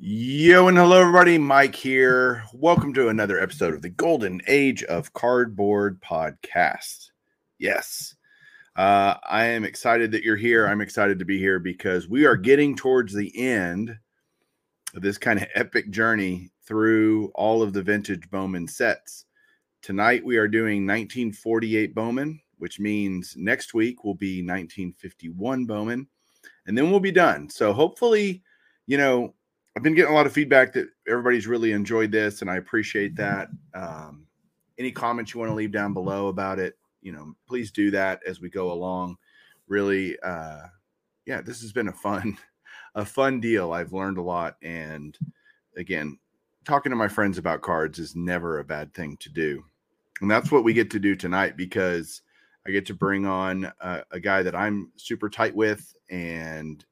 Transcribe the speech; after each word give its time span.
Yo 0.00 0.68
and 0.68 0.78
hello 0.78 1.00
everybody, 1.00 1.38
Mike 1.38 1.74
here. 1.74 2.44
Welcome 2.54 2.94
to 2.94 3.08
another 3.08 3.40
episode 3.40 3.74
of 3.74 3.82
the 3.82 3.88
Golden 3.88 4.40
Age 4.46 4.84
of 4.84 5.12
Cardboard 5.12 6.00
podcast. 6.00 7.10
Yes, 7.58 8.14
uh, 8.76 9.16
I 9.28 9.46
am 9.46 9.64
excited 9.64 10.12
that 10.12 10.22
you're 10.22 10.36
here. 10.36 10.68
I'm 10.68 10.80
excited 10.80 11.18
to 11.18 11.24
be 11.24 11.36
here 11.36 11.58
because 11.58 12.08
we 12.08 12.26
are 12.26 12.36
getting 12.36 12.76
towards 12.76 13.12
the 13.12 13.36
end 13.36 13.98
of 14.94 15.02
this 15.02 15.18
kind 15.18 15.42
of 15.42 15.48
epic 15.56 15.90
journey 15.90 16.52
through 16.64 17.32
all 17.34 17.60
of 17.60 17.72
the 17.72 17.82
vintage 17.82 18.30
Bowman 18.30 18.68
sets. 18.68 19.24
Tonight 19.82 20.24
we 20.24 20.36
are 20.36 20.46
doing 20.46 20.86
1948 20.86 21.92
Bowman, 21.92 22.40
which 22.58 22.78
means 22.78 23.34
next 23.36 23.74
week 23.74 24.04
will 24.04 24.14
be 24.14 24.42
1951 24.42 25.64
Bowman, 25.64 26.06
and 26.66 26.78
then 26.78 26.88
we'll 26.88 27.00
be 27.00 27.10
done. 27.10 27.50
So 27.50 27.72
hopefully, 27.72 28.44
you 28.86 28.96
know, 28.96 29.34
I've 29.76 29.82
been 29.82 29.94
getting 29.94 30.10
a 30.10 30.14
lot 30.14 30.26
of 30.26 30.32
feedback 30.32 30.72
that 30.72 30.88
everybody's 31.06 31.46
really 31.46 31.72
enjoyed 31.72 32.10
this, 32.10 32.40
and 32.40 32.50
I 32.50 32.56
appreciate 32.56 33.14
that. 33.16 33.48
Um, 33.74 34.26
any 34.78 34.90
comments 34.90 35.32
you 35.32 35.40
want 35.40 35.50
to 35.50 35.54
leave 35.54 35.72
down 35.72 35.92
below 35.92 36.28
about 36.28 36.58
it, 36.58 36.76
you 37.00 37.12
know, 37.12 37.34
please 37.46 37.70
do 37.70 37.90
that 37.92 38.20
as 38.26 38.40
we 38.40 38.48
go 38.48 38.72
along. 38.72 39.16
Really, 39.68 40.18
uh, 40.20 40.62
yeah, 41.26 41.40
this 41.40 41.60
has 41.60 41.72
been 41.72 41.88
a 41.88 41.92
fun, 41.92 42.38
a 42.94 43.04
fun 43.04 43.40
deal. 43.40 43.72
I've 43.72 43.92
learned 43.92 44.18
a 44.18 44.22
lot, 44.22 44.56
and 44.62 45.16
again, 45.76 46.18
talking 46.64 46.90
to 46.90 46.96
my 46.96 47.08
friends 47.08 47.38
about 47.38 47.62
cards 47.62 47.98
is 47.98 48.16
never 48.16 48.58
a 48.58 48.64
bad 48.64 48.92
thing 48.94 49.16
to 49.18 49.28
do, 49.28 49.62
and 50.20 50.30
that's 50.30 50.50
what 50.50 50.64
we 50.64 50.72
get 50.72 50.90
to 50.92 50.98
do 50.98 51.14
tonight 51.14 51.56
because 51.56 52.22
I 52.66 52.70
get 52.70 52.86
to 52.86 52.94
bring 52.94 53.26
on 53.26 53.70
a, 53.80 54.02
a 54.10 54.20
guy 54.20 54.42
that 54.42 54.56
I'm 54.56 54.92
super 54.96 55.30
tight 55.30 55.54
with, 55.54 55.94
and 56.10 56.84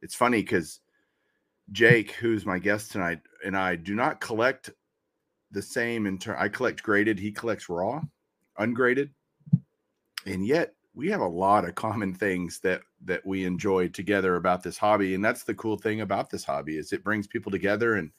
it's 0.00 0.14
funny 0.14 0.42
because 0.42 0.80
Jake, 1.72 2.12
who's 2.12 2.44
my 2.44 2.58
guest 2.58 2.92
tonight, 2.92 3.20
and 3.44 3.56
I 3.56 3.76
do 3.76 3.94
not 3.94 4.20
collect 4.20 4.70
the 5.50 5.62
same 5.62 6.06
in 6.06 6.18
turn. 6.18 6.36
I 6.38 6.48
collect 6.48 6.82
graded, 6.82 7.18
he 7.18 7.32
collects 7.32 7.68
raw, 7.68 8.02
ungraded, 8.58 9.10
and 10.26 10.46
yet 10.46 10.74
we 10.94 11.08
have 11.08 11.22
a 11.22 11.26
lot 11.26 11.66
of 11.66 11.74
common 11.74 12.14
things 12.14 12.60
that 12.60 12.82
that 13.04 13.24
we 13.24 13.44
enjoy 13.44 13.88
together 13.88 14.36
about 14.36 14.62
this 14.62 14.76
hobby. 14.76 15.14
And 15.14 15.24
that's 15.24 15.44
the 15.44 15.54
cool 15.54 15.78
thing 15.78 16.02
about 16.02 16.30
this 16.30 16.44
hobby 16.44 16.76
is 16.76 16.92
it 16.92 17.04
brings 17.04 17.26
people 17.26 17.50
together, 17.50 17.94
and 17.94 18.10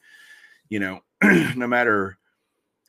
you 0.68 0.80
know, 0.80 1.00
no 1.56 1.68
matter 1.68 2.18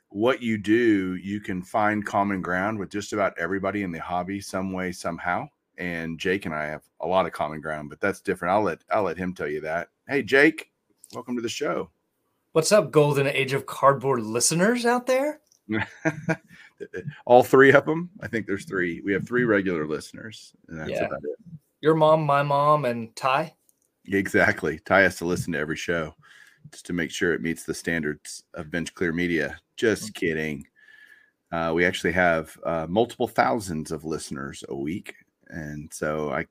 what 0.10 0.42
you 0.42 0.58
do, 0.58 1.16
you 1.16 1.42
can 1.42 1.62
find 1.62 2.06
common 2.06 2.42
ground 2.42 2.80
with 2.80 2.90
just 2.90 3.14
about 3.14 3.38
everybody 3.38 3.84
in 3.84 3.92
the 3.92 4.00
hobby, 4.00 4.42
some 4.42 4.72
way, 4.72 4.92
somehow 4.92 5.48
and 5.78 6.20
Jake 6.20 6.46
and 6.46 6.56
I 6.56 6.66
have 6.66 6.84
a 7.02 7.08
lot 7.08 7.26
of 7.26 7.32
common 7.32 7.62
ground, 7.62 7.90
but 7.90 8.00
that's 8.00 8.22
different. 8.22 8.54
I'll 8.54 8.64
let 8.64 8.80
I'll 8.92 9.04
let 9.04 9.18
him 9.18 9.34
tell 9.34 9.48
you 9.48 9.62
that. 9.62 9.90
Hey, 10.08 10.24
Jake, 10.24 10.72
welcome 11.14 11.36
to 11.36 11.42
the 11.42 11.50
show. 11.50 11.90
What's 12.52 12.72
up, 12.72 12.92
Golden 12.92 13.28
Age 13.28 13.54
of 13.54 13.66
Cardboard 13.66 14.22
listeners 14.22 14.86
out 14.86 15.06
there? 15.08 15.42
All 17.26 17.44
three 17.44 17.74
of 17.74 17.86
them. 17.86 18.10
I 18.22 18.28
think 18.28 18.48
there's 18.48 18.66
three. 18.66 19.02
We 19.02 19.14
have 19.14 19.28
three 19.28 19.44
regular 19.44 19.86
listeners, 19.86 20.54
and 20.68 20.80
that's 20.80 20.92
yeah. 20.92 21.06
about 21.06 21.24
it. 21.24 21.60
Your 21.82 21.96
mom, 21.96 22.24
my 22.24 22.44
mom, 22.44 22.86
and 22.86 23.16
Ty. 23.16 23.54
Exactly. 24.08 24.80
Ty 24.80 25.02
has 25.02 25.18
to 25.18 25.26
listen 25.26 25.54
to 25.54 25.60
every 25.60 25.76
show 25.76 26.16
just 26.72 26.86
to 26.86 26.94
make 26.94 27.12
sure 27.12 27.34
it 27.34 27.42
meets 27.42 27.64
the 27.64 27.74
standards 27.74 28.44
of 28.54 28.72
Bench 28.72 28.94
Clear 28.94 29.14
Media. 29.14 29.60
Just 29.78 30.04
mm-hmm. 30.04 30.26
kidding. 30.26 30.68
Uh, 31.52 31.72
we 31.76 31.86
actually 31.86 32.12
have 32.12 32.58
uh, 32.66 32.86
multiple 32.90 33.28
thousands 33.28 33.92
of 33.92 34.04
listeners 34.04 34.64
a 34.70 34.76
week 34.76 35.16
and 35.50 35.92
so 35.94 36.32
I 36.32 36.46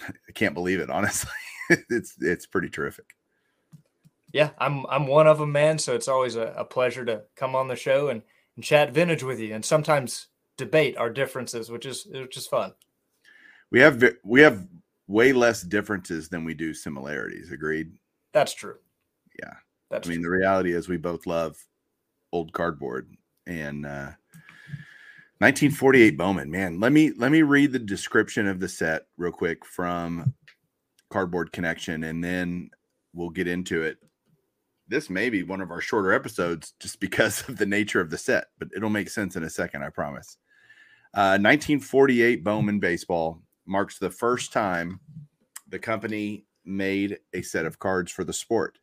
I 0.00 0.32
can't 0.34 0.54
believe 0.54 0.80
it. 0.80 0.90
Honestly, 0.90 1.30
it's 1.90 2.16
it's 2.20 2.46
pretty 2.46 2.68
terrific. 2.68 3.16
Yeah, 4.32 4.50
I'm 4.58 4.86
I'm 4.86 5.06
one 5.06 5.26
of 5.26 5.38
them, 5.38 5.52
man. 5.52 5.78
So 5.78 5.94
it's 5.94 6.08
always 6.08 6.36
a, 6.36 6.54
a 6.56 6.64
pleasure 6.64 7.04
to 7.04 7.22
come 7.34 7.54
on 7.54 7.68
the 7.68 7.76
show 7.76 8.08
and, 8.08 8.22
and 8.56 8.64
chat 8.64 8.92
vintage 8.92 9.22
with 9.22 9.40
you, 9.40 9.54
and 9.54 9.64
sometimes 9.64 10.26
debate 10.56 10.96
our 10.96 11.10
differences, 11.10 11.70
which 11.70 11.86
is 11.86 12.06
which 12.10 12.36
is 12.36 12.46
fun. 12.46 12.74
We 13.70 13.80
have 13.80 14.02
we 14.24 14.40
have 14.42 14.66
way 15.06 15.32
less 15.32 15.62
differences 15.62 16.28
than 16.28 16.44
we 16.44 16.54
do 16.54 16.74
similarities. 16.74 17.50
Agreed. 17.50 17.92
That's 18.32 18.52
true. 18.52 18.76
Yeah, 19.38 19.54
that's. 19.90 20.06
I 20.06 20.10
mean, 20.10 20.20
true. 20.20 20.30
the 20.30 20.36
reality 20.36 20.72
is 20.74 20.88
we 20.88 20.98
both 20.98 21.26
love 21.26 21.56
old 22.32 22.52
cardboard, 22.52 23.10
and 23.46 23.86
uh, 23.86 24.10
1948 25.40 26.18
Bowman, 26.18 26.50
man. 26.50 26.80
Let 26.80 26.90
me 26.92 27.12
let 27.16 27.30
me 27.30 27.42
read 27.42 27.70
the 27.70 27.78
description 27.78 28.48
of 28.48 28.58
the 28.58 28.68
set 28.68 29.06
real 29.16 29.30
quick 29.30 29.64
from 29.64 30.34
Cardboard 31.10 31.52
Connection, 31.52 32.02
and 32.02 32.24
then 32.24 32.70
we'll 33.14 33.30
get 33.30 33.46
into 33.46 33.82
it. 33.82 33.98
This 34.88 35.08
may 35.08 35.30
be 35.30 35.44
one 35.44 35.60
of 35.60 35.70
our 35.70 35.80
shorter 35.80 36.12
episodes 36.12 36.74
just 36.80 36.98
because 36.98 37.42
of 37.48 37.56
the 37.56 37.66
nature 37.66 38.00
of 38.00 38.10
the 38.10 38.18
set, 38.18 38.46
but 38.58 38.68
it'll 38.74 38.90
make 38.90 39.08
sense 39.08 39.36
in 39.36 39.44
a 39.44 39.50
second, 39.50 39.84
I 39.84 39.90
promise. 39.90 40.38
Uh, 41.14 41.38
1948 41.38 42.42
Bowman 42.42 42.80
baseball 42.80 43.40
marks 43.64 43.98
the 43.98 44.10
first 44.10 44.52
time 44.52 44.98
the 45.68 45.78
company 45.78 46.46
made 46.64 47.18
a 47.32 47.42
set 47.42 47.64
of 47.64 47.78
cards 47.78 48.10
for 48.10 48.24
the 48.24 48.32
sport. 48.32 48.78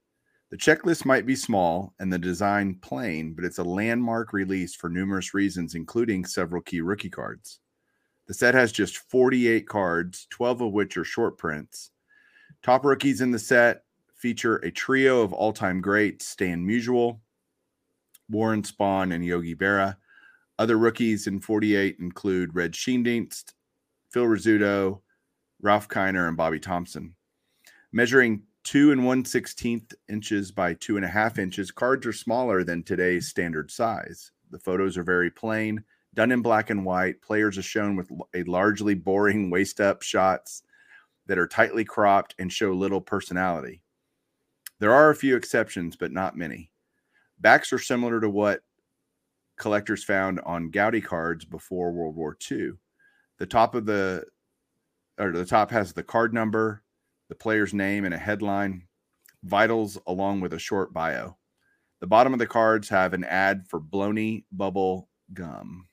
The 0.55 0.61
checklist 0.61 1.03
might 1.03 1.25
be 1.25 1.35
small 1.35 1.93
and 1.99 2.13
the 2.13 2.17
design 2.17 2.75
plain, 2.75 3.33
but 3.33 3.43
it's 3.43 3.57
a 3.57 3.63
landmark 3.65 4.31
release 4.31 4.73
for 4.73 4.89
numerous 4.89 5.33
reasons, 5.33 5.75
including 5.75 6.23
several 6.23 6.61
key 6.61 6.79
rookie 6.79 7.09
cards. 7.09 7.59
The 8.27 8.33
set 8.33 8.53
has 8.53 8.71
just 8.71 8.99
48 8.99 9.67
cards, 9.67 10.27
12 10.29 10.61
of 10.61 10.71
which 10.71 10.95
are 10.95 11.03
short 11.03 11.37
prints. 11.37 11.91
Top 12.63 12.85
rookies 12.85 13.19
in 13.19 13.31
the 13.31 13.37
set 13.37 13.83
feature 14.15 14.55
a 14.59 14.71
trio 14.71 15.21
of 15.23 15.33
all 15.33 15.51
time 15.51 15.81
greats 15.81 16.25
Stan 16.25 16.65
Musial, 16.65 17.19
Warren 18.29 18.61
Spahn, 18.61 19.13
and 19.13 19.25
Yogi 19.25 19.55
Berra. 19.55 19.97
Other 20.57 20.77
rookies 20.77 21.27
in 21.27 21.41
48 21.41 21.97
include 21.99 22.55
Red 22.55 22.71
Schoendienst, 22.71 23.51
Phil 24.09 24.23
Rizzuto, 24.23 25.01
Ralph 25.61 25.89
Kiner, 25.89 26.29
and 26.29 26.37
Bobby 26.37 26.61
Thomson. 26.61 27.13
Measuring 27.91 28.43
two 28.65 28.91
and 28.91 29.05
one 29.05 29.23
sixteenth 29.23 29.93
inches 30.09 30.51
by 30.51 30.73
two 30.73 30.97
and 30.97 31.05
a 31.05 31.09
half 31.09 31.39
inches. 31.39 31.71
Cards 31.71 32.05
are 32.05 32.11
smaller 32.11 32.63
than 32.63 32.83
today's 32.83 33.29
standard 33.29 33.71
size. 33.71 34.31
The 34.49 34.59
photos 34.59 34.97
are 34.97 35.03
very 35.03 35.31
plain, 35.31 35.83
done 36.13 36.31
in 36.31 36.41
black 36.41 36.71
and 36.71 36.83
white. 36.83 37.21
Players 37.21 37.57
are 37.57 37.63
shown 37.63 37.95
with 37.95 38.09
a 38.33 38.43
largely 38.43 38.95
boring 38.95 39.49
waist 39.51 39.79
up 39.79 40.01
shots 40.01 40.63
that 41.27 41.37
are 41.37 41.47
tightly 41.47 41.85
cropped 41.85 42.35
and 42.39 42.51
show 42.51 42.71
little 42.71 43.01
personality. 43.01 43.81
There 44.79 44.93
are 44.93 45.11
a 45.11 45.15
few 45.15 45.35
exceptions, 45.35 45.95
but 45.95 46.11
not 46.11 46.35
many. 46.35 46.71
Backs 47.39 47.71
are 47.71 47.79
similar 47.79 48.19
to 48.19 48.29
what 48.29 48.61
collectors 49.57 50.03
found 50.03 50.39
on 50.41 50.71
Goudey 50.71 51.03
cards 51.03 51.45
before 51.45 51.91
World 51.91 52.15
War 52.15 52.35
II. 52.51 52.71
The 53.37 53.45
top 53.45 53.75
of 53.75 53.85
the 53.85 54.25
or 55.17 55.31
the 55.31 55.45
top 55.45 55.71
has 55.71 55.93
the 55.93 56.03
card 56.03 56.33
number, 56.33 56.83
the 57.29 57.35
player's 57.35 57.73
name 57.73 58.05
and 58.05 58.13
a 58.13 58.17
headline, 58.17 58.83
vitals 59.43 59.97
along 60.07 60.41
with 60.41 60.53
a 60.53 60.59
short 60.59 60.93
bio. 60.93 61.37
The 62.01 62.07
bottom 62.07 62.33
of 62.33 62.39
the 62.39 62.47
cards 62.47 62.89
have 62.89 63.13
an 63.13 63.23
ad 63.23 63.65
for 63.67 63.79
Blony 63.79 64.45
Bubble 64.51 65.09
Gum. 65.33 65.87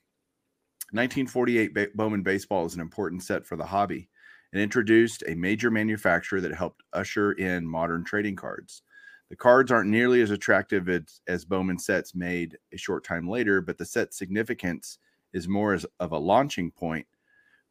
1948 0.91 1.95
Bowman 1.95 2.21
Baseball 2.21 2.65
is 2.65 2.75
an 2.75 2.81
important 2.81 3.23
set 3.23 3.45
for 3.47 3.55
the 3.55 3.65
hobby. 3.65 4.09
It 4.51 4.59
introduced 4.59 5.23
a 5.27 5.33
major 5.33 5.71
manufacturer 5.71 6.39
that 6.41 6.53
helped 6.53 6.83
usher 6.93 7.31
in 7.31 7.65
modern 7.65 8.03
trading 8.03 8.35
cards. 8.35 8.83
The 9.29 9.35
cards 9.35 9.71
aren't 9.71 9.89
nearly 9.89 10.21
as 10.21 10.29
attractive 10.29 10.87
as, 10.89 11.21
as 11.27 11.45
Bowman 11.45 11.79
sets 11.79 12.13
made 12.13 12.57
a 12.71 12.77
short 12.77 13.03
time 13.03 13.27
later, 13.27 13.61
but 13.61 13.79
the 13.79 13.85
set's 13.85 14.15
significance 14.15 14.99
is 15.33 15.47
more 15.47 15.73
as 15.73 15.87
of 15.99 16.11
a 16.11 16.19
launching 16.19 16.69
point 16.69 17.07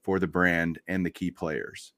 for 0.03 0.19
the 0.19 0.26
brand 0.26 0.81
and 0.88 1.06
the 1.06 1.11
key 1.11 1.31
players. 1.31 1.93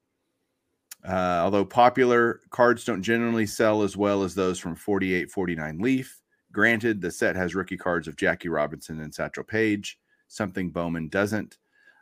Uh, 1.07 1.41
although 1.43 1.65
popular, 1.65 2.41
cards 2.49 2.83
don't 2.83 3.03
generally 3.03 3.45
sell 3.45 3.83
as 3.83 3.95
well 3.95 4.23
as 4.23 4.33
those 4.33 4.57
from 4.57 4.75
48 4.75 5.29
49 5.29 5.79
Leaf. 5.79 6.21
Granted, 6.51 7.01
the 7.01 7.11
set 7.11 7.35
has 7.35 7.53
rookie 7.53 7.77
cards 7.77 8.07
of 8.07 8.15
Jackie 8.15 8.49
Robinson 8.49 9.01
and 9.01 9.13
Satchel 9.13 9.43
Paige, 9.43 9.99
something 10.27 10.71
Bowman 10.71 11.09
doesn't. 11.09 11.57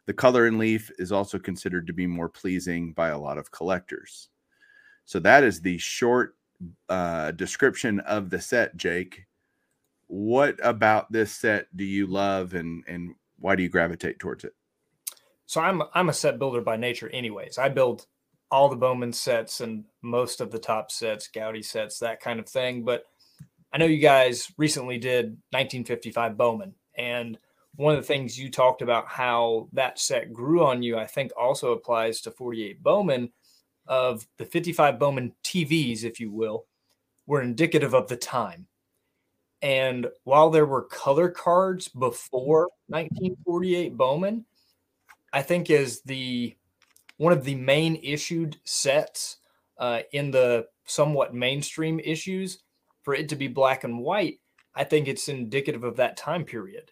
The 0.06 0.14
color 0.14 0.48
in 0.48 0.58
Leaf 0.58 0.92
is 1.00 1.12
also 1.12 1.40
considered 1.40 1.88
to 1.88 1.94
be 1.94 2.08
more 2.08 2.30
pleasing 2.30 2.94
by 2.94 3.10
a 3.10 3.18
lot 3.18 3.38
of 3.38 3.52
collectors. 3.52 4.30
So 5.06 5.20
that 5.20 5.44
is 5.44 5.60
the 5.60 5.78
short 5.78 6.36
uh, 6.88 7.32
description 7.32 8.00
of 8.02 8.30
the 8.30 8.40
set, 8.40 8.78
Jake. 8.78 9.26
What 10.08 10.60
about 10.64 11.12
this 11.12 11.32
set 11.32 11.76
do 11.76 11.84
you 11.84 12.08
love, 12.08 12.54
and 12.54 12.84
and 12.88 13.16
why 13.40 13.56
do 13.56 13.64
you 13.64 13.70
gravitate 13.70 14.20
towards 14.20 14.44
it? 14.44 14.54
So 15.46 15.62
I'm 15.62 15.82
I'm 15.94 16.10
a 16.10 16.14
set 16.14 16.40
builder 16.40 16.62
by 16.62 16.78
nature, 16.78 17.10
anyways. 17.10 17.58
I 17.58 17.70
build 17.70 18.06
all 18.52 18.70
the 18.70 18.76
Bowman 18.76 19.14
sets 19.14 19.62
and 19.62 19.84
most 20.02 20.42
of 20.42 20.52
the 20.52 20.60
top 20.60 20.92
sets, 20.92 21.30
Goudey 21.34 21.64
sets, 21.64 22.00
that 22.00 22.20
kind 22.20 22.40
of 22.40 22.48
thing. 22.48 22.84
But 22.84 23.06
I 23.72 23.78
know 23.78 23.86
you 23.86 23.98
guys 23.98 24.52
recently 24.58 24.98
did 24.98 25.26
1955 25.52 26.38
Bowman, 26.38 26.76
and 26.96 27.38
one 27.76 27.96
of 27.96 28.02
the 28.02 28.08
things 28.08 28.38
you 28.38 28.52
talked 28.52 28.84
about 28.84 29.08
how 29.08 29.68
that 29.74 30.00
set 30.00 30.32
grew 30.32 30.64
on 30.64 30.84
you, 30.84 30.98
I 30.98 31.08
think 31.08 31.32
also 31.36 31.72
applies 31.72 32.22
to 32.22 32.32
48 32.32 32.84
Bowman 32.84 33.32
of 33.88 34.28
the 34.38 34.46
55 34.46 35.00
Bowman 35.00 35.34
TVs, 35.44 36.04
if 36.04 36.20
you 36.20 36.32
will, 36.32 36.66
were 37.26 37.42
indicative 37.42 37.96
of 37.96 38.08
the 38.08 38.18
time. 38.18 38.68
And 39.64 40.08
while 40.24 40.50
there 40.50 40.66
were 40.66 40.84
color 40.84 41.30
cards 41.30 41.88
before 41.88 42.70
1948 42.88 43.98
Bowman, 43.98 44.46
I 45.32 45.42
think 45.42 45.70
is 45.70 46.02
the 46.02 46.56
one 47.24 47.32
of 47.32 47.46
the 47.46 47.56
main 47.56 47.98
issued 48.04 48.58
sets 48.66 49.38
uh, 49.78 50.02
in 50.12 50.30
the 50.30 50.68
somewhat 50.86 51.34
mainstream 51.34 52.02
issues 52.02 52.60
for 53.02 53.16
it 53.16 53.30
to 53.30 53.38
be 53.38 53.48
black 53.48 53.86
and 53.86 53.98
white. 53.98 54.42
I 54.76 54.84
think 54.84 55.08
it's 55.08 55.30
indicative 55.30 55.86
of 55.86 55.96
that 55.96 56.18
time 56.18 56.44
period. 56.44 56.92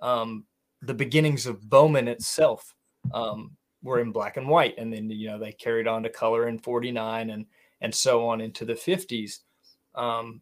Um, 0.00 0.46
the 0.80 0.94
beginnings 0.94 1.44
of 1.44 1.68
Bowman 1.68 2.08
itself 2.08 2.74
um, 3.12 3.58
were 3.82 4.00
in 4.00 4.10
black 4.10 4.38
and 4.38 4.48
white, 4.48 4.78
and 4.78 4.90
then 4.90 5.10
you 5.10 5.28
know 5.28 5.38
they 5.38 5.52
carried 5.52 5.86
on 5.86 6.02
to 6.04 6.08
color 6.08 6.48
in 6.48 6.58
'49 6.58 7.28
and 7.28 7.44
and 7.82 7.94
so 7.94 8.26
on 8.26 8.40
into 8.40 8.64
the 8.64 8.72
50s. 8.72 9.40
Um, 9.94 10.40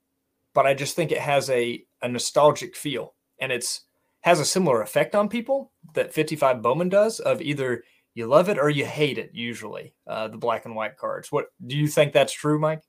but 0.54 0.66
I 0.66 0.74
just 0.74 0.94
think 0.94 1.10
it 1.10 1.18
has 1.18 1.50
a 1.50 1.84
a 2.00 2.08
nostalgic 2.08 2.76
feel, 2.76 3.14
and 3.40 3.50
it's 3.50 3.82
has 4.20 4.38
a 4.38 4.44
similar 4.44 4.82
effect 4.82 5.16
on 5.16 5.28
people 5.28 5.72
that 5.94 6.14
55 6.14 6.62
Bowman 6.62 6.88
does 6.88 7.18
of 7.18 7.42
either 7.42 7.82
you 8.16 8.26
love 8.26 8.48
it 8.48 8.58
or 8.58 8.70
you 8.70 8.86
hate 8.86 9.18
it. 9.18 9.32
Usually, 9.34 9.92
uh, 10.06 10.28
the 10.28 10.38
black 10.38 10.64
and 10.64 10.74
white 10.74 10.96
cards. 10.96 11.30
What 11.30 11.48
do 11.64 11.76
you 11.76 11.86
think 11.86 12.14
that's 12.14 12.32
true, 12.32 12.58
Mike? 12.58 12.82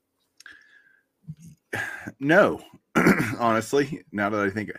No, 2.18 2.60
honestly, 3.38 4.02
now 4.10 4.30
that 4.30 4.40
I 4.40 4.48
think, 4.48 4.72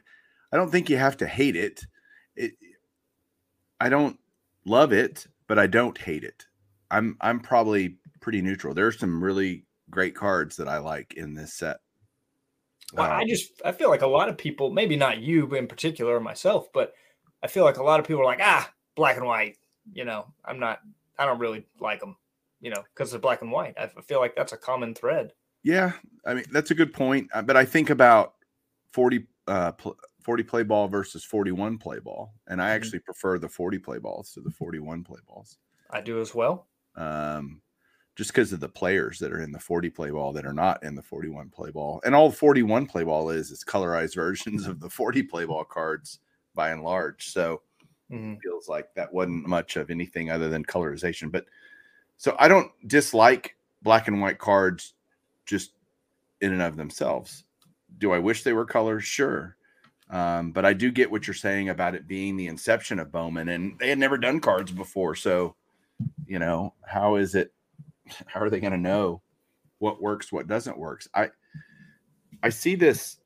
I 0.51 0.57
don't 0.57 0.72
think 0.72 0.90
you 0.90 0.98
have 0.98 1.16
to 1.18 1.28
hate 1.28 1.56
it. 1.56 1.86
It, 2.36 2.54
I 3.80 3.88
don't 3.88 4.19
love 4.66 4.92
it, 4.92 5.28
but 5.48 5.60
I 5.60 5.68
don't 5.68 5.98
hate 5.98 6.24
it. 6.24 6.46
I'm 6.90 7.16
I'm 7.22 7.40
probably 7.40 7.98
pretty 8.19 8.42
neutral. 8.42 8.74
There's 8.74 9.00
some 9.00 9.24
really 9.24 9.66
great 9.92 10.16
cards 10.16 10.56
that 10.57 10.68
I 10.68 10.80
like 10.80 11.13
in 11.13 11.36
this 11.36 11.54
set. 11.54 11.78
Well, 12.94 13.10
I 13.10 13.22
um, 13.22 13.28
just 13.28 13.62
I 13.63 13.72
feel 13.72 13.90
like 13.90 14.02
a 14.02 14.07
lot 14.07 14.28
of 14.28 14.38
people, 14.38 14.72
maybe 14.72 14.95
not 14.95 15.19
you 15.19 15.54
in 15.54 15.68
particular 15.68 16.16
or 16.16 16.19
myself, 16.19 16.68
but 16.74 16.94
I 17.44 17.48
feel 17.48 17.63
like 17.63 17.78
a 17.78 17.84
lot 17.84 18.00
of 18.00 18.07
people 18.07 18.24
are 18.24 18.25
like, 18.25 18.42
ah, 18.42 18.69
black 18.95 19.16
and 19.16 19.25
white. 19.25 19.56
You 19.94 20.06
know, 20.06 20.25
I'm 20.45 20.59
not. 20.59 20.80
I 21.18 21.25
don't 21.25 21.39
really 21.39 21.65
like 21.80 22.00
them. 22.00 22.15
You 22.62 22.71
know, 22.71 22.83
because 22.94 23.12
they're 23.12 23.19
black 23.19 23.41
and 23.41 23.51
white. 23.51 23.75
I 23.77 23.88
feel 23.88 24.19
like 24.19 24.36
that's 24.36 24.53
a 24.53 24.57
common 24.57 24.94
thread. 24.94 25.33
Yeah, 25.63 25.94
I 26.25 26.33
mean 26.33 26.45
that's 26.51 26.71
a 26.71 26.75
good 26.75 26.94
point. 26.94 27.30
Uh, 27.33 27.41
but 27.41 27.57
I 27.57 27.65
think 27.65 27.89
about 27.89 28.36
forty 28.91 29.27
uh, 29.47 29.71
40 30.21 30.44
play 30.44 30.63
ball 30.63 30.88
versus 30.88 31.24
41 31.24 31.77
play 31.77 32.00
ball. 32.00 32.33
And 32.47 32.62
I 32.62 32.65
mm-hmm. 32.65 32.75
actually 32.75 33.00
prefer 33.00 33.39
the 33.39 33.50
40 33.50 33.80
play 33.80 33.97
balls 33.97 34.31
to 34.33 34.41
the 34.41 34.51
41 34.51 35.03
play 35.03 35.19
balls. 35.27 35.57
I 35.89 36.01
do 36.01 36.21
as 36.21 36.35
well. 36.35 36.68
Um, 36.95 37.62
just 38.15 38.31
because 38.31 38.53
of 38.53 38.59
the 38.59 38.69
players 38.69 39.18
that 39.19 39.31
are 39.31 39.42
in 39.42 39.51
the 39.51 39.59
40 39.59 39.89
play 39.89 40.12
ball 40.12 40.33
that 40.33 40.45
are 40.45 40.53
not 40.53 40.83
in 40.83 40.94
the 40.94 41.01
41 41.01 41.50
play 41.50 41.71
ball. 41.71 42.01
And 42.06 42.13
all 42.13 42.30
41 42.30 42.85
play 42.85 43.03
ball 43.03 43.30
is 43.30 43.50
is 43.50 43.63
colorized 43.63 44.15
versions 44.24 44.68
of 44.68 44.80
the 44.80 44.89
40 44.89 45.24
play 45.24 45.45
ball 45.45 45.63
cards 45.63 46.19
by 46.53 46.69
and 46.69 46.83
large. 46.83 47.30
So 47.30 47.62
mm-hmm. 48.11 48.35
feels 48.35 48.67
like 48.67 48.94
that 48.95 49.13
wasn't 49.13 49.47
much 49.47 49.75
of 49.75 49.89
anything 49.89 50.29
other 50.29 50.50
than 50.50 50.63
colorization. 50.63 51.31
But 51.31 51.45
so 52.17 52.35
I 52.39 52.47
don't 52.47 52.71
dislike 52.88 53.56
black 53.81 54.07
and 54.07 54.21
white 54.21 54.39
cards 54.39 54.94
just 55.45 55.71
in 56.41 56.53
and 56.53 56.61
of 56.61 56.77
themselves. 56.77 57.45
Do 57.97 58.11
I 58.11 58.19
wish 58.19 58.44
they 58.44 58.53
were 58.53 58.65
colors? 58.65 59.03
Sure. 59.03 59.56
Um, 60.09 60.51
but 60.51 60.65
I 60.65 60.73
do 60.73 60.91
get 60.91 61.11
what 61.11 61.27
you're 61.27 61.33
saying 61.33 61.69
about 61.69 61.95
it 61.95 62.07
being 62.07 62.35
the 62.35 62.47
inception 62.47 63.00
of 63.00 63.11
Bowman, 63.11 63.50
and 63.50 63.77
they 63.77 63.89
had 63.89 64.00
never 64.00 64.17
done 64.17 64.39
cards 64.39 64.71
before. 64.71 65.13
So, 65.15 65.56
you 66.25 66.39
know, 66.39 66.73
how 66.81 67.15
is 67.15 67.35
it? 67.35 67.53
How 68.25 68.41
are 68.41 68.50
they 68.50 68.59
going 68.59 68.73
to 68.73 68.79
know 68.79 69.21
what 69.77 70.01
works, 70.01 70.31
what 70.31 70.47
doesn't 70.47 70.79
work? 70.79 71.03
I 71.13 71.29
I 72.41 72.50
see 72.50 72.75
this 72.75 73.17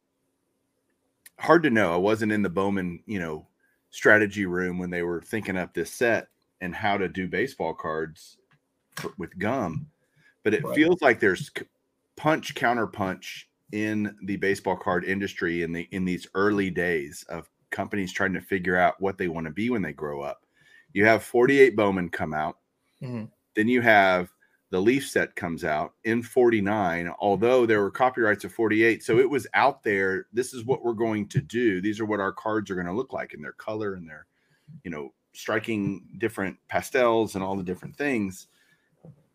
hard 1.39 1.63
to 1.63 1.69
know. 1.69 1.93
I 1.93 1.97
wasn't 1.97 2.31
in 2.31 2.41
the 2.41 2.49
Bowman, 2.49 3.01
you 3.05 3.19
know, 3.19 3.47
strategy 3.93 4.47
room 4.47 4.79
when 4.79 4.89
they 4.89 5.03
were 5.03 5.21
thinking 5.21 5.55
up 5.55 5.73
this 5.73 5.91
set 5.91 6.27
and 6.61 6.73
how 6.73 6.97
to 6.97 7.07
do 7.07 7.27
baseball 7.27 7.73
cards 7.73 8.37
with 9.17 9.37
gum, 9.37 9.85
but 10.43 10.53
it 10.53 10.63
right. 10.63 10.75
feels 10.75 11.01
like 11.01 11.19
there's 11.19 11.51
punch 12.17 12.55
counter 12.55 12.87
punch 12.87 13.47
in 13.71 14.15
the 14.23 14.35
baseball 14.37 14.75
card 14.75 15.05
industry 15.05 15.61
in 15.61 15.71
the 15.71 15.87
in 15.91 16.05
these 16.05 16.27
early 16.33 16.69
days 16.69 17.23
of 17.29 17.49
companies 17.69 18.11
trying 18.11 18.33
to 18.33 18.41
figure 18.41 18.77
out 18.77 18.99
what 18.99 19.17
they 19.17 19.27
want 19.27 19.45
to 19.45 19.53
be 19.53 19.69
when 19.69 19.81
they 19.81 19.93
grow 19.93 20.21
up. 20.21 20.41
You 20.93 21.05
have 21.05 21.23
48 21.23 21.75
Bowman 21.75 22.09
come 22.09 22.33
out. 22.33 22.57
Mm-hmm. 23.01 23.25
Then 23.55 23.67
you 23.67 23.81
have 23.81 24.29
the 24.73 24.81
Leaf 24.81 25.07
set 25.07 25.35
comes 25.35 25.63
out 25.63 25.93
in 26.03 26.23
49, 26.23 27.05
mm-hmm. 27.05 27.13
although 27.19 27.65
there 27.65 27.81
were 27.81 27.91
copyrights 27.91 28.43
of 28.43 28.51
48. 28.51 29.03
So 29.03 29.13
mm-hmm. 29.13 29.21
it 29.21 29.29
was 29.29 29.45
out 29.53 29.83
there. 29.83 30.25
This 30.33 30.53
is 30.53 30.65
what 30.65 30.83
we're 30.83 30.93
going 30.93 31.27
to 31.29 31.41
do. 31.41 31.79
These 31.79 31.99
are 31.99 32.05
what 32.05 32.19
our 32.19 32.33
cards 32.33 32.71
are 32.71 32.75
going 32.75 32.87
to 32.87 32.93
look 32.93 33.13
like 33.13 33.33
in 33.33 33.41
their 33.41 33.53
color 33.53 33.93
and 33.93 34.09
their, 34.09 34.25
you 34.83 34.89
know, 34.89 35.13
striking 35.33 36.03
different 36.17 36.57
pastels 36.67 37.35
and 37.35 37.43
all 37.43 37.55
the 37.55 37.63
different 37.63 37.95
things. 37.95 38.47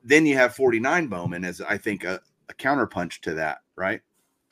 Then 0.03 0.27
you 0.27 0.35
have 0.37 0.55
49 0.57 1.07
Bowman 1.07 1.45
as 1.45 1.61
I 1.61 1.79
think 1.79 2.05
a, 2.05 2.21
a 2.49 2.55
counterpunch 2.55 3.21
to 3.21 3.35
that, 3.35 3.59
right? 3.77 4.01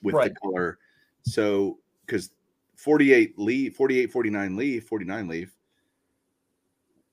with 0.03 0.15
right. 0.15 0.33
the 0.33 0.41
color. 0.41 0.79
So 1.23 1.79
because 2.07 2.31
48 2.77 3.39
leaf, 3.39 3.75
48, 3.75 4.13
49 4.13 4.57
leaf, 4.57 4.87
49 4.87 5.29
leaf 5.29 5.57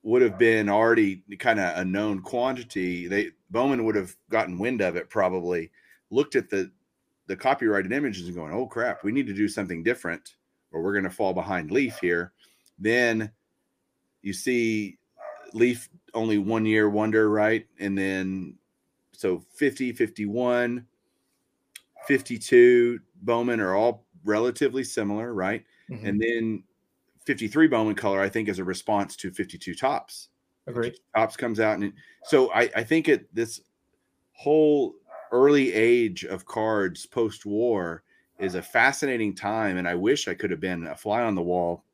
would 0.02 0.22
have 0.22 0.38
been 0.38 0.68
already 0.68 1.22
kind 1.38 1.58
of 1.58 1.76
a 1.78 1.84
known 1.84 2.20
quantity. 2.20 3.08
They 3.08 3.30
Bowman 3.54 3.84
would 3.84 3.94
have 3.94 4.14
gotten 4.28 4.58
wind 4.58 4.82
of 4.82 4.96
it 4.96 5.08
probably, 5.08 5.70
looked 6.10 6.36
at 6.36 6.50
the 6.50 6.70
the 7.26 7.36
copyrighted 7.36 7.92
images 7.92 8.26
and 8.26 8.36
going, 8.36 8.52
oh 8.52 8.66
crap, 8.66 9.02
we 9.02 9.10
need 9.10 9.26
to 9.26 9.32
do 9.32 9.48
something 9.48 9.82
different 9.82 10.34
or 10.72 10.82
we're 10.82 10.92
going 10.92 11.04
to 11.04 11.10
fall 11.10 11.32
behind 11.32 11.70
Leaf 11.70 11.96
here. 12.00 12.32
Then 12.78 13.30
you 14.20 14.34
see 14.34 14.98
Leaf 15.54 15.88
only 16.12 16.36
one 16.36 16.66
year 16.66 16.90
wonder, 16.90 17.30
right? 17.30 17.66
And 17.78 17.96
then 17.96 18.58
so 19.12 19.42
50, 19.54 19.92
51, 19.92 20.84
52 22.06 23.00
Bowman 23.22 23.60
are 23.60 23.74
all 23.74 24.04
relatively 24.24 24.84
similar, 24.84 25.32
right? 25.32 25.64
Mm-hmm. 25.90 26.06
And 26.06 26.20
then 26.20 26.64
53 27.24 27.68
Bowman 27.68 27.94
color, 27.94 28.20
I 28.20 28.28
think, 28.28 28.50
is 28.50 28.58
a 28.58 28.64
response 28.64 29.16
to 29.16 29.30
52 29.30 29.74
Topps. 29.74 30.28
Agreed. 30.66 30.96
Topps 31.14 31.36
comes 31.36 31.60
out, 31.60 31.78
and 31.78 31.92
so 32.24 32.52
I, 32.52 32.70
I 32.74 32.84
think 32.84 33.08
it 33.08 33.32
this 33.34 33.60
whole 34.32 34.94
early 35.30 35.72
age 35.72 36.24
of 36.24 36.46
cards 36.46 37.06
post 37.06 37.44
war 37.44 38.02
is 38.38 38.54
a 38.54 38.62
fascinating 38.62 39.34
time, 39.34 39.76
and 39.76 39.88
I 39.88 39.94
wish 39.94 40.26
I 40.26 40.34
could 40.34 40.50
have 40.50 40.60
been 40.60 40.86
a 40.86 40.96
fly 40.96 41.22
on 41.22 41.34
the 41.34 41.42
wall 41.42 41.84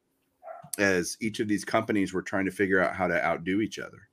as 0.79 1.17
each 1.21 1.41
of 1.41 1.49
these 1.49 1.65
companies 1.65 2.13
were 2.13 2.23
trying 2.23 2.45
to 2.45 2.51
figure 2.51 2.81
out 2.81 2.95
how 2.95 3.07
to 3.07 3.25
outdo 3.25 3.61
each 3.61 3.79
other. 3.79 4.09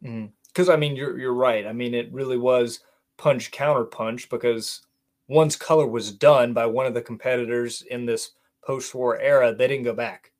Because 0.00 0.66
mm-hmm. 0.66 0.70
I 0.70 0.76
mean, 0.76 0.96
you're 0.96 1.18
you're 1.18 1.34
right. 1.34 1.66
I 1.66 1.72
mean, 1.72 1.94
it 1.94 2.12
really 2.12 2.38
was 2.38 2.80
punch 3.18 3.50
counter 3.50 3.84
punch 3.84 4.30
because 4.30 4.82
once 5.28 5.54
color 5.56 5.86
was 5.86 6.10
done 6.10 6.52
by 6.52 6.66
one 6.66 6.86
of 6.86 6.94
the 6.94 7.02
competitors 7.02 7.82
in 7.90 8.06
this 8.06 8.32
post-war 8.64 9.18
era, 9.20 9.54
they 9.54 9.68
didn't 9.68 9.84
go 9.84 9.94
back 9.94 10.32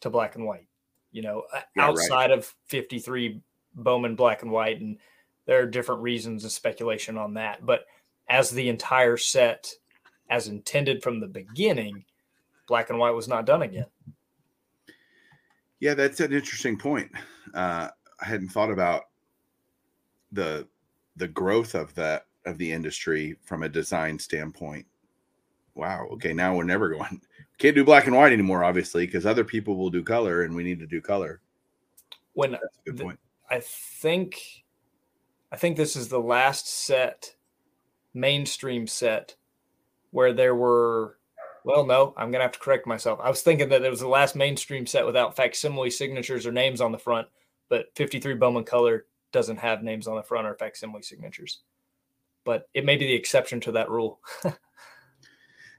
to 0.00 0.10
black 0.10 0.34
and 0.34 0.44
white. 0.44 0.66
You 1.14 1.22
know, 1.22 1.44
yeah, 1.76 1.86
outside 1.86 2.30
right. 2.30 2.38
of 2.38 2.52
53 2.66 3.40
Bowman 3.74 4.16
black 4.16 4.42
and 4.42 4.50
white, 4.50 4.80
and 4.80 4.98
there 5.46 5.62
are 5.62 5.66
different 5.66 6.02
reasons 6.02 6.42
and 6.42 6.52
speculation 6.52 7.16
on 7.16 7.34
that. 7.34 7.64
But 7.64 7.86
as 8.28 8.50
the 8.50 8.68
entire 8.68 9.16
set, 9.16 9.70
as 10.28 10.48
intended 10.48 11.02
from 11.02 11.20
the 11.20 11.28
beginning, 11.28 12.04
black 12.66 12.90
and 12.90 12.98
white 12.98 13.12
was 13.12 13.28
not 13.28 13.46
done 13.46 13.62
again. 13.62 13.86
Yeah, 15.80 15.94
that's 15.94 16.20
an 16.20 16.32
interesting 16.32 16.76
point. 16.76 17.10
Uh, 17.54 17.88
I 18.20 18.24
hadn't 18.24 18.48
thought 18.48 18.70
about 18.70 19.04
the 20.32 20.66
the 21.16 21.28
growth 21.28 21.74
of 21.74 21.94
that 21.94 22.26
of 22.44 22.58
the 22.58 22.72
industry 22.72 23.36
from 23.44 23.62
a 23.62 23.68
design 23.68 24.18
standpoint. 24.18 24.86
Wow. 25.74 26.08
Okay, 26.12 26.32
now 26.32 26.56
we're 26.56 26.64
never 26.64 26.88
going. 26.94 27.20
Can't 27.58 27.76
do 27.76 27.84
black 27.84 28.06
and 28.06 28.16
white 28.16 28.32
anymore, 28.32 28.64
obviously, 28.64 29.06
because 29.06 29.26
other 29.26 29.44
people 29.44 29.76
will 29.76 29.90
do 29.90 30.02
color, 30.02 30.42
and 30.42 30.54
we 30.54 30.64
need 30.64 30.80
to 30.80 30.86
do 30.86 31.00
color. 31.00 31.40
When 32.32 32.52
That's 32.52 32.64
a 32.64 32.90
good 32.90 32.98
the, 32.98 33.04
point. 33.04 33.20
I 33.48 33.60
think, 33.60 34.64
I 35.52 35.56
think 35.56 35.76
this 35.76 35.94
is 35.94 36.08
the 36.08 36.20
last 36.20 36.68
set, 36.68 37.36
mainstream 38.12 38.86
set, 38.86 39.36
where 40.10 40.32
there 40.32 40.54
were. 40.54 41.18
Well, 41.64 41.86
no, 41.86 42.12
I'm 42.16 42.30
gonna 42.30 42.44
have 42.44 42.52
to 42.52 42.58
correct 42.58 42.86
myself. 42.86 43.20
I 43.22 43.30
was 43.30 43.42
thinking 43.42 43.68
that 43.70 43.84
it 43.84 43.90
was 43.90 44.00
the 44.00 44.08
last 44.08 44.36
mainstream 44.36 44.86
set 44.86 45.06
without 45.06 45.36
facsimile 45.36 45.90
signatures 45.90 46.46
or 46.46 46.52
names 46.52 46.80
on 46.80 46.92
the 46.92 46.98
front, 46.98 47.28
but 47.70 47.86
53 47.94 48.34
Bowman 48.34 48.64
Color 48.64 49.06
doesn't 49.32 49.56
have 49.58 49.82
names 49.82 50.06
on 50.06 50.16
the 50.16 50.22
front 50.22 50.46
or 50.46 50.54
facsimile 50.54 51.02
signatures. 51.02 51.60
But 52.44 52.68
it 52.74 52.84
may 52.84 52.96
be 52.96 53.06
the 53.06 53.14
exception 53.14 53.60
to 53.60 53.72
that 53.72 53.88
rule. 53.88 54.20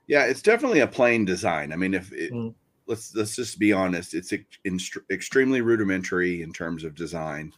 yeah, 0.08 0.26
it's 0.26 0.42
definitely 0.42 0.80
a 0.80 0.88
plain 0.88 1.26
design. 1.26 1.72
I 1.72 1.76
mean, 1.76 1.94
if 1.94 2.12
it, 2.12 2.32
mm. 2.32 2.54
let's 2.88 3.16
let's 3.16 3.36
just 3.36 3.60
be 3.60 3.74
honest, 3.74 4.14
it's 4.14 4.34
extremely 5.12 5.62
rudimentary 5.62 6.42
in 6.42 6.54
terms 6.54 6.84
of 6.84 6.96
design, 6.96 7.54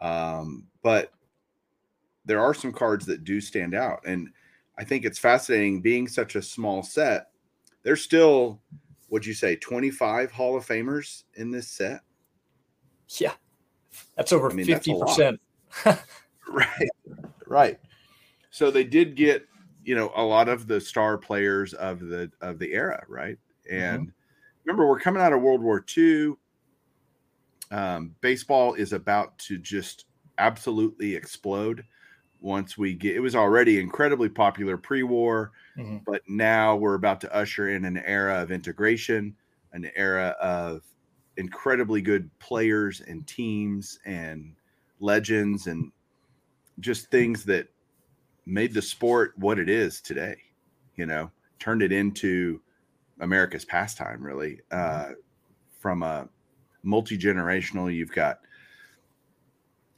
um, 0.00 0.66
but 0.82 1.12
there 2.24 2.40
are 2.40 2.54
some 2.54 2.72
cards 2.72 3.06
that 3.06 3.24
do 3.24 3.40
stand 3.40 3.74
out, 3.74 4.00
and 4.06 4.28
I 4.78 4.84
think 4.84 5.04
it's 5.04 5.18
fascinating. 5.18 5.80
Being 5.80 6.08
such 6.08 6.36
a 6.36 6.42
small 6.42 6.82
set, 6.82 7.30
there's 7.82 8.02
still, 8.02 8.60
would 9.08 9.26
you 9.26 9.34
say, 9.34 9.56
25 9.56 10.30
Hall 10.30 10.56
of 10.56 10.66
Famers 10.66 11.24
in 11.34 11.50
this 11.50 11.68
set? 11.68 12.00
Yeah, 13.08 13.32
that's 14.16 14.32
over 14.32 14.50
I 14.50 14.54
mean, 14.54 14.66
50%. 14.66 15.38
right. 16.48 16.88
Right. 17.46 17.78
So 18.50 18.70
they 18.70 18.84
did 18.84 19.16
get, 19.16 19.46
you 19.90 19.96
know, 19.96 20.12
a 20.14 20.22
lot 20.22 20.48
of 20.48 20.68
the 20.68 20.80
star 20.80 21.18
players 21.18 21.74
of 21.74 21.98
the 21.98 22.30
of 22.40 22.60
the 22.60 22.72
era, 22.74 23.02
right? 23.08 23.36
And 23.68 24.02
mm-hmm. 24.02 24.10
remember, 24.64 24.86
we're 24.86 25.00
coming 25.00 25.20
out 25.20 25.32
of 25.32 25.42
World 25.42 25.60
War 25.60 25.84
II. 25.98 26.34
Um, 27.72 28.14
baseball 28.20 28.74
is 28.74 28.92
about 28.92 29.36
to 29.40 29.58
just 29.58 30.04
absolutely 30.38 31.16
explode 31.16 31.84
once 32.40 32.78
we 32.78 32.94
get 32.94 33.16
it 33.16 33.20
was 33.20 33.34
already 33.34 33.80
incredibly 33.80 34.28
popular 34.28 34.78
pre-war 34.78 35.50
mm-hmm. 35.76 35.98
but 36.06 36.22
now 36.26 36.74
we're 36.74 36.94
about 36.94 37.20
to 37.20 37.34
usher 37.34 37.68
in 37.68 37.84
an 37.84 37.98
era 37.98 38.40
of 38.40 38.50
integration 38.50 39.36
an 39.74 39.90
era 39.94 40.34
of 40.40 40.82
incredibly 41.36 42.00
good 42.00 42.30
players 42.38 43.02
and 43.02 43.26
teams 43.26 43.98
and 44.06 44.54
legends 45.00 45.66
and 45.66 45.92
just 46.78 47.10
things 47.10 47.44
that 47.44 47.68
made 48.50 48.74
the 48.74 48.82
sport 48.82 49.32
what 49.36 49.58
it 49.58 49.68
is 49.68 50.00
today 50.00 50.36
you 50.96 51.06
know 51.06 51.30
turned 51.58 51.82
it 51.82 51.92
into 51.92 52.60
america's 53.20 53.64
pastime 53.64 54.22
really 54.22 54.60
uh, 54.70 55.10
from 55.78 56.02
a 56.02 56.28
multi-generational 56.82 57.92
you've 57.92 58.12
got 58.12 58.40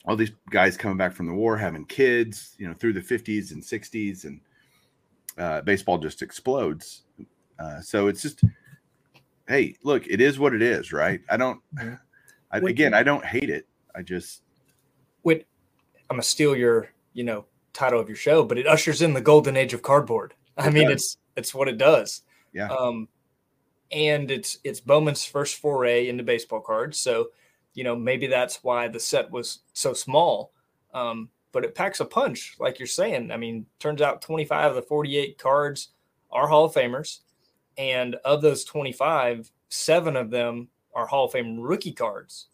all 0.04 0.16
these 0.16 0.32
guys 0.50 0.76
coming 0.76 0.96
back 0.96 1.12
from 1.12 1.26
the 1.26 1.34
war 1.34 1.56
having 1.56 1.84
kids 1.84 2.56
you 2.58 2.66
know 2.66 2.74
through 2.74 2.92
the 2.92 3.00
50s 3.00 3.52
and 3.52 3.62
60s 3.62 4.24
and 4.24 4.40
uh, 5.38 5.60
baseball 5.62 5.98
just 5.98 6.22
explodes 6.22 7.02
uh, 7.58 7.80
so 7.80 8.08
it's 8.08 8.22
just 8.22 8.42
hey, 9.48 9.76
look, 9.82 10.06
it 10.06 10.20
is 10.20 10.38
what 10.38 10.54
it 10.54 10.62
is, 10.62 10.92
right? 10.92 11.20
I 11.28 11.36
don't. 11.36 11.60
I, 12.50 12.58
again, 12.58 12.94
I 12.94 13.02
don't 13.02 13.24
hate 13.24 13.50
it. 13.50 13.66
I 13.94 14.02
just. 14.02 14.42
Wait, 15.22 15.46
I'm 16.10 16.16
gonna 16.16 16.22
steal 16.22 16.56
your, 16.56 16.90
you 17.12 17.24
know, 17.24 17.44
title 17.72 18.00
of 18.00 18.08
your 18.08 18.16
show, 18.16 18.44
but 18.44 18.58
it 18.58 18.66
ushers 18.66 19.02
in 19.02 19.14
the 19.14 19.20
golden 19.20 19.56
age 19.56 19.74
of 19.74 19.82
cardboard. 19.82 20.34
I 20.56 20.70
mean, 20.70 20.88
does. 20.88 20.94
it's 20.94 21.16
it's 21.36 21.54
what 21.54 21.68
it 21.68 21.78
does. 21.78 22.22
Yeah. 22.52 22.68
Um, 22.68 23.08
and 23.90 24.30
it's 24.30 24.58
it's 24.64 24.80
Bowman's 24.80 25.24
first 25.24 25.56
foray 25.56 26.08
into 26.08 26.24
baseball 26.24 26.60
cards, 26.60 26.98
so 26.98 27.28
you 27.74 27.84
know 27.84 27.96
maybe 27.96 28.26
that's 28.26 28.62
why 28.62 28.88
the 28.88 29.00
set 29.00 29.30
was 29.30 29.60
so 29.72 29.92
small. 29.92 30.52
Um, 30.92 31.30
but 31.52 31.64
it 31.64 31.74
packs 31.74 32.00
a 32.00 32.04
punch, 32.04 32.56
like 32.58 32.78
you're 32.78 32.88
saying. 32.88 33.30
I 33.30 33.36
mean, 33.36 33.66
turns 33.78 34.00
out 34.00 34.22
25 34.22 34.70
of 34.70 34.74
the 34.74 34.82
48 34.82 35.38
cards 35.38 35.90
are 36.30 36.48
Hall 36.48 36.64
of 36.64 36.74
Famers. 36.74 37.20
And 37.78 38.16
of 38.24 38.42
those 38.42 38.64
25, 38.64 39.50
seven 39.68 40.16
of 40.16 40.30
them 40.30 40.68
are 40.94 41.06
Hall 41.06 41.26
of 41.26 41.32
Fame 41.32 41.60
rookie 41.60 41.92
cards. 41.92 42.48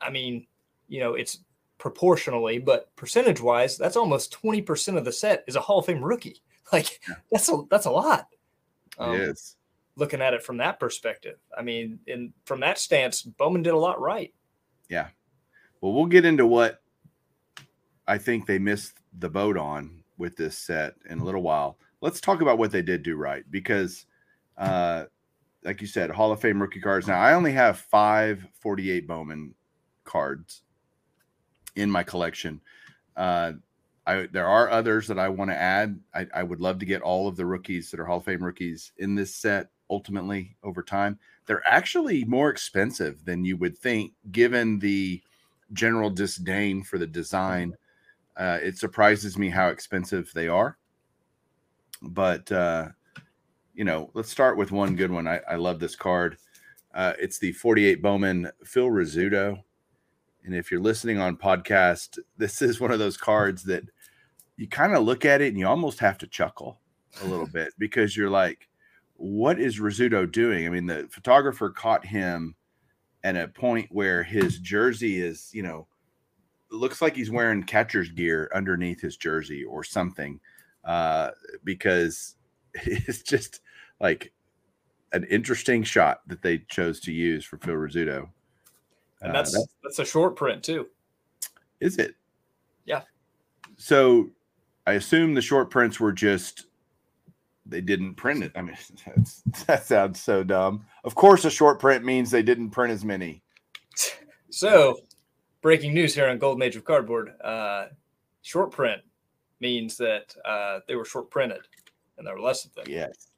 I 0.00 0.10
mean, 0.10 0.46
you 0.88 1.00
know, 1.00 1.14
it's 1.14 1.38
proportionally, 1.78 2.58
but 2.58 2.94
percentage 2.96 3.40
wise, 3.40 3.78
that's 3.78 3.96
almost 3.96 4.36
20% 4.42 4.96
of 4.96 5.04
the 5.04 5.12
set 5.12 5.44
is 5.46 5.56
a 5.56 5.60
Hall 5.60 5.78
of 5.78 5.86
Fame 5.86 6.02
rookie. 6.02 6.42
Like 6.70 7.00
that's 7.32 7.48
a 7.48 7.62
that's 7.70 7.86
a 7.86 7.90
lot. 7.90 8.26
Um, 8.98 9.14
is. 9.14 9.56
Looking 9.96 10.20
at 10.20 10.34
it 10.34 10.42
from 10.42 10.58
that 10.58 10.78
perspective. 10.78 11.38
I 11.56 11.62
mean, 11.62 11.98
and 12.06 12.34
from 12.44 12.60
that 12.60 12.78
stance, 12.78 13.22
Bowman 13.22 13.62
did 13.62 13.72
a 13.72 13.78
lot 13.78 13.98
right. 13.98 14.34
Yeah. 14.90 15.06
Well, 15.80 15.94
we'll 15.94 16.04
get 16.04 16.26
into 16.26 16.44
what 16.44 16.82
I 18.06 18.18
think 18.18 18.44
they 18.44 18.58
missed 18.58 18.98
the 19.18 19.30
boat 19.30 19.56
on 19.56 20.02
with 20.18 20.36
this 20.36 20.58
set 20.58 20.96
in 21.08 21.20
a 21.20 21.24
little 21.24 21.40
while. 21.40 21.78
Let's 22.02 22.20
talk 22.20 22.42
about 22.42 22.58
what 22.58 22.70
they 22.70 22.82
did 22.82 23.02
do 23.02 23.16
right 23.16 23.44
because 23.50 24.04
uh, 24.58 25.04
like 25.64 25.80
you 25.80 25.86
said, 25.86 26.10
Hall 26.10 26.32
of 26.32 26.40
Fame 26.42 26.60
rookie 26.60 26.80
cards. 26.80 27.06
Now 27.06 27.18
I 27.18 27.32
only 27.32 27.52
have 27.52 27.78
five 27.78 28.46
48 28.60 29.08
Bowman 29.08 29.54
cards 30.04 30.64
in 31.78 31.90
my 31.90 32.02
collection. 32.02 32.60
Uh, 33.16 33.52
I, 34.06 34.26
there 34.32 34.46
are 34.46 34.70
others 34.70 35.06
that 35.08 35.18
I 35.18 35.28
want 35.28 35.50
to 35.50 35.56
add. 35.56 35.98
I, 36.14 36.26
I, 36.34 36.42
would 36.42 36.60
love 36.60 36.78
to 36.78 36.86
get 36.86 37.02
all 37.02 37.28
of 37.28 37.36
the 37.36 37.44
rookies 37.44 37.90
that 37.90 38.00
are 38.00 38.06
Hall 38.06 38.18
of 38.18 38.24
Fame 38.24 38.42
rookies 38.42 38.92
in 38.96 39.14
this 39.14 39.34
set 39.34 39.68
ultimately 39.90 40.56
over 40.62 40.82
time. 40.82 41.18
They're 41.46 41.66
actually 41.66 42.24
more 42.24 42.48
expensive 42.48 43.24
than 43.24 43.44
you 43.44 43.56
would 43.58 43.76
think, 43.76 44.12
given 44.32 44.78
the 44.78 45.22
general 45.74 46.10
disdain 46.10 46.82
for 46.82 46.96
the 46.96 47.06
design. 47.06 47.76
Uh, 48.36 48.58
it 48.62 48.78
surprises 48.78 49.36
me 49.36 49.50
how 49.50 49.68
expensive 49.68 50.30
they 50.34 50.48
are. 50.48 50.78
But 52.00 52.50
uh, 52.50 52.88
you 53.74 53.84
know, 53.84 54.10
let's 54.14 54.30
start 54.30 54.56
with 54.56 54.72
one 54.72 54.96
good 54.96 55.10
one. 55.10 55.28
I, 55.28 55.40
I 55.48 55.56
love 55.56 55.80
this 55.80 55.96
card. 55.96 56.38
Uh, 56.94 57.12
it's 57.18 57.38
the 57.38 57.52
48 57.52 58.02
Bowman 58.02 58.50
Phil 58.64 58.88
Rizzuto. 58.88 59.62
And 60.48 60.56
if 60.56 60.70
you're 60.70 60.80
listening 60.80 61.20
on 61.20 61.36
podcast, 61.36 62.18
this 62.38 62.62
is 62.62 62.80
one 62.80 62.90
of 62.90 62.98
those 62.98 63.18
cards 63.18 63.64
that 63.64 63.84
you 64.56 64.66
kind 64.66 64.94
of 64.94 65.04
look 65.04 65.26
at 65.26 65.42
it 65.42 65.48
and 65.48 65.58
you 65.58 65.68
almost 65.68 65.98
have 65.98 66.16
to 66.18 66.26
chuckle 66.26 66.80
a 67.22 67.26
little 67.26 67.46
bit 67.46 67.74
because 67.78 68.16
you're 68.16 68.30
like, 68.30 68.66
what 69.16 69.60
is 69.60 69.78
Rizzuto 69.78 70.30
doing? 70.32 70.64
I 70.64 70.70
mean, 70.70 70.86
the 70.86 71.06
photographer 71.10 71.68
caught 71.68 72.06
him 72.06 72.54
at 73.22 73.36
a 73.36 73.46
point 73.46 73.88
where 73.90 74.22
his 74.22 74.58
jersey 74.58 75.20
is, 75.20 75.50
you 75.52 75.62
know, 75.62 75.86
looks 76.70 77.02
like 77.02 77.14
he's 77.14 77.30
wearing 77.30 77.62
catcher's 77.62 78.08
gear 78.08 78.50
underneath 78.54 79.02
his 79.02 79.18
jersey 79.18 79.64
or 79.64 79.84
something 79.84 80.40
uh, 80.82 81.28
because 81.62 82.36
it's 82.72 83.20
just 83.20 83.60
like 84.00 84.32
an 85.12 85.24
interesting 85.24 85.82
shot 85.82 86.22
that 86.26 86.40
they 86.40 86.56
chose 86.70 87.00
to 87.00 87.12
use 87.12 87.44
for 87.44 87.58
Phil 87.58 87.74
Rizzuto. 87.74 88.30
And 89.20 89.34
that's, 89.34 89.54
uh, 89.54 89.60
that's 89.60 89.72
that's 89.82 89.98
a 89.98 90.04
short 90.04 90.36
print 90.36 90.62
too. 90.62 90.88
Is 91.80 91.98
it? 91.98 92.14
Yeah. 92.84 93.02
So 93.76 94.30
I 94.86 94.92
assume 94.92 95.34
the 95.34 95.42
short 95.42 95.70
prints 95.70 96.00
were 96.00 96.12
just 96.12 96.66
they 97.66 97.80
didn't 97.80 98.14
print 98.14 98.42
it. 98.42 98.52
I 98.54 98.62
mean, 98.62 98.76
that 99.66 99.84
sounds 99.84 100.20
so 100.20 100.42
dumb. 100.42 100.86
Of 101.04 101.14
course, 101.14 101.44
a 101.44 101.50
short 101.50 101.78
print 101.78 102.04
means 102.04 102.30
they 102.30 102.42
didn't 102.42 102.70
print 102.70 102.92
as 102.92 103.04
many. 103.04 103.42
So, 104.50 105.00
breaking 105.60 105.92
news 105.92 106.14
here 106.14 106.26
on 106.26 106.38
Golden 106.38 106.62
Age 106.62 106.74
of 106.74 106.82
Cardboard: 106.82 107.34
uh, 107.44 107.88
short 108.40 108.70
print 108.70 109.02
means 109.60 109.98
that 109.98 110.34
uh, 110.42 110.80
they 110.88 110.96
were 110.96 111.04
short 111.04 111.30
printed, 111.30 111.60
and 112.16 112.26
there 112.26 112.32
were 112.32 112.40
less 112.40 112.64
of 112.64 112.74
them. 112.74 112.86
Yes 112.88 113.28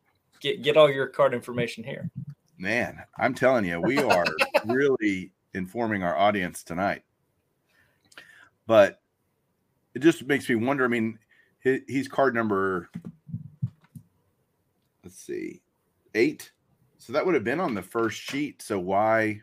get 0.40 0.62
get 0.62 0.76
all 0.76 0.90
your 0.90 1.06
card 1.06 1.34
information 1.34 1.84
here. 1.84 2.10
Man, 2.58 2.98
I'm 3.18 3.34
telling 3.34 3.64
you, 3.64 3.80
we 3.80 3.98
are 3.98 4.24
really 4.66 5.30
informing 5.54 6.02
our 6.02 6.16
audience 6.16 6.62
tonight. 6.62 7.02
But 8.66 9.00
it 9.94 10.00
just 10.00 10.24
makes 10.26 10.48
me 10.48 10.54
wonder. 10.54 10.84
I 10.84 10.88
mean, 10.88 11.18
he's 11.62 12.08
card 12.08 12.34
number. 12.34 12.88
Let's 15.02 15.18
see, 15.18 15.62
eight. 16.14 16.52
So 16.98 17.12
that 17.12 17.24
would 17.24 17.34
have 17.34 17.44
been 17.44 17.60
on 17.60 17.74
the 17.74 17.82
first 17.82 18.20
sheet. 18.20 18.62
So 18.62 18.78
why? 18.78 19.40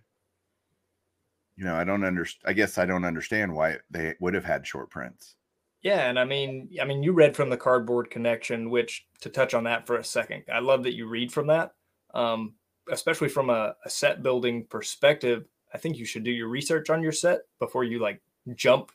You 1.58 1.66
know, 1.66 1.76
I 1.76 1.84
don't 1.84 2.04
understand. 2.04 2.50
I 2.50 2.54
guess 2.54 2.78
I 2.78 2.86
don't 2.86 3.04
understand 3.04 3.54
why 3.54 3.78
they 3.90 4.16
would 4.20 4.34
have 4.34 4.46
had 4.46 4.66
short 4.66 4.90
prints. 4.90 5.36
Yeah, 5.82 6.10
and 6.10 6.20
I 6.20 6.26
mean, 6.26 6.70
I 6.82 6.86
mean, 6.86 7.04
you 7.04 7.14
read 7.14 7.36
from 7.36 7.50
the 7.50 7.58
cardboard 7.58 8.10
connection, 8.10 8.70
which 8.70 9.08
to 9.22 9.30
touch 9.30 9.54
on 9.54 9.64
that 9.66 9.88
for 9.88 9.98
a 9.98 10.04
second, 10.04 10.44
I 10.52 10.60
love 10.60 10.84
that 10.84 10.96
you 10.96 11.08
read 11.08 11.32
from 11.32 11.48
that, 11.48 11.74
um, 12.14 12.56
especially 12.92 13.30
from 13.30 13.50
a, 13.50 13.76
a 13.86 13.90
set 13.90 14.24
building 14.24 14.66
perspective. 14.70 15.46
I 15.74 15.78
think 15.78 15.98
you 15.98 16.06
should 16.06 16.24
do 16.24 16.32
your 16.32 16.48
research 16.48 16.90
on 16.90 17.04
your 17.04 17.12
set 17.12 17.42
before 17.60 17.84
you 17.84 18.00
like 18.00 18.22
jump, 18.56 18.92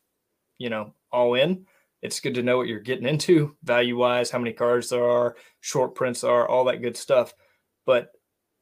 you 0.59 0.71
know, 0.71 0.95
all 1.11 1.35
in. 1.35 1.67
It's 2.01 2.21
good 2.21 2.35
to 2.35 2.43
know 2.43 2.57
what 2.57 2.67
you're 2.67 2.81
getting 2.81 3.07
into 3.07 3.57
value 3.63 3.97
wise, 3.97 4.31
how 4.31 4.39
many 4.39 4.53
cards 4.53 4.89
there 4.89 5.09
are, 5.09 5.37
short 5.61 5.95
prints 5.95 6.25
are, 6.25 6.49
all 6.49 6.65
that 6.65 6.83
good 6.83 6.97
stuff. 6.97 7.33
But 7.87 8.11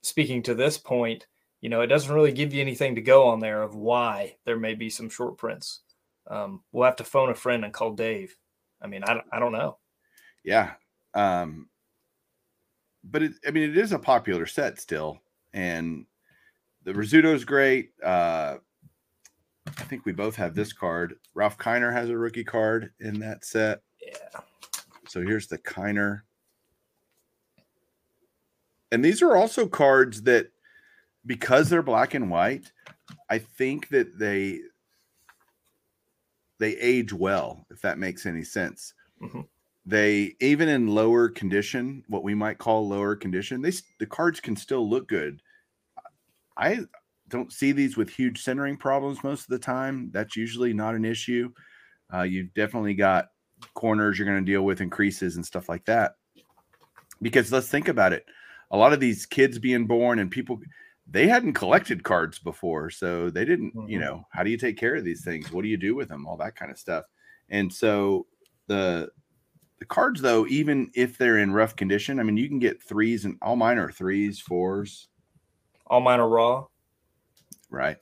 speaking 0.02 0.42
to 0.44 0.54
this 0.54 0.76
point, 0.76 1.26
you 1.60 1.68
know, 1.68 1.80
it 1.80 1.86
doesn't 1.86 2.14
really 2.14 2.32
give 2.32 2.52
you 2.52 2.60
anything 2.60 2.94
to 2.94 3.02
go 3.02 3.28
on 3.28 3.40
there 3.40 3.62
of 3.62 3.74
why 3.74 4.36
there 4.44 4.58
may 4.58 4.74
be 4.74 4.90
some 4.90 5.08
short 5.08 5.38
prints. 5.38 5.80
Um, 6.28 6.62
we'll 6.72 6.84
have 6.84 6.96
to 6.96 7.04
phone 7.04 7.30
a 7.30 7.34
friend 7.34 7.64
and 7.64 7.72
call 7.72 7.92
Dave. 7.92 8.36
I 8.82 8.86
mean, 8.86 9.04
I 9.04 9.14
don't, 9.14 9.26
I 9.32 9.38
don't 9.38 9.52
know. 9.52 9.78
Yeah. 10.44 10.72
Um, 11.14 11.68
but 13.04 13.22
it, 13.22 13.32
I 13.46 13.50
mean, 13.50 13.70
it 13.70 13.78
is 13.78 13.92
a 13.92 13.98
popular 13.98 14.46
set 14.46 14.80
still. 14.80 15.20
And 15.52 16.06
the 16.84 16.92
Rizzuto 16.92 17.34
is 17.34 17.44
great. 17.44 17.90
Uh, 18.02 18.56
I 19.66 19.82
think 19.82 20.04
we 20.04 20.12
both 20.12 20.36
have 20.36 20.54
this 20.54 20.72
card. 20.72 21.16
Ralph 21.34 21.58
Kiner 21.58 21.92
has 21.92 22.10
a 22.10 22.16
rookie 22.16 22.44
card 22.44 22.92
in 23.00 23.20
that 23.20 23.44
set. 23.44 23.82
Yeah. 24.00 24.40
So 25.08 25.22
here's 25.22 25.46
the 25.46 25.58
Kiner. 25.58 26.22
And 28.92 29.04
these 29.04 29.22
are 29.22 29.36
also 29.36 29.66
cards 29.66 30.22
that, 30.22 30.50
because 31.26 31.68
they're 31.68 31.82
black 31.82 32.14
and 32.14 32.30
white, 32.30 32.72
I 33.28 33.38
think 33.38 33.88
that 33.88 34.18
they 34.18 34.60
they 36.58 36.76
age 36.76 37.12
well, 37.12 37.66
if 37.70 37.80
that 37.82 37.98
makes 37.98 38.26
any 38.26 38.44
sense. 38.44 38.94
Mm-hmm. 39.22 39.40
They 39.86 40.34
even 40.40 40.68
in 40.68 40.88
lower 40.88 41.28
condition, 41.28 42.04
what 42.08 42.22
we 42.22 42.34
might 42.34 42.58
call 42.58 42.88
lower 42.88 43.16
condition, 43.16 43.62
they 43.62 43.72
the 43.98 44.06
cards 44.06 44.40
can 44.40 44.56
still 44.56 44.88
look 44.88 45.08
good. 45.08 45.40
I 46.60 46.80
don't 47.28 47.52
see 47.52 47.72
these 47.72 47.96
with 47.96 48.10
huge 48.10 48.42
centering 48.42 48.76
problems 48.76 49.24
most 49.24 49.42
of 49.42 49.48
the 49.48 49.58
time. 49.58 50.10
That's 50.12 50.36
usually 50.36 50.74
not 50.74 50.94
an 50.94 51.04
issue. 51.04 51.50
Uh, 52.12 52.22
you've 52.22 52.52
definitely 52.54 52.94
got 52.94 53.28
corners 53.74 54.18
you're 54.18 54.28
going 54.28 54.44
to 54.44 54.52
deal 54.52 54.62
with, 54.62 54.80
increases 54.80 55.36
and 55.36 55.46
stuff 55.46 55.68
like 55.68 55.84
that. 55.86 56.12
Because 57.22 57.50
let's 57.52 57.68
think 57.68 57.88
about 57.88 58.12
it. 58.12 58.24
A 58.70 58.76
lot 58.76 58.92
of 58.92 59.00
these 59.00 59.26
kids 59.26 59.58
being 59.58 59.86
born 59.86 60.18
and 60.18 60.30
people, 60.30 60.60
they 61.08 61.26
hadn't 61.26 61.54
collected 61.54 62.04
cards 62.04 62.38
before. 62.38 62.90
So 62.90 63.30
they 63.30 63.44
didn't, 63.44 63.74
mm-hmm. 63.74 63.88
you 63.88 63.98
know, 63.98 64.24
how 64.30 64.42
do 64.42 64.50
you 64.50 64.58
take 64.58 64.76
care 64.76 64.96
of 64.96 65.04
these 65.04 65.24
things? 65.24 65.52
What 65.52 65.62
do 65.62 65.68
you 65.68 65.76
do 65.76 65.94
with 65.94 66.08
them? 66.08 66.26
All 66.26 66.36
that 66.38 66.56
kind 66.56 66.70
of 66.70 66.78
stuff. 66.78 67.04
And 67.48 67.72
so 67.72 68.26
the, 68.66 69.08
the 69.78 69.86
cards, 69.86 70.20
though, 70.20 70.46
even 70.46 70.90
if 70.94 71.16
they're 71.16 71.38
in 71.38 71.52
rough 71.52 71.76
condition, 71.76 72.20
I 72.20 72.22
mean, 72.22 72.36
you 72.36 72.48
can 72.48 72.58
get 72.58 72.82
threes 72.82 73.24
and 73.24 73.36
all 73.40 73.56
mine 73.56 73.78
are 73.78 73.90
threes, 73.90 74.40
fours. 74.40 75.08
All 75.90 76.00
mine 76.00 76.20
are 76.20 76.28
raw. 76.28 76.66
Right. 77.68 77.96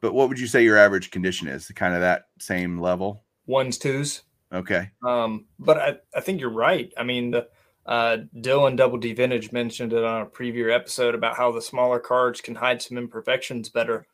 But 0.00 0.14
what 0.14 0.28
would 0.28 0.38
you 0.38 0.46
say 0.46 0.62
your 0.62 0.78
average 0.78 1.10
condition 1.10 1.48
is? 1.48 1.66
Kind 1.74 1.94
of 1.94 2.00
that 2.00 2.28
same 2.38 2.78
level? 2.78 3.24
Ones, 3.46 3.76
twos. 3.76 4.22
Okay. 4.52 4.90
Um, 5.04 5.46
but 5.58 5.78
I, 5.78 5.96
I 6.14 6.20
think 6.20 6.40
you're 6.40 6.50
right. 6.50 6.92
I 6.96 7.02
mean, 7.02 7.32
the 7.32 7.48
uh, 7.84 8.18
Dylan 8.36 8.76
Double 8.76 8.96
D 8.96 9.12
Vintage 9.12 9.50
mentioned 9.50 9.92
it 9.92 10.04
on 10.04 10.22
a 10.22 10.26
previous 10.26 10.72
episode 10.72 11.16
about 11.16 11.36
how 11.36 11.50
the 11.50 11.60
smaller 11.60 11.98
cards 11.98 12.40
can 12.40 12.54
hide 12.54 12.80
some 12.80 12.96
imperfections 12.96 13.68
better. 13.68 14.06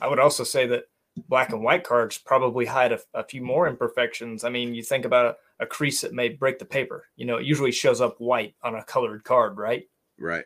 I 0.00 0.08
would 0.08 0.18
also 0.18 0.42
say 0.42 0.66
that 0.68 0.84
black 1.28 1.52
and 1.52 1.62
white 1.62 1.84
cards 1.84 2.16
probably 2.16 2.64
hide 2.64 2.92
a, 2.92 3.00
a 3.12 3.24
few 3.24 3.42
more 3.42 3.68
imperfections. 3.68 4.42
I 4.42 4.48
mean, 4.48 4.74
you 4.74 4.82
think 4.82 5.04
about 5.04 5.36
a, 5.60 5.64
a, 5.64 5.66
crease 5.66 6.00
that 6.00 6.14
may 6.14 6.28
break 6.28 6.58
the 6.58 6.64
paper. 6.64 7.08
You 7.16 7.26
know, 7.26 7.36
it 7.36 7.44
usually 7.44 7.72
shows 7.72 8.00
up 8.00 8.20
white 8.20 8.54
on 8.62 8.76
a 8.76 8.84
colored 8.84 9.24
card, 9.24 9.58
right? 9.58 9.88
Right. 10.18 10.44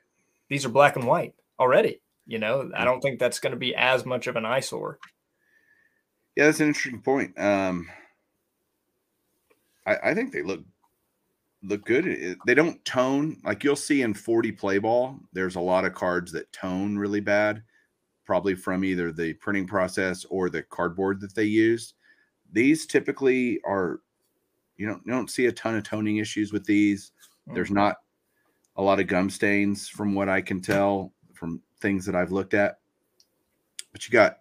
These 0.49 0.65
are 0.65 0.71
black 0.71 0.97
and 0.97 1.07
white 1.07 1.35
already. 1.59 2.01
You 2.27 2.39
know, 2.39 2.71
I 2.77 2.85
don't 2.85 3.01
think 3.01 3.19
that's 3.19 3.41
going 3.41 3.51
to 3.53 3.59
be 3.59 3.75
as 3.75 4.07
much 4.07 4.27
of 4.27 4.37
an 4.37 4.47
eyesore. 4.47 4.99
Yeah, 6.37 6.47
that's 6.47 6.61
an 6.61 6.69
interesting 6.69 7.03
point. 7.03 7.39
Um, 7.39 7.89
I, 9.87 9.97
I 10.05 10.15
think 10.15 10.33
they 10.33 10.43
look 10.43 10.63
look 11.63 11.85
good. 11.85 12.37
They 12.47 12.55
don't 12.55 12.85
tone 12.85 13.39
like 13.45 13.63
you'll 13.63 13.77
see 13.77 14.03
in 14.03 14.15
40 14.15 14.53
play 14.53 14.79
ball. 14.79 15.19
There's 15.33 15.57
a 15.57 15.61
lot 15.61 15.85
of 15.85 15.95
cards 15.95 16.33
that 16.33 16.53
tone 16.53 16.97
really 16.97 17.21
bad, 17.21 17.63
probably 18.25 18.55
from 18.55 18.85
either 18.85 19.13
the 19.13 19.35
printing 19.35 19.67
process 19.67 20.25
or 20.31 20.49
the 20.49 20.63
cardboard 20.63 21.21
that 21.21 21.35
they 21.35 21.45
use. 21.45 21.95
These 22.53 22.87
typically 22.87 23.61
are, 23.65 24.01
you 24.77 24.87
know, 24.87 25.01
you 25.05 25.13
don't 25.13 25.31
see 25.31 25.47
a 25.47 25.53
ton 25.53 25.77
of 25.77 25.85
toning 25.85 26.19
issues 26.19 26.53
with 26.53 26.65
these. 26.65 27.13
Mm-hmm. 27.47 27.55
There's 27.55 27.71
not 27.71 27.97
a 28.77 28.83
lot 28.83 29.01
of 29.01 29.07
gum 29.07 29.31
stains 29.31 29.89
from 29.89 30.15
what 30.15 30.29
I 30.29 30.41
can 30.41 30.61
tell 30.61 31.13
from 31.43 31.61
things 31.81 32.07
that 32.07 32.15
I've 32.15 32.31
looked 32.31 32.55
at. 32.55 32.79
But 33.91 34.07
you 34.07 34.13
got 34.13 34.39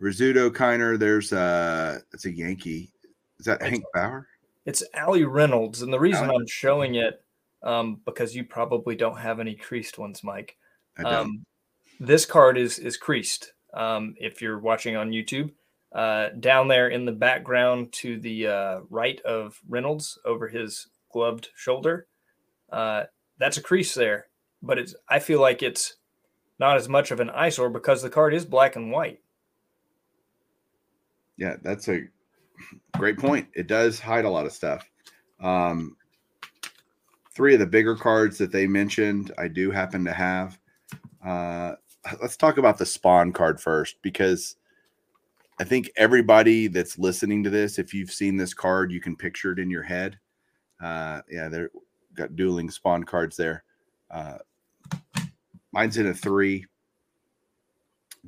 Rizzuto 0.00 0.50
Kiner. 0.50 0.98
There's 0.98 1.32
uh 1.32 2.00
it's 2.12 2.24
a 2.24 2.32
Yankee. 2.32 2.90
Is 3.38 3.46
that 3.46 3.62
Hank 3.62 3.84
Bauer? 3.94 4.26
It's 4.64 4.82
Allie 4.92 5.22
Reynolds, 5.22 5.82
and 5.82 5.92
the 5.92 6.00
reason 6.00 6.28
I'm 6.28 6.48
showing 6.48 6.96
it 6.96 7.22
um, 7.62 8.00
because 8.04 8.34
you 8.34 8.42
probably 8.42 8.96
don't 8.96 9.18
have 9.18 9.38
any 9.38 9.54
creased 9.54 9.98
ones, 9.98 10.24
Mike. 10.24 10.56
I 10.98 11.04
don't. 11.04 11.14
Um, 11.14 11.46
this 12.00 12.26
card 12.26 12.58
is 12.58 12.80
is 12.80 12.96
creased. 12.96 13.52
Um, 13.72 14.16
if 14.18 14.42
you're 14.42 14.58
watching 14.58 14.96
on 14.96 15.10
YouTube, 15.10 15.52
uh, 15.94 16.30
down 16.40 16.66
there 16.66 16.88
in 16.88 17.04
the 17.04 17.12
background 17.12 17.92
to 17.92 18.18
the 18.18 18.48
uh, 18.48 18.80
right 18.90 19.20
of 19.20 19.60
Reynolds 19.68 20.18
over 20.24 20.48
his 20.48 20.88
gloved 21.12 21.50
shoulder, 21.54 22.08
uh, 22.72 23.04
that's 23.38 23.58
a 23.58 23.62
crease 23.62 23.94
there. 23.94 24.26
But 24.60 24.78
it's 24.78 24.96
I 25.08 25.20
feel 25.20 25.40
like 25.40 25.62
it's 25.62 25.94
not 26.58 26.76
as 26.76 26.88
much 26.88 27.10
of 27.10 27.20
an 27.20 27.30
eyesore 27.30 27.70
because 27.70 28.02
the 28.02 28.10
card 28.10 28.34
is 28.34 28.44
black 28.44 28.76
and 28.76 28.90
white. 28.90 29.20
Yeah, 31.36 31.56
that's 31.62 31.88
a 31.88 32.02
great 32.96 33.18
point. 33.18 33.48
It 33.54 33.66
does 33.66 34.00
hide 34.00 34.24
a 34.24 34.30
lot 34.30 34.46
of 34.46 34.52
stuff. 34.52 34.88
Um, 35.40 35.96
three 37.34 37.54
of 37.54 37.60
the 37.60 37.66
bigger 37.66 37.94
cards 37.94 38.38
that 38.38 38.52
they 38.52 38.66
mentioned, 38.66 39.32
I 39.36 39.48
do 39.48 39.70
happen 39.70 40.04
to 40.06 40.12
have. 40.12 40.58
Uh, 41.24 41.74
let's 42.22 42.36
talk 42.36 42.56
about 42.56 42.78
the 42.78 42.84
Spahn 42.84 43.34
card 43.34 43.60
first 43.60 43.96
because 44.00 44.56
I 45.58 45.64
think 45.64 45.90
everybody 45.96 46.68
that's 46.68 46.98
listening 46.98 47.42
to 47.44 47.50
this, 47.50 47.78
if 47.78 47.92
you've 47.92 48.10
seen 48.10 48.36
this 48.36 48.54
card, 48.54 48.90
you 48.90 49.00
can 49.00 49.16
picture 49.16 49.52
it 49.52 49.58
in 49.58 49.70
your 49.70 49.82
head. 49.82 50.18
Uh, 50.82 51.20
yeah, 51.30 51.48
they're 51.48 51.70
got 52.14 52.36
dueling 52.36 52.68
Spahn 52.68 53.06
cards 53.06 53.36
there. 53.36 53.64
Uh, 54.10 54.38
mine's 55.76 55.98
in 55.98 56.06
a 56.06 56.14
three, 56.14 56.66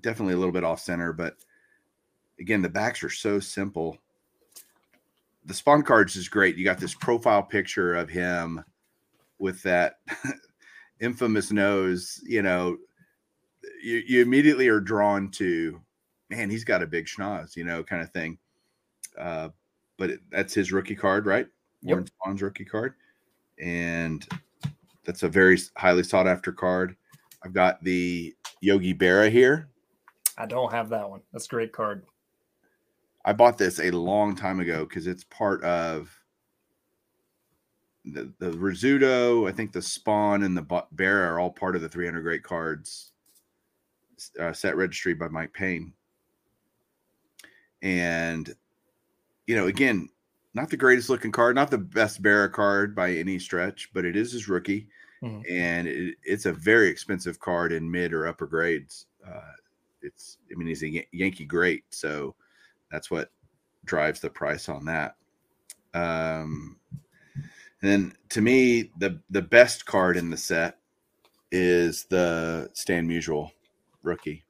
definitely 0.01 0.35
a 0.35 0.39
little 0.39 0.53
bit 0.53 0.65
off 0.65 0.81
center, 0.81 1.13
but 1.13 1.37
again, 2.39 2.63
the 2.63 2.69
backs 2.69 3.03
are 3.03 3.11
so 3.11 3.41
simple 3.41 3.99
the 5.49 5.55
Spahn 5.55 5.85
cards 5.85 6.15
is 6.15 6.29
great. 6.29 6.57
You 6.57 6.65
got 6.65 6.79
this 6.79 6.95
profile 6.95 7.43
picture 7.43 7.95
of 7.95 8.11
him 8.11 8.63
with 9.39 9.63
that 9.63 9.99
infamous 11.01 11.51
nose. 11.51 12.21
You 12.23 12.43
know, 12.43 12.77
you, 13.83 14.03
you 14.07 14.21
immediately 14.21 14.69
are 14.69 14.79
drawn 14.79 15.31
to, 15.33 15.81
man, 16.29 16.51
he's 16.51 16.65
got 16.65 16.83
a 16.83 16.87
big 16.87 17.07
schnoz, 17.07 17.57
you 17.57 17.65
know, 17.65 17.83
kind 17.83 18.03
of 18.03 18.11
thing. 18.11 18.39
Uh, 19.19 19.49
but 19.97 20.11
it, 20.11 20.21
that's 20.31 20.53
his 20.53 20.71
rookie 20.71 20.95
card, 20.95 21.25
right? 21.25 21.47
Yep. 21.81 21.91
Warren 21.91 22.07
Spahn's 22.07 22.43
rookie 22.43 22.67
card, 22.67 22.93
and 23.59 24.29
that's 25.05 25.23
a 25.23 25.31
very 25.31 25.59
highly 25.79 26.03
sought 26.03 26.29
after 26.29 26.53
card. 26.53 26.95
I've 27.45 27.53
got 27.53 27.83
the 27.83 28.35
Yogi 28.61 28.95
Berra 28.95 29.31
here. 29.31 29.69
I 30.37 30.47
don't 30.47 30.73
have 30.73 30.89
that 30.91 31.09
one. 31.09 31.21
That's 31.33 31.47
a 31.47 31.49
great 31.49 31.73
card. 31.73 32.05
I 33.25 33.33
bought 33.33 33.59
this 33.59 33.81
a 33.81 33.91
long 33.91 34.37
time 34.37 34.61
ago 34.61 34.85
because 34.85 35.07
it's 35.07 35.25
part 35.25 35.63
of 35.65 36.11
the 38.05 38.33
the 38.39 38.51
Rizzuto. 38.53 39.49
I 39.49 39.53
think 39.53 39.73
the 39.73 39.81
Spahn 39.81 40.45
and 40.45 40.57
the 40.57 40.63
Berra 40.63 41.29
are 41.29 41.39
all 41.39 41.51
part 41.51 41.77
of 41.77 41.83
the 41.83 41.89
300 41.89 42.23
Great 42.23 42.43
Cards 42.43 43.13
uh, 44.41 44.53
set 44.53 44.77
registry 44.77 45.15
by 45.15 45.29
Mike 45.29 45.53
Payne. 45.53 45.93
And 47.83 48.55
you 49.47 49.57
know, 49.57 49.67
again, 49.67 50.09
not 50.55 50.71
the 50.71 50.77
greatest 50.77 51.09
looking 51.09 51.33
card, 51.33 51.55
not 51.55 51.71
the 51.71 51.79
best 51.79 52.23
Berra 52.23 52.51
card 52.51 52.95
by 52.95 53.13
any 53.13 53.39
stretch, 53.39 53.91
but 53.93 54.05
it 54.05 54.17
is 54.17 54.33
his 54.33 54.49
rookie, 54.49 54.89
mm-hmm. 55.23 55.41
and 55.51 55.89
it, 55.89 56.17
it's 56.25 56.47
a 56.47 56.53
very 56.53 56.89
expensive 56.89 57.41
card 57.41 57.73
in 57.73 57.91
mid 57.91 58.13
or 58.13 58.27
upper 58.27 58.47
grades. 58.47 59.07
Uh, 59.27 59.53
it's, 60.03 60.39
I 60.53 60.57
mean, 60.57 60.69
he's 60.69 60.83
a 60.83 61.07
Yankee 61.13 61.45
great, 61.45 61.85
so 61.91 62.35
that's 62.91 63.11
what 63.11 63.31
drives 63.85 64.21
the 64.21 64.31
price 64.31 64.69
on 64.69 64.85
that. 64.87 65.17
Um, 65.95 66.77
and 67.81 67.91
then 67.91 68.13
to 68.31 68.41
me, 68.41 68.91
the 68.99 69.21
the 69.31 69.43
best 69.43 69.87
card 69.87 70.17
in 70.17 70.31
the 70.31 70.37
set 70.37 70.79
is 71.51 72.05
the 72.11 72.71
Stan 72.75 73.09
Musial 73.09 73.51
rookie. 74.03 74.45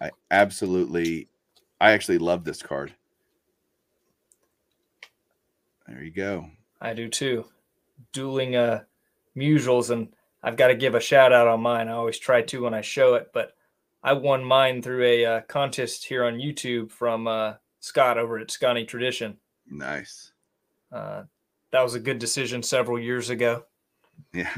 I 0.00 0.10
absolutely, 0.30 1.28
I 1.80 1.92
actually 1.92 2.18
love 2.18 2.44
this 2.44 2.62
card. 2.62 2.94
There 5.86 6.02
you 6.02 6.10
go. 6.10 6.50
I 6.80 6.94
do 6.94 7.08
too. 7.08 7.46
Dueling 8.12 8.56
uh 8.56 8.84
Musials, 9.38 9.90
and 9.90 10.08
I've 10.42 10.56
got 10.56 10.68
to 10.68 10.74
give 10.74 10.94
a 10.94 11.00
shout 11.00 11.32
out 11.32 11.48
on 11.48 11.60
mine. 11.60 11.88
I 11.88 11.92
always 11.92 12.18
try 12.18 12.42
to 12.42 12.62
when 12.62 12.74
I 12.74 12.80
show 12.80 13.14
it, 13.14 13.28
but 13.32 13.52
I 14.02 14.12
won 14.12 14.44
mine 14.44 14.82
through 14.82 15.04
a 15.04 15.26
uh, 15.26 15.40
contest 15.42 16.04
here 16.04 16.24
on 16.24 16.34
YouTube 16.34 16.90
from 16.90 17.26
uh, 17.26 17.54
Scott 17.80 18.18
over 18.18 18.38
at 18.38 18.50
Scotty 18.50 18.84
Tradition. 18.84 19.36
Nice. 19.70 20.32
Uh, 20.92 21.24
that 21.72 21.82
was 21.82 21.94
a 21.94 22.00
good 22.00 22.18
decision 22.18 22.62
several 22.62 22.98
years 22.98 23.30
ago. 23.30 23.64
Yeah, 24.32 24.54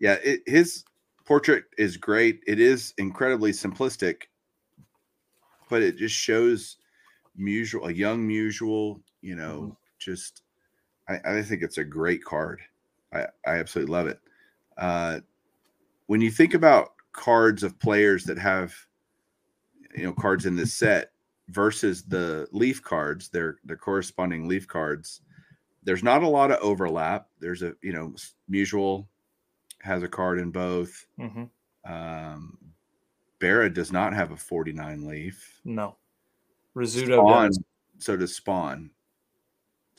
yeah. 0.00 0.16
It, 0.24 0.40
his 0.46 0.84
portrait 1.24 1.64
is 1.76 1.96
great. 1.96 2.40
It 2.46 2.60
is 2.60 2.94
incredibly 2.98 3.52
simplistic, 3.52 4.22
but 5.68 5.82
it 5.82 5.96
just 5.96 6.14
shows 6.14 6.78
Musial, 7.38 7.86
a 7.88 7.94
young 7.94 8.26
Musial. 8.26 9.00
You 9.20 9.36
know, 9.36 9.60
mm-hmm. 9.60 9.70
just 9.98 10.42
I, 11.08 11.38
I 11.38 11.42
think 11.42 11.62
it's 11.62 11.78
a 11.78 11.84
great 11.84 12.24
card. 12.24 12.60
I, 13.12 13.26
I 13.46 13.58
absolutely 13.58 13.92
love 13.92 14.06
it. 14.06 14.20
Uh, 14.76 15.20
when 16.06 16.20
you 16.20 16.30
think 16.30 16.54
about 16.54 16.92
cards 17.12 17.62
of 17.62 17.78
players 17.78 18.24
that 18.24 18.38
have, 18.38 18.74
you 19.96 20.04
know, 20.04 20.12
cards 20.12 20.46
in 20.46 20.56
this 20.56 20.72
set 20.72 21.12
versus 21.48 22.04
the 22.04 22.46
leaf 22.52 22.82
cards, 22.82 23.28
their 23.28 23.56
their 23.64 23.76
corresponding 23.76 24.48
leaf 24.48 24.66
cards, 24.66 25.22
there's 25.82 26.02
not 26.02 26.22
a 26.22 26.28
lot 26.28 26.50
of 26.50 26.58
overlap. 26.60 27.28
There's 27.40 27.62
a 27.62 27.74
you 27.82 27.92
know, 27.92 28.14
Musial 28.50 29.06
has 29.80 30.02
a 30.02 30.08
card 30.08 30.38
in 30.38 30.50
both. 30.50 31.06
Mm-hmm. 31.18 31.92
Um, 31.92 32.58
Berra 33.40 33.72
does 33.72 33.92
not 33.92 34.12
have 34.12 34.32
a 34.32 34.36
49 34.36 35.06
leaf. 35.06 35.60
No. 35.64 35.96
Rizzuto 36.76 37.20
Spahn, 37.20 37.48
does. 37.48 37.60
So 37.98 38.16
does 38.16 38.38
Spahn. 38.38 38.90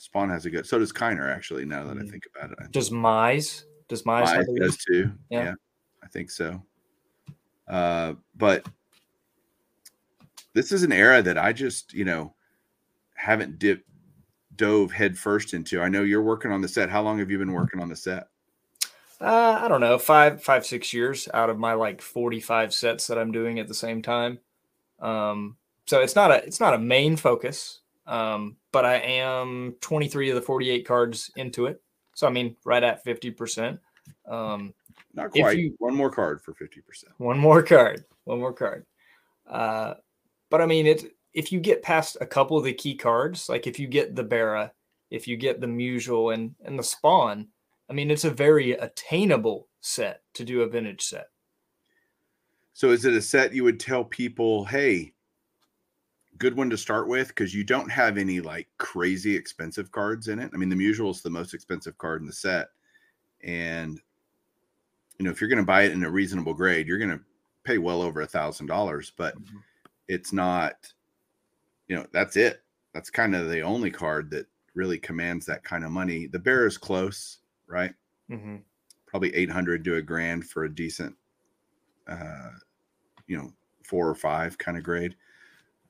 Spahn 0.00 0.30
has 0.30 0.46
a 0.46 0.50
good. 0.50 0.66
So 0.66 0.78
does 0.78 0.92
Kiner. 0.92 1.34
Actually, 1.34 1.64
now 1.64 1.84
that. 1.84 1.98
I 1.98 2.06
think 2.06 2.24
about 2.34 2.52
it, 2.52 2.72
does 2.72 2.90
Mize? 2.90 3.64
Does 3.88 4.02
Mize, 4.04 4.26
Mize 4.26 4.58
does 4.58 4.76
too? 4.78 5.12
Yeah. 5.28 5.44
yeah. 5.44 5.54
I 6.02 6.06
think 6.08 6.30
so. 6.30 6.62
Uh, 7.68 8.14
but 8.34 8.66
this 10.54 10.72
is 10.72 10.82
an 10.82 10.92
era 10.92 11.22
that 11.22 11.38
I 11.38 11.52
just 11.52 11.92
you 11.92 12.04
know 12.04 12.34
haven't 13.14 13.58
dipped 13.58 13.88
dove 14.56 14.92
headfirst 14.92 15.54
into. 15.54 15.80
I 15.80 15.88
know 15.88 16.02
you're 16.02 16.22
working 16.22 16.52
on 16.52 16.60
the 16.60 16.68
set. 16.68 16.90
How 16.90 17.02
long 17.02 17.18
have 17.18 17.30
you 17.30 17.38
been 17.38 17.52
working 17.52 17.80
on 17.80 17.88
the 17.88 17.96
set? 17.96 18.28
Uh, 19.20 19.58
I 19.62 19.68
don't 19.68 19.82
know, 19.82 19.98
five, 19.98 20.42
five, 20.42 20.64
six 20.64 20.94
years 20.94 21.28
out 21.34 21.50
of 21.50 21.58
my 21.58 21.74
like 21.74 22.00
45 22.00 22.72
sets 22.72 23.06
that 23.06 23.18
I'm 23.18 23.32
doing 23.32 23.58
at 23.58 23.68
the 23.68 23.74
same 23.74 24.00
time. 24.00 24.38
Um, 24.98 25.56
so 25.86 26.00
it's 26.00 26.16
not 26.16 26.30
a, 26.30 26.44
it's 26.44 26.60
not 26.60 26.72
a 26.72 26.78
main 26.78 27.16
focus. 27.16 27.80
Um, 28.06 28.56
but 28.72 28.84
I 28.84 28.96
am 28.96 29.76
23 29.80 30.30
of 30.30 30.36
the 30.36 30.42
48 30.42 30.86
cards 30.86 31.30
into 31.36 31.66
it. 31.66 31.82
So, 32.14 32.26
I 32.26 32.30
mean, 32.30 32.56
right 32.64 32.82
at 32.82 33.04
50%. 33.04 33.78
Um, 34.28 34.74
not 35.14 35.30
quite. 35.30 35.58
You, 35.58 35.74
one 35.78 35.94
more 35.94 36.10
card 36.10 36.40
for 36.42 36.52
50%. 36.52 37.04
One 37.18 37.38
more 37.38 37.62
card. 37.62 38.04
One 38.24 38.38
more 38.38 38.52
card. 38.52 38.86
Uh, 39.48 39.94
but 40.50 40.60
I 40.60 40.66
mean, 40.66 40.86
it, 40.86 41.04
if 41.32 41.52
you 41.52 41.60
get 41.60 41.82
past 41.82 42.16
a 42.20 42.26
couple 42.26 42.56
of 42.56 42.64
the 42.64 42.72
key 42.72 42.94
cards, 42.94 43.48
like 43.48 43.66
if 43.66 43.78
you 43.78 43.86
get 43.86 44.14
the 44.14 44.24
Berra, 44.24 44.70
if 45.10 45.26
you 45.26 45.36
get 45.36 45.60
the 45.60 45.66
Musial 45.66 46.34
and, 46.34 46.54
and 46.64 46.78
the 46.78 46.82
Spahn, 46.82 47.46
I 47.88 47.92
mean, 47.92 48.10
it's 48.10 48.24
a 48.24 48.30
very 48.30 48.72
attainable 48.72 49.68
set 49.80 50.22
to 50.34 50.44
do 50.44 50.62
a 50.62 50.68
vintage 50.68 51.02
set. 51.02 51.26
So, 52.72 52.90
is 52.90 53.04
it 53.04 53.14
a 53.14 53.22
set 53.22 53.52
you 53.52 53.64
would 53.64 53.80
tell 53.80 54.04
people, 54.04 54.64
hey, 54.64 55.12
good 56.40 56.56
one 56.56 56.68
to 56.70 56.76
start 56.76 57.06
with 57.06 57.28
because 57.28 57.54
you 57.54 57.62
don't 57.62 57.90
have 57.90 58.18
any 58.18 58.40
like 58.40 58.66
crazy 58.78 59.36
expensive 59.36 59.92
cards 59.92 60.26
in 60.28 60.40
it. 60.40 60.50
I 60.52 60.56
mean, 60.56 60.68
the 60.68 60.76
Musial 60.76 61.10
is 61.10 61.22
the 61.22 61.30
most 61.30 61.54
expensive 61.54 61.96
card 61.98 62.20
in 62.20 62.26
the 62.26 62.32
set, 62.32 62.68
and 63.44 64.00
you 65.18 65.24
know 65.24 65.30
if 65.30 65.40
you're 65.40 65.50
going 65.50 65.58
to 65.58 65.64
buy 65.64 65.82
it 65.82 65.92
in 65.92 66.02
a 66.02 66.10
reasonable 66.10 66.54
grade, 66.54 66.88
you're 66.88 66.98
going 66.98 67.16
to 67.16 67.20
pay 67.62 67.78
well 67.78 68.02
over 68.02 68.22
a 68.22 68.26
thousand 68.26 68.66
dollars. 68.66 69.12
But 69.16 69.36
mm-hmm. 69.36 69.58
it's 70.08 70.32
not, 70.32 70.92
you 71.86 71.94
know, 71.94 72.06
that's 72.12 72.36
it. 72.36 72.62
That's 72.92 73.10
kind 73.10 73.36
of 73.36 73.48
the 73.48 73.60
only 73.60 73.92
card 73.92 74.30
that 74.30 74.46
really 74.74 74.98
commands 74.98 75.46
that 75.46 75.62
kind 75.62 75.84
of 75.84 75.92
money. 75.92 76.26
The 76.26 76.38
Berra 76.38 76.66
is 76.66 76.76
close 76.76 77.38
right? 77.70 77.94
Mm-hmm. 78.30 78.56
Probably 79.06 79.34
800 79.34 79.84
to 79.84 79.96
a 79.96 80.02
grand 80.02 80.46
for 80.46 80.64
a 80.64 80.74
decent, 80.74 81.14
uh, 82.06 82.50
you 83.26 83.38
know, 83.38 83.52
four 83.84 84.08
or 84.08 84.14
five 84.14 84.58
kind 84.58 84.76
of 84.76 84.82
grade. 84.84 85.16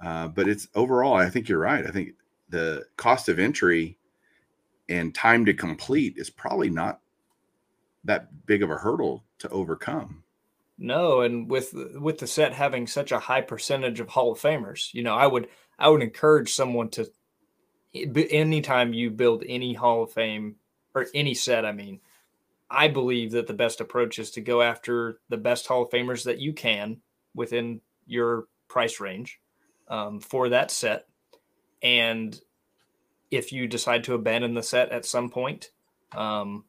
Uh, 0.01 0.29
but 0.29 0.49
it's 0.49 0.69
overall, 0.75 1.15
I 1.15 1.29
think 1.29 1.49
you're 1.49 1.59
right. 1.59 1.87
I 1.87 1.91
think 1.91 2.15
the 2.49 2.87
cost 2.97 3.29
of 3.29 3.39
entry 3.39 3.99
and 4.89 5.15
time 5.15 5.45
to 5.45 5.55
complete 5.55 6.15
is 6.17 6.31
probably 6.31 6.71
not 6.71 7.01
that 8.05 8.47
big 8.47 8.63
of 8.63 8.71
a 8.71 8.77
hurdle 8.77 9.25
to 9.39 9.49
overcome. 9.51 10.25
No, 10.79 11.21
and 11.21 11.51
with 11.51 11.75
with 11.97 12.19
the 12.19 12.27
set 12.27 12.55
having 12.55 12.87
such 12.87 13.13
a 13.13 13.19
high 13.19 13.43
percentage 13.43 14.01
of 14.01 14.09
Hall 14.09 14.33
of 14.33 14.41
Famers, 14.41 14.93
you 14.95 15.03
know, 15.03 15.15
I 15.15 15.27
would 15.27 15.49
I 15.79 15.91
would 15.91 16.03
encourage 16.03 16.55
someone 16.55 16.89
to 16.91 17.11
anytime 17.95 18.95
you 18.95 19.11
build 19.11 19.45
any 19.47 19.75
Hall 19.75 20.05
of 20.05 20.13
Fame 20.13 20.57
or 20.95 21.07
any 21.15 21.35
set, 21.35 21.67
I 21.67 21.73
mean, 21.73 22.01
I 22.71 22.89
believe 22.89 23.33
that 23.33 23.47
the 23.47 23.53
best 23.53 23.81
approach 23.81 24.19
is 24.19 24.31
to 24.33 24.41
go 24.41 24.63
after 24.63 25.21
the 25.29 25.37
best 25.37 25.67
Hall 25.67 25.83
of 25.83 25.91
Famers 25.91 26.25
that 26.25 26.39
you 26.39 26.55
can 26.55 27.03
within 27.35 27.83
your 28.07 28.47
price 28.69 29.01
range 29.01 29.39
um, 29.91 30.21
for 30.21 30.49
that 30.49 30.71
set. 30.71 31.07
And 31.83 32.41
if 33.31 33.53
you 33.53 33.67
decide 33.67 34.05
to 34.05 34.15
abandon 34.15 34.55
the 34.55 34.63
set 34.63 34.91
at 34.91 35.05
some 35.05 35.29
point, 35.29 35.71
um, 36.13 36.65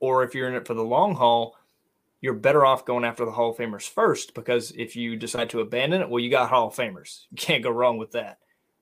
or 0.00 0.22
if 0.22 0.34
you're 0.34 0.48
in 0.48 0.54
it 0.54 0.66
for 0.66 0.74
the 0.74 0.82
long 0.82 1.14
haul, 1.14 1.56
you're 2.20 2.32
better 2.32 2.64
off 2.64 2.86
going 2.86 3.04
after 3.04 3.26
the 3.26 3.30
Hall 3.30 3.50
of 3.50 3.58
Famers 3.58 3.88
first 3.88 4.34
because 4.34 4.70
if 4.72 4.96
you 4.96 5.16
decide 5.16 5.50
to 5.50 5.60
abandon 5.60 6.00
it, 6.00 6.08
well, 6.08 6.20
you 6.22 6.30
got 6.30 6.48
Hall 6.48 6.68
of 6.68 6.74
Famers. 6.74 7.24
You 7.30 7.36
can't 7.36 7.62
go 7.62 7.70
wrong 7.70 7.98
with 7.98 8.12
that. 8.12 8.38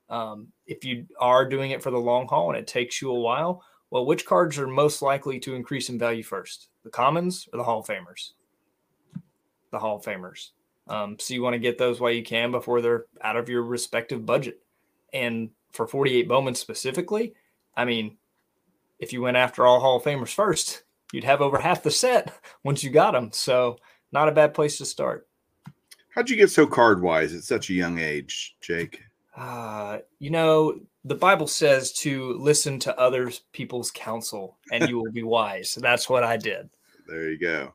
Um, 0.08 0.48
if 0.66 0.84
you 0.84 1.06
are 1.18 1.48
doing 1.48 1.70
it 1.70 1.82
for 1.82 1.90
the 1.90 1.98
long 1.98 2.28
haul 2.28 2.50
and 2.50 2.58
it 2.58 2.66
takes 2.66 3.00
you 3.00 3.10
a 3.10 3.18
while, 3.18 3.64
well, 3.90 4.06
which 4.06 4.26
cards 4.26 4.58
are 4.58 4.66
most 4.66 5.02
likely 5.02 5.40
to 5.40 5.54
increase 5.54 5.88
in 5.88 5.98
value 5.98 6.22
first, 6.22 6.68
the 6.84 6.90
commons 6.90 7.48
or 7.52 7.56
the 7.56 7.64
Hall 7.64 7.80
of 7.80 7.86
Famers? 7.86 8.32
The 9.70 9.78
Hall 9.78 9.96
of 9.96 10.04
Famers. 10.04 10.50
Um, 10.88 11.16
so 11.18 11.34
you 11.34 11.42
want 11.42 11.54
to 11.54 11.58
get 11.58 11.78
those 11.78 12.00
while 12.00 12.10
you 12.10 12.22
can 12.22 12.50
before 12.50 12.80
they're 12.80 13.06
out 13.22 13.36
of 13.36 13.48
your 13.48 13.62
respective 13.62 14.26
budget. 14.26 14.60
And 15.12 15.50
for 15.70 15.86
48 15.86 16.28
Bowman 16.28 16.54
specifically, 16.54 17.34
I 17.76 17.84
mean, 17.84 18.16
if 18.98 19.12
you 19.12 19.22
went 19.22 19.36
after 19.36 19.66
all 19.66 19.80
Hall 19.80 19.96
of 19.96 20.04
Famers 20.04 20.34
first, 20.34 20.82
you'd 21.12 21.24
have 21.24 21.40
over 21.40 21.58
half 21.58 21.82
the 21.82 21.90
set 21.90 22.32
once 22.64 22.82
you 22.82 22.90
got 22.90 23.12
them. 23.12 23.30
So 23.32 23.78
not 24.12 24.28
a 24.28 24.32
bad 24.32 24.54
place 24.54 24.78
to 24.78 24.84
start. 24.84 25.26
How'd 26.14 26.28
you 26.28 26.36
get 26.36 26.50
so 26.50 26.66
card 26.66 27.00
wise 27.00 27.34
at 27.34 27.42
such 27.42 27.70
a 27.70 27.74
young 27.74 27.98
age, 27.98 28.56
Jake? 28.60 29.02
Uh, 29.34 29.98
you 30.18 30.30
know, 30.30 30.78
the 31.04 31.14
Bible 31.14 31.46
says 31.46 31.92
to 31.94 32.34
listen 32.34 32.78
to 32.80 32.98
other 32.98 33.32
people's 33.52 33.90
counsel 33.90 34.58
and 34.70 34.88
you 34.88 34.98
will 34.98 35.10
be 35.10 35.22
wise. 35.22 35.70
So 35.70 35.80
that's 35.80 36.10
what 36.10 36.22
I 36.22 36.36
did. 36.36 36.68
There 37.08 37.30
you 37.30 37.38
go. 37.38 37.72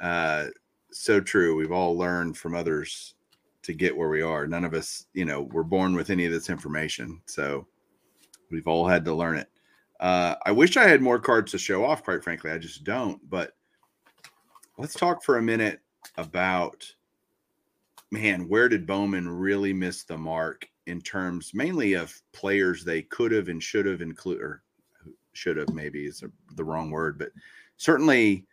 Uh, 0.00 0.46
so 0.90 1.20
true. 1.20 1.56
We've 1.56 1.72
all 1.72 1.96
learned 1.96 2.36
from 2.36 2.54
others 2.54 3.14
to 3.62 3.72
get 3.72 3.96
where 3.96 4.08
we 4.08 4.22
are. 4.22 4.46
None 4.46 4.64
of 4.64 4.74
us, 4.74 5.06
you 5.12 5.24
know, 5.24 5.42
were 5.42 5.64
born 5.64 5.94
with 5.94 6.10
any 6.10 6.24
of 6.24 6.32
this 6.32 6.50
information. 6.50 7.20
So 7.26 7.66
we've 8.50 8.66
all 8.66 8.86
had 8.86 9.04
to 9.04 9.14
learn 9.14 9.36
it. 9.36 9.50
Uh, 10.00 10.36
I 10.46 10.52
wish 10.52 10.76
I 10.76 10.86
had 10.86 11.02
more 11.02 11.18
cards 11.18 11.52
to 11.52 11.58
show 11.58 11.84
off, 11.84 12.04
quite 12.04 12.22
frankly. 12.22 12.50
I 12.50 12.58
just 12.58 12.84
don't. 12.84 13.20
But 13.28 13.56
let's 14.78 14.94
talk 14.94 15.22
for 15.22 15.38
a 15.38 15.42
minute 15.42 15.80
about 16.16 16.90
man, 18.10 18.48
where 18.48 18.68
did 18.68 18.86
Bowman 18.86 19.28
really 19.28 19.72
miss 19.72 20.04
the 20.04 20.16
mark 20.16 20.66
in 20.86 21.00
terms 21.00 21.52
mainly 21.52 21.92
of 21.92 22.18
players 22.32 22.82
they 22.82 23.02
could 23.02 23.32
have 23.32 23.48
and 23.48 23.62
should 23.62 23.84
have 23.84 24.00
included, 24.00 24.42
or 24.42 24.62
should 25.34 25.56
have 25.58 25.72
maybe 25.74 26.06
is 26.06 26.24
the 26.54 26.64
wrong 26.64 26.90
word, 26.90 27.18
but 27.18 27.30
certainly 27.76 28.46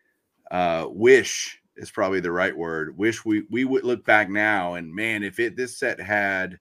uh, 0.52 0.88
wish 0.90 1.62
is 1.78 1.92
probably 1.92 2.20
the 2.20 2.32
right 2.32 2.56
word. 2.56 2.98
Wish 2.98 3.26
we 3.26 3.44
we 3.50 3.66
would 3.66 3.84
look 3.84 4.06
back 4.06 4.30
now 4.30 4.76
and 4.76 4.94
man, 4.94 5.24
if 5.24 5.40
it 5.40 5.56
this 5.56 5.78
set 5.78 6.00
had, 6.00 6.60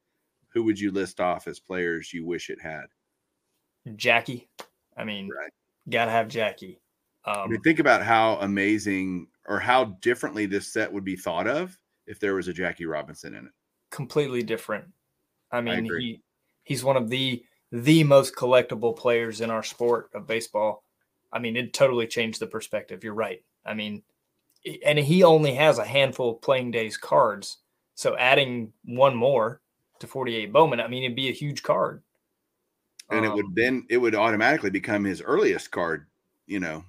who 0.49 0.63
would 0.65 0.79
you 0.79 0.91
list 0.91 1.21
off 1.21 1.47
as 1.47 1.61
players 1.61 2.13
you 2.13 2.25
wish 2.25 2.51
it 2.51 2.61
had? 2.61 2.87
Jackie. 3.97 4.49
I 4.97 5.05
mean, 5.05 5.29
right. 5.29 5.51
gotta 5.89 6.11
have 6.11 6.29
Jackie. 6.29 6.81
Um, 7.27 7.37
I 7.37 7.47
mean, 7.47 7.61
think 7.63 7.79
about 7.79 8.03
how 8.03 8.37
amazing 8.37 9.29
or 9.47 9.59
how 9.59 9.85
differently 10.01 10.47
this 10.47 10.73
set 10.73 10.93
would 10.93 11.05
be 11.05 11.17
thought 11.17 11.47
of 11.47 11.79
if 12.07 12.21
there 12.21 12.35
was 12.35 12.49
a 12.49 12.53
Jackie 12.53 12.87
Robinson 12.87 13.35
in 13.35 13.47
it. 13.47 13.53
Completely 13.91 14.43
different. 14.43 14.87
I 15.51 15.61
mean, 15.61 15.91
I 15.91 15.99
he 15.99 16.23
he's 16.65 16.85
one 16.85 16.97
of 16.97 17.09
the 17.09 17.45
the 17.73 18.05
most 18.05 18.35
collectible 18.35 18.97
players 18.97 19.41
in 19.41 19.51
our 19.51 19.63
sport 19.63 20.11
of 20.15 20.27
baseball. 20.27 20.83
I 21.33 21.39
mean, 21.39 21.57
it 21.57 21.73
totally 21.73 22.07
changed 22.07 22.41
the 22.41 22.47
perspective. 22.47 23.03
You're 23.03 23.15
right. 23.15 23.43
I 23.67 23.75
mean, 23.75 24.03
and 24.85 24.99
he 24.99 25.23
only 25.23 25.55
has 25.55 25.79
a 25.79 25.85
handful 25.85 26.31
of 26.31 26.43
playing 26.43 26.71
days 26.71 26.97
cards. 26.97 27.59
So 27.95 28.17
adding 28.17 28.73
one 28.85 29.15
more 29.15 29.61
to 30.01 30.07
48 30.07 30.53
Bowman, 30.53 30.81
I 30.81 30.89
mean, 30.89 31.05
it'd 31.05 31.17
be 31.17 31.29
a 31.29 31.33
huge 31.33 31.63
card. 31.63 32.03
And 33.11 33.21
um, 33.21 33.25
it 33.25 33.35
would 33.35 33.45
um, 33.47 33.55
then 33.55 33.87
it 33.91 33.99
would 33.99 34.15
automatically 34.15 34.71
become 34.71 35.05
his 35.05 35.23
earliest 35.23 35.71
card, 35.71 36.07
you 36.47 36.61
know, 36.61 36.85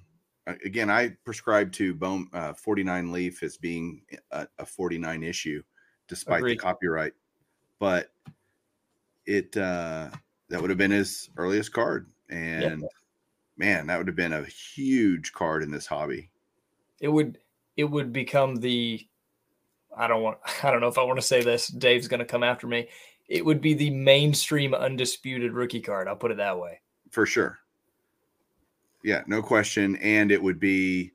again, 0.64 0.90
I 0.90 1.10
prescribe 1.24 1.72
to 1.72 1.94
Bone 1.94 2.28
uh, 2.32 2.54
49 2.54 3.12
Leaf 3.12 3.42
as 3.42 3.56
being 3.56 4.02
a, 4.30 4.46
a 4.58 4.66
49 4.66 5.22
issue. 5.22 5.62
despite 6.08 6.38
Agreed. 6.38 6.58
the 6.58 6.62
copyright. 6.62 7.12
But 7.78 8.10
it 9.26 9.56
uh 9.56 10.08
that 10.48 10.60
would 10.60 10.70
have 10.70 10.78
been 10.78 10.92
his 10.92 11.30
earliest 11.36 11.72
card. 11.72 12.08
And 12.30 12.84
man, 13.56 13.86
that 13.88 13.98
would 13.98 14.06
have 14.06 14.16
been 14.16 14.32
a 14.32 14.44
huge 14.44 15.32
card 15.32 15.62
in 15.62 15.70
this 15.70 15.86
hobby. 15.86 16.30
It 17.00 17.08
would 17.08 17.38
it 17.76 17.84
would 17.84 18.12
become 18.12 18.56
the 18.56 19.06
I 19.96 20.06
don't 20.06 20.22
want 20.22 20.38
I 20.62 20.70
don't 20.70 20.80
know 20.80 20.88
if 20.88 20.98
I 20.98 21.02
want 21.02 21.18
to 21.18 21.26
say 21.26 21.42
this. 21.42 21.68
Dave's 21.68 22.08
gonna 22.08 22.24
come 22.24 22.42
after 22.42 22.66
me. 22.66 22.88
It 23.28 23.44
would 23.44 23.60
be 23.60 23.74
the 23.74 23.90
mainstream 23.90 24.74
undisputed 24.74 25.52
rookie 25.52 25.80
card. 25.80 26.06
I'll 26.06 26.16
put 26.16 26.30
it 26.30 26.36
that 26.36 26.58
way. 26.58 26.80
For 27.10 27.26
sure. 27.26 27.58
Yeah, 29.02 29.22
no 29.26 29.42
question. 29.42 29.96
And 29.96 30.30
it 30.30 30.42
would 30.42 30.60
be 30.60 31.12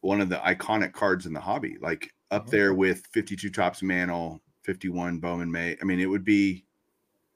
one 0.00 0.20
of 0.20 0.28
the 0.28 0.36
iconic 0.36 0.92
cards 0.92 1.26
in 1.26 1.32
the 1.32 1.40
hobby, 1.40 1.78
like 1.80 2.12
up 2.30 2.42
mm-hmm. 2.42 2.50
there 2.50 2.74
with 2.74 3.06
52 3.12 3.50
Topps 3.50 3.82
Mantle, 3.82 4.40
51 4.62 5.18
Bowman 5.18 5.50
Mays. 5.50 5.78
I 5.80 5.84
mean, 5.84 6.00
it 6.00 6.06
would 6.06 6.24
be 6.24 6.64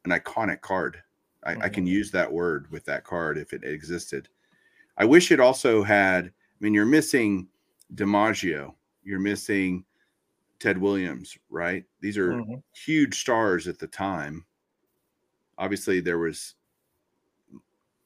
an 0.04 0.12
iconic 0.12 0.60
card. 0.60 0.98
I, 1.44 1.52
mm-hmm. 1.52 1.62
I, 1.62 1.68
can 1.68 1.84
mm-hmm. 1.84 1.94
use 1.94 2.10
that 2.10 2.30
word 2.30 2.66
with 2.70 2.84
that 2.86 3.04
card 3.04 3.38
if 3.38 3.52
it 3.52 3.64
existed. 3.64 4.28
I 4.98 5.04
wish 5.04 5.30
it 5.30 5.40
also 5.40 5.82
had. 5.82 6.26
I 6.26 6.30
mean, 6.60 6.74
you're 6.74 6.84
missing 6.84 7.48
DiMaggio, 7.94 8.74
you're 9.02 9.20
missing 9.20 9.84
Ted 10.58 10.78
Williams, 10.78 11.36
right? 11.48 11.84
These 12.00 12.18
are 12.18 12.32
mm-hmm. 12.32 12.54
huge 12.74 13.18
stars 13.18 13.66
at 13.66 13.78
the 13.78 13.86
time. 13.86 14.44
Obviously, 15.58 16.00
there 16.00 16.18
was, 16.18 16.54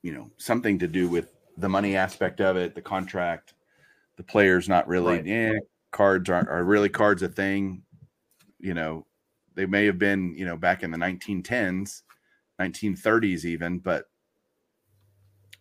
you 0.02 0.12
know, 0.12 0.30
something 0.36 0.78
to 0.78 0.88
do 0.88 1.08
with 1.08 1.28
the 1.56 1.68
money 1.68 1.96
aspect 1.96 2.40
of 2.40 2.56
it, 2.56 2.74
the 2.74 2.82
contract, 2.82 3.54
the 4.16 4.22
players 4.22 4.68
not 4.68 4.88
really. 4.88 5.16
Right. 5.16 5.28
Eh, 5.28 5.58
cards 5.90 6.28
aren't 6.30 6.48
are 6.48 6.64
really 6.64 6.88
cards 6.88 7.22
a 7.22 7.28
thing. 7.28 7.82
You 8.58 8.74
know, 8.74 9.06
they 9.54 9.66
may 9.66 9.84
have 9.86 9.98
been, 9.98 10.34
you 10.36 10.44
know, 10.44 10.56
back 10.56 10.82
in 10.82 10.90
the 10.90 10.98
1910s, 10.98 12.02
1930s 12.60 13.44
even, 13.44 13.78
but 13.78 14.06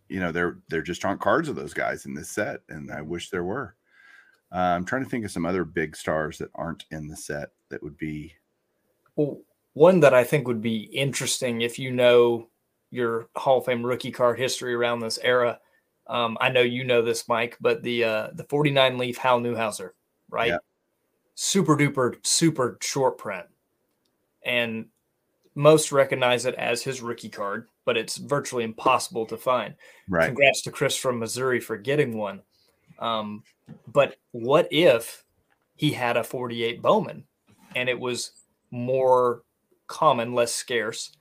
you 0.09 0.19
know, 0.19 0.31
there 0.31 0.59
there 0.69 0.81
just 0.81 1.05
aren't 1.05 1.21
cards 1.21 1.49
of 1.49 1.55
those 1.55 1.73
guys 1.73 2.05
in 2.05 2.13
this 2.13 2.29
set, 2.29 2.61
and 2.69 2.91
I 2.91 3.01
wish 3.01 3.29
there 3.29 3.43
were. 3.43 3.75
Uh, 4.53 4.57
I'm 4.57 4.85
trying 4.85 5.03
to 5.03 5.09
think 5.09 5.25
of 5.25 5.31
some 5.31 5.45
other 5.45 5.65
big 5.65 5.95
stars 5.95 6.37
that 6.37 6.49
aren't 6.55 6.85
in 6.91 7.07
the 7.07 7.15
set 7.15 7.49
that 7.69 7.81
would 7.81 7.97
be. 7.97 8.33
Well, 9.15 9.41
one 9.73 9.99
that 10.01 10.13
I 10.13 10.23
think 10.23 10.47
would 10.47 10.61
be 10.61 10.83
interesting 10.83 11.61
if 11.61 11.79
you 11.79 11.91
know 11.91 12.49
your 12.91 13.27
Hall 13.35 13.57
of 13.57 13.65
Fame 13.65 13.83
rookie 13.83 14.11
card 14.11 14.37
history 14.37 14.73
around 14.73 14.99
this 14.99 15.17
era. 15.23 15.59
Um, 16.05 16.37
I 16.39 16.49
know 16.49 16.61
you 16.61 16.83
know 16.83 17.01
this, 17.01 17.27
Mike, 17.27 17.57
but 17.59 17.81
the 17.81 18.03
uh, 18.03 18.27
the 18.33 18.43
49 18.43 18.97
leaf 18.97 19.17
Hal 19.17 19.39
Newhouser, 19.39 19.91
right? 20.29 20.49
Yeah. 20.49 20.57
Super 21.35 21.75
duper, 21.75 22.15
super 22.23 22.77
short 22.81 23.17
print 23.17 23.47
and 24.45 24.85
most 25.55 25.91
recognize 25.91 26.45
it 26.45 26.55
as 26.55 26.83
his 26.83 27.01
rookie 27.01 27.29
card, 27.29 27.67
but 27.85 27.97
it's 27.97 28.17
virtually 28.17 28.63
impossible 28.63 29.25
to 29.27 29.37
find. 29.37 29.75
Right. 30.09 30.25
Congrats 30.25 30.61
to 30.63 30.71
Chris 30.71 30.95
from 30.95 31.19
Missouri 31.19 31.59
for 31.59 31.77
getting 31.77 32.17
one. 32.17 32.41
Um, 32.99 33.43
but 33.87 34.17
what 34.31 34.67
if 34.71 35.23
he 35.75 35.91
had 35.91 36.17
a 36.17 36.23
48 36.23 36.81
Bowman 36.81 37.25
and 37.75 37.89
it 37.89 37.99
was 37.99 38.31
more 38.71 39.43
common, 39.87 40.33
less 40.33 40.53
scarce 40.53 41.11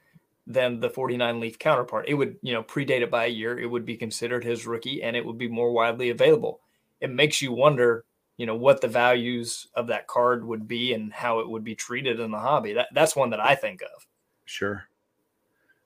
than 0.46 0.80
the 0.80 0.90
49 0.90 1.40
leaf 1.40 1.58
counterpart? 1.58 2.06
It 2.08 2.14
would, 2.14 2.36
you 2.42 2.52
know, 2.52 2.62
predate 2.62 3.02
it 3.02 3.10
by 3.10 3.26
a 3.26 3.28
year. 3.28 3.58
It 3.58 3.66
would 3.66 3.84
be 3.84 3.96
considered 3.96 4.44
his 4.44 4.66
rookie 4.66 5.02
and 5.02 5.16
it 5.16 5.24
would 5.24 5.38
be 5.38 5.48
more 5.48 5.72
widely 5.72 6.10
available. 6.10 6.60
It 7.00 7.10
makes 7.10 7.42
you 7.42 7.52
wonder 7.52 8.04
you 8.42 8.46
know 8.46 8.56
what 8.56 8.80
the 8.80 8.88
values 8.88 9.68
of 9.74 9.86
that 9.88 10.06
card 10.06 10.44
would 10.44 10.66
be 10.66 10.94
and 10.94 11.12
how 11.12 11.40
it 11.40 11.48
would 11.48 11.62
be 11.62 11.74
treated 11.74 12.18
in 12.18 12.30
the 12.30 12.38
hobby. 12.38 12.72
That 12.72 12.88
that's 12.92 13.14
one 13.14 13.30
that 13.30 13.40
I 13.40 13.54
think 13.54 13.82
of. 13.82 14.06
Sure. 14.46 14.84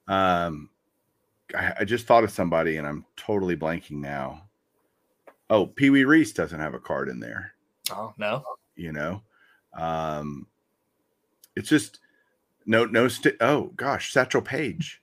Um, 0.09 0.71
I, 1.55 1.75
I 1.81 1.85
just 1.85 2.07
thought 2.07 2.25
of 2.25 2.31
somebody 2.31 2.77
and 2.77 2.87
I'm 2.87 3.05
totally 3.17 3.57
blanking 3.57 4.01
now. 4.01 4.46
Oh, 5.49 5.67
Pee 5.67 5.91
Wee 5.91 6.05
Reese 6.05 6.33
doesn't 6.33 6.59
have 6.59 6.75
a 6.75 6.81
card 6.81 7.09
in 7.09 7.21
there. 7.21 7.53
Oh 7.91 8.13
no. 8.19 8.43
You 8.75 8.93
know, 8.93 9.23
um, 9.75 10.47
it's 11.55 11.69
just 11.69 12.01
no 12.67 12.85
no. 12.85 13.09
St- 13.09 13.37
oh 13.41 13.73
gosh, 13.77 14.13
Satchel 14.13 14.43
Paige. 14.43 15.01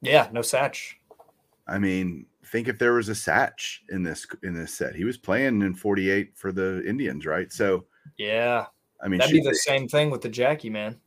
Yeah, 0.00 0.28
no 0.32 0.40
Satch. 0.40 0.94
I 1.66 1.78
mean, 1.78 2.26
think 2.50 2.68
if 2.68 2.78
there 2.78 2.94
was 2.94 3.08
a 3.08 3.12
Satch 3.12 3.78
in 3.90 4.02
this 4.02 4.26
in 4.42 4.54
this 4.54 4.74
set. 4.74 4.94
He 4.94 5.04
was 5.04 5.16
playing 5.16 5.62
in 5.62 5.74
48 5.74 6.32
for 6.36 6.52
the 6.52 6.84
Indians, 6.86 7.24
right? 7.24 7.52
So 7.52 7.84
yeah, 8.18 8.66
I 9.02 9.08
mean 9.08 9.18
that'd 9.18 9.32
be 9.32 9.40
the 9.40 9.54
same 9.54 9.88
thing 9.88 10.10
with 10.10 10.20
the 10.20 10.28
Jackie 10.28 10.70
man. 10.70 10.98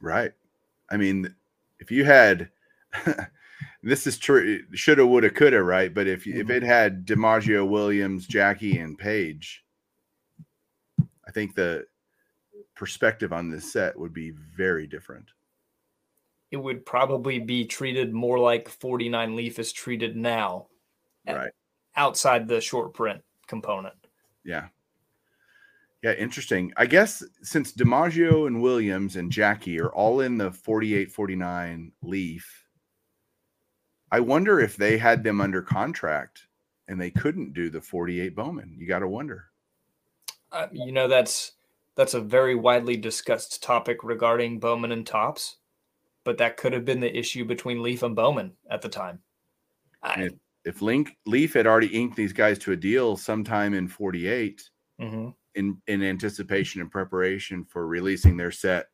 Right. 0.00 0.32
I 0.90 0.96
mean, 0.96 1.34
if 1.78 1.90
you 1.90 2.04
had 2.04 2.50
this 3.82 4.06
is 4.06 4.18
true, 4.18 4.60
shoulda, 4.74 5.06
woulda, 5.06 5.30
coulda, 5.30 5.62
right? 5.62 5.92
But 5.92 6.06
if 6.06 6.24
mm-hmm. 6.24 6.40
if 6.40 6.50
it 6.50 6.62
had 6.62 7.04
DiMaggio, 7.06 7.68
Williams, 7.68 8.26
Jackie, 8.26 8.78
and 8.78 8.96
Paige, 8.96 9.64
I 11.26 11.30
think 11.32 11.54
the 11.54 11.86
perspective 12.74 13.32
on 13.32 13.50
this 13.50 13.72
set 13.72 13.98
would 13.98 14.12
be 14.12 14.30
very 14.30 14.86
different. 14.86 15.30
It 16.50 16.56
would 16.56 16.84
probably 16.84 17.38
be 17.38 17.64
treated 17.64 18.12
more 18.12 18.38
like 18.38 18.68
49 18.68 19.36
leaf 19.36 19.58
is 19.58 19.72
treated 19.72 20.16
now 20.16 20.66
right. 21.26 21.52
outside 21.96 22.46
the 22.46 22.60
short 22.60 22.92
print 22.92 23.22
component. 23.46 23.94
Yeah. 24.44 24.66
Yeah 26.02 26.12
interesting. 26.12 26.72
I 26.76 26.86
guess 26.86 27.22
since 27.42 27.72
dimaggio 27.72 28.46
and 28.46 28.60
williams 28.60 29.16
and 29.16 29.32
jackie 29.32 29.80
are 29.80 29.90
all 29.90 30.20
in 30.20 30.36
the 30.36 30.50
48 30.50 31.10
49 31.10 31.92
leaf 32.02 32.61
i 34.12 34.20
wonder 34.20 34.60
if 34.60 34.76
they 34.76 34.96
had 34.96 35.24
them 35.24 35.40
under 35.40 35.60
contract 35.60 36.46
and 36.86 37.00
they 37.00 37.10
couldn't 37.10 37.52
do 37.52 37.68
the 37.68 37.80
48 37.80 38.36
bowman 38.36 38.72
you 38.78 38.86
got 38.86 39.00
to 39.00 39.08
wonder 39.08 39.46
uh, 40.52 40.68
you 40.72 40.92
know 40.92 41.08
that's 41.08 41.52
that's 41.94 42.14
a 42.14 42.20
very 42.20 42.54
widely 42.54 42.96
discussed 42.96 43.62
topic 43.62 44.02
regarding 44.02 44.58
bowman 44.58 44.92
and 44.92 45.06
Topps, 45.06 45.56
but 46.24 46.38
that 46.38 46.56
could 46.56 46.72
have 46.72 46.84
been 46.84 47.00
the 47.00 47.16
issue 47.16 47.44
between 47.44 47.82
Leaf 47.82 48.02
and 48.02 48.16
Bowman 48.16 48.52
at 48.70 48.82
the 48.82 48.88
time. 48.88 49.20
I, 50.02 50.22
if, 50.22 50.32
if 50.64 50.82
Link 50.82 51.16
Leaf 51.26 51.54
had 51.54 51.66
already 51.66 51.88
inked 51.88 52.16
these 52.16 52.32
guys 52.32 52.58
to 52.60 52.72
a 52.72 52.76
deal 52.76 53.16
sometime 53.16 53.74
in 53.74 53.88
48 53.88 54.70
mm-hmm. 55.00 55.28
in, 55.54 55.80
in 55.86 56.02
anticipation 56.02 56.80
and 56.80 56.90
preparation 56.90 57.64
for 57.64 57.86
releasing 57.86 58.36
their 58.36 58.50
set 58.50 58.86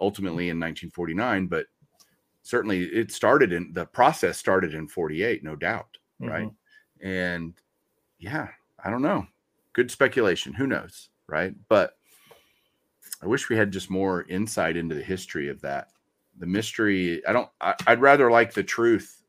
ultimately 0.00 0.44
in 0.44 0.58
1949, 0.58 1.46
but 1.46 1.66
certainly 2.42 2.84
it 2.84 3.12
started 3.12 3.52
in 3.52 3.72
the 3.72 3.86
process 3.86 4.38
started 4.38 4.74
in 4.74 4.88
48, 4.88 5.42
no 5.44 5.56
doubt. 5.56 5.98
Mm-hmm. 6.20 6.30
Right. 6.30 6.50
And 7.02 7.54
yeah, 8.18 8.48
I 8.82 8.90
don't 8.90 9.02
know. 9.02 9.26
Good 9.72 9.90
speculation. 9.90 10.52
Who 10.54 10.66
knows? 10.66 11.08
Right. 11.26 11.54
But 11.68 11.96
I 13.22 13.26
wish 13.26 13.48
we 13.48 13.56
had 13.56 13.70
just 13.70 13.90
more 13.90 14.26
insight 14.28 14.76
into 14.76 14.94
the 14.94 15.02
history 15.02 15.48
of 15.48 15.60
that 15.62 15.88
the 16.40 16.46
mystery. 16.46 17.24
I 17.26 17.32
don't. 17.32 17.48
I, 17.60 17.74
I'd 17.86 18.00
rather 18.00 18.30
like 18.30 18.52
the 18.52 18.64
truth 18.64 19.22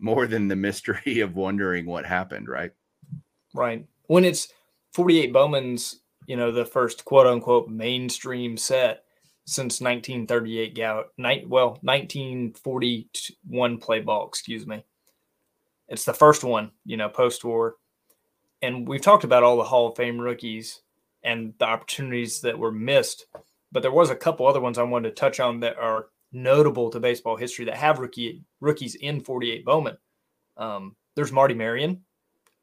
more 0.00 0.26
than 0.26 0.48
the 0.48 0.56
mystery 0.56 1.20
of 1.20 1.36
wondering 1.36 1.86
what 1.86 2.04
happened. 2.04 2.48
Right. 2.48 2.72
Right. 3.54 3.86
When 4.06 4.24
it's 4.24 4.48
48 4.94 5.32
Bowman's, 5.32 6.00
you 6.26 6.36
know, 6.36 6.50
the 6.50 6.64
first 6.64 7.04
quote 7.04 7.26
unquote 7.26 7.68
mainstream 7.68 8.56
set 8.56 9.01
since 9.44 9.80
1938 9.80 10.74
Goudey, 10.74 11.04
night 11.18 11.48
well 11.48 11.78
1941 11.82 13.78
play 13.78 14.00
ball, 14.00 14.28
excuse 14.28 14.66
me. 14.66 14.84
It's 15.88 16.04
the 16.04 16.14
first 16.14 16.44
one, 16.44 16.70
you 16.84 16.96
know, 16.96 17.08
post 17.08 17.44
war. 17.44 17.76
And 18.62 18.86
we've 18.86 19.02
talked 19.02 19.24
about 19.24 19.42
all 19.42 19.56
the 19.56 19.64
Hall 19.64 19.88
of 19.88 19.96
Fame 19.96 20.20
rookies 20.20 20.80
and 21.24 21.54
the 21.58 21.66
opportunities 21.66 22.40
that 22.42 22.58
were 22.58 22.72
missed, 22.72 23.26
but 23.72 23.82
there 23.82 23.92
was 23.92 24.10
a 24.10 24.16
couple 24.16 24.46
other 24.46 24.60
ones 24.60 24.78
I 24.78 24.84
wanted 24.84 25.08
to 25.10 25.14
touch 25.14 25.40
on 25.40 25.60
that 25.60 25.76
are 25.78 26.06
notable 26.32 26.90
to 26.90 27.00
baseball 27.00 27.36
history 27.36 27.64
that 27.66 27.76
have 27.76 27.98
rookie 27.98 28.42
rookies 28.60 28.94
in 28.94 29.20
48 29.20 29.64
Bowman. 29.64 29.98
Um, 30.56 30.96
there's 31.14 31.32
Marty 31.32 31.54
Marion, 31.54 32.02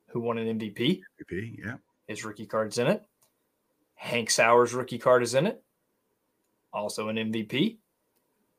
who 0.08 0.22
won 0.22 0.38
an 0.38 0.60
MVP. 0.60 1.02
MVP, 1.32 1.60
yeah. 1.64 1.76
His 2.08 2.26
rookie 2.26 2.48
card's 2.48 2.78
in 2.78 2.88
it. 2.88 3.04
Hank 3.96 4.30
Sauer's 4.30 4.74
rookie 4.74 4.98
card 4.98 5.22
is 5.24 5.36
in 5.36 5.46
it. 5.46 5.62
Also 6.74 7.10
an 7.10 7.16
MVP. 7.16 7.78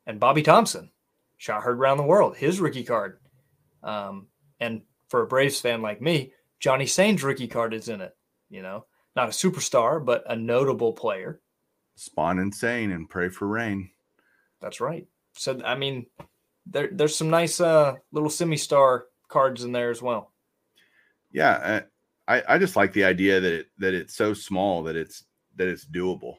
And 0.07 0.19
Bobby 0.19 0.43
Thomson, 0.43 0.91
shot 1.37 1.63
heard 1.63 1.79
around 1.79 1.99
the 1.99 2.03
world, 2.03 2.37
his 2.37 2.61
rookie 2.61 2.85
card. 2.85 3.19
Um, 3.83 4.27
and 4.59 4.83
for 5.09 5.23
a 5.23 5.27
Braves 5.27 5.61
fan 5.61 5.83
like 5.83 6.01
me, 6.01 6.33
Johnny 6.59 6.87
Sain's 6.87 7.23
rookie 7.23 7.49
card 7.49 7.75
is 7.75 7.89
in 7.89 8.01
it. 8.01 8.17
You 8.49 8.63
know, 8.63 8.87
not 9.17 9.29
a 9.29 9.33
superstar, 9.33 10.05
but 10.05 10.25
a 10.27 10.37
notable 10.37 10.93
player. 10.93 11.41
Spahn 11.97 12.41
and 12.41 12.55
Sain 12.55 12.93
and 12.93 13.09
pray 13.09 13.29
for 13.29 13.47
rain. 13.47 13.91
That's 14.61 14.81
right. 14.81 15.07
So 15.35 15.61
I 15.65 15.77
mean, 15.77 16.07
there 16.67 16.89
there's 16.93 17.17
some 17.17 17.31
nice 17.31 17.61
uh 17.61 17.95
little 18.13 18.31
semi-star 18.31 19.07
cards 19.29 19.65
in 19.65 19.73
there 19.73 19.91
as 19.91 20.03
well. 20.03 20.33
Yeah, 21.33 21.83
I 22.29 22.43
I 22.49 22.59
just 22.59 22.77
like 22.77 22.93
the 22.93 23.05
idea 23.05 23.41
that 23.41 23.53
it 23.53 23.67
that 23.79 23.95
it's 23.95 24.15
so 24.15 24.35
small 24.35 24.83
that 24.85 24.97
it's 24.97 25.25
that 25.57 25.69
it's 25.69 25.85
doable. 25.85 26.37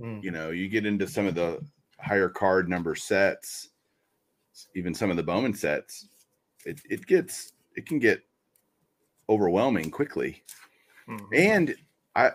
Mm. 0.00 0.22
You 0.22 0.30
know, 0.30 0.50
you 0.50 0.68
get 0.68 0.86
into 0.86 1.06
some 1.06 1.26
of 1.26 1.34
the 1.34 1.60
higher 1.98 2.28
card 2.28 2.68
number 2.68 2.94
sets, 2.94 3.70
even 4.74 4.94
some 4.94 5.10
of 5.10 5.16
the 5.16 5.22
Bowman 5.22 5.54
sets, 5.54 6.08
it, 6.64 6.80
it 6.88 7.06
gets 7.06 7.52
it 7.76 7.86
can 7.86 7.98
get 7.98 8.22
overwhelming 9.28 9.90
quickly. 9.90 10.42
Mm-hmm. 11.08 11.34
And 11.34 11.74
I 12.16 12.32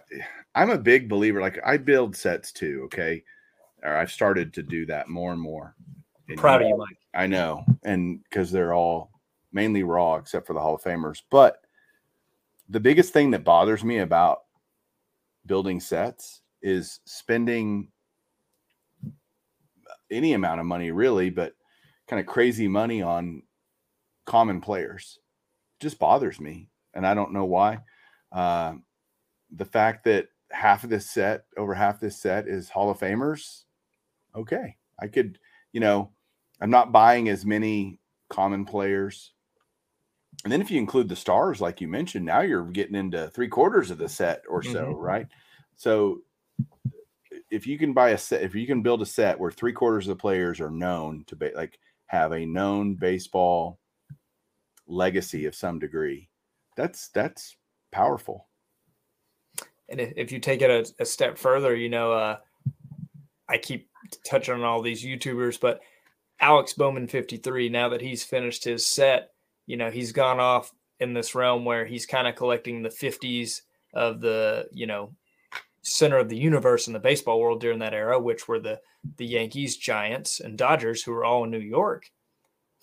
I'm 0.55 0.69
a 0.69 0.77
big 0.77 1.09
believer, 1.09 1.41
like 1.41 1.59
I 1.65 1.77
build 1.77 2.15
sets 2.15 2.51
too, 2.51 2.81
okay. 2.85 3.23
Or 3.83 3.95
I've 3.95 4.11
started 4.11 4.53
to 4.53 4.63
do 4.63 4.85
that 4.85 5.09
more 5.09 5.33
and 5.33 5.41
more. 5.41 5.75
And 6.29 6.37
proud 6.37 6.61
of 6.61 6.69
you, 6.69 6.77
Mike. 6.77 6.97
I 7.13 7.27
know, 7.27 7.65
and 7.83 8.23
because 8.23 8.49
they're 8.49 8.73
all 8.73 9.11
mainly 9.51 9.83
raw 9.83 10.15
except 10.15 10.47
for 10.47 10.53
the 10.53 10.59
Hall 10.59 10.75
of 10.75 10.81
Famers. 10.81 11.21
But 11.29 11.61
the 12.69 12.79
biggest 12.79 13.11
thing 13.11 13.31
that 13.31 13.43
bothers 13.43 13.83
me 13.83 13.99
about 13.99 14.43
building 15.45 15.81
sets 15.81 16.41
is 16.63 17.01
spending 17.05 17.89
any 20.09 20.33
amount 20.33 20.59
of 20.59 20.65
money 20.65 20.91
really, 20.91 21.29
but 21.29 21.53
kind 22.07 22.19
of 22.19 22.25
crazy 22.25 22.67
money 22.67 23.01
on 23.01 23.43
common 24.25 24.61
players. 24.61 25.19
It 25.79 25.83
just 25.83 25.99
bothers 25.99 26.39
me. 26.39 26.69
And 26.93 27.05
I 27.05 27.13
don't 27.13 27.33
know 27.33 27.45
why. 27.45 27.79
Uh, 28.31 28.75
the 29.51 29.65
fact 29.65 30.05
that 30.05 30.27
half 30.51 30.83
of 30.83 30.89
this 30.89 31.09
set, 31.09 31.45
over 31.57 31.73
half 31.73 31.99
this 31.99 32.21
set 32.21 32.47
is 32.47 32.69
Hall 32.69 32.89
of 32.89 32.99
Famers. 32.99 33.63
Okay. 34.35 34.77
I 34.99 35.07
could, 35.07 35.39
you 35.71 35.79
know, 35.79 36.11
I'm 36.61 36.69
not 36.69 36.91
buying 36.91 37.29
as 37.29 37.45
many 37.45 37.99
common 38.29 38.65
players. 38.65 39.31
And 40.43 40.51
then 40.51 40.61
if 40.61 40.71
you 40.71 40.77
include 40.77 41.09
the 41.09 41.15
stars, 41.15 41.61
like 41.61 41.81
you 41.81 41.87
mentioned, 41.87 42.25
now 42.25 42.41
you're 42.41 42.65
getting 42.65 42.95
into 42.95 43.29
three 43.29 43.47
quarters 43.47 43.91
of 43.91 43.97
the 43.97 44.09
set 44.09 44.43
or 44.49 44.61
so, 44.63 44.85
mm-hmm. 44.85 45.01
right? 45.01 45.27
So 45.75 46.21
if 47.49 47.67
you 47.67 47.77
can 47.77 47.93
buy 47.93 48.09
a 48.09 48.17
set, 48.17 48.41
if 48.41 48.55
you 48.55 48.65
can 48.65 48.81
build 48.81 49.01
a 49.01 49.05
set 49.05 49.39
where 49.39 49.51
three 49.51 49.73
quarters 49.73 50.07
of 50.07 50.17
the 50.17 50.21
players 50.21 50.59
are 50.59 50.71
known 50.71 51.23
to 51.27 51.35
be 51.35 51.51
like 51.55 51.79
have 52.07 52.31
a 52.31 52.45
known 52.45 52.95
baseball 52.95 53.79
legacy 54.87 55.45
of 55.45 55.55
some 55.55 55.79
degree, 55.79 56.29
that's 56.75 57.09
that's 57.09 57.55
powerful. 57.91 58.47
And 59.89 59.99
if 59.99 60.31
you 60.31 60.39
take 60.39 60.61
it 60.61 60.69
a, 60.69 61.03
a 61.03 61.05
step 61.05 61.37
further, 61.37 61.75
you 61.75 61.89
know, 61.89 62.13
uh, 62.13 62.37
I 63.47 63.57
keep 63.57 63.89
touching 64.25 64.55
on 64.55 64.63
all 64.63 64.81
these 64.81 65.05
YouTubers, 65.05 65.59
but 65.59 65.81
Alex 66.39 66.73
Bowman 66.73 67.07
53, 67.07 67.69
now 67.69 67.89
that 67.89 68.01
he's 68.01 68.23
finished 68.23 68.63
his 68.63 68.85
set, 68.85 69.31
you 69.67 69.77
know, 69.77 69.91
he's 69.91 70.11
gone 70.11 70.39
off 70.39 70.73
in 70.99 71.13
this 71.13 71.35
realm 71.35 71.65
where 71.65 71.85
he's 71.85 72.05
kind 72.05 72.27
of 72.27 72.35
collecting 72.35 72.81
the 72.81 72.89
50s 72.89 73.61
of 73.93 74.21
the, 74.21 74.67
you 74.71 74.87
know, 74.87 75.13
center 75.83 76.17
of 76.17 76.29
the 76.29 76.37
universe 76.37 76.87
in 76.87 76.93
the 76.93 76.99
baseball 76.99 77.39
world 77.39 77.61
during 77.61 77.79
that 77.79 77.93
era, 77.93 78.19
which 78.19 78.47
were 78.47 78.59
the 78.59 78.79
the 79.17 79.25
Yankees, 79.25 79.77
Giants, 79.77 80.39
and 80.39 80.57
Dodgers, 80.57 81.03
who 81.03 81.11
were 81.11 81.25
all 81.25 81.43
in 81.43 81.51
New 81.51 81.59
York. 81.59 82.09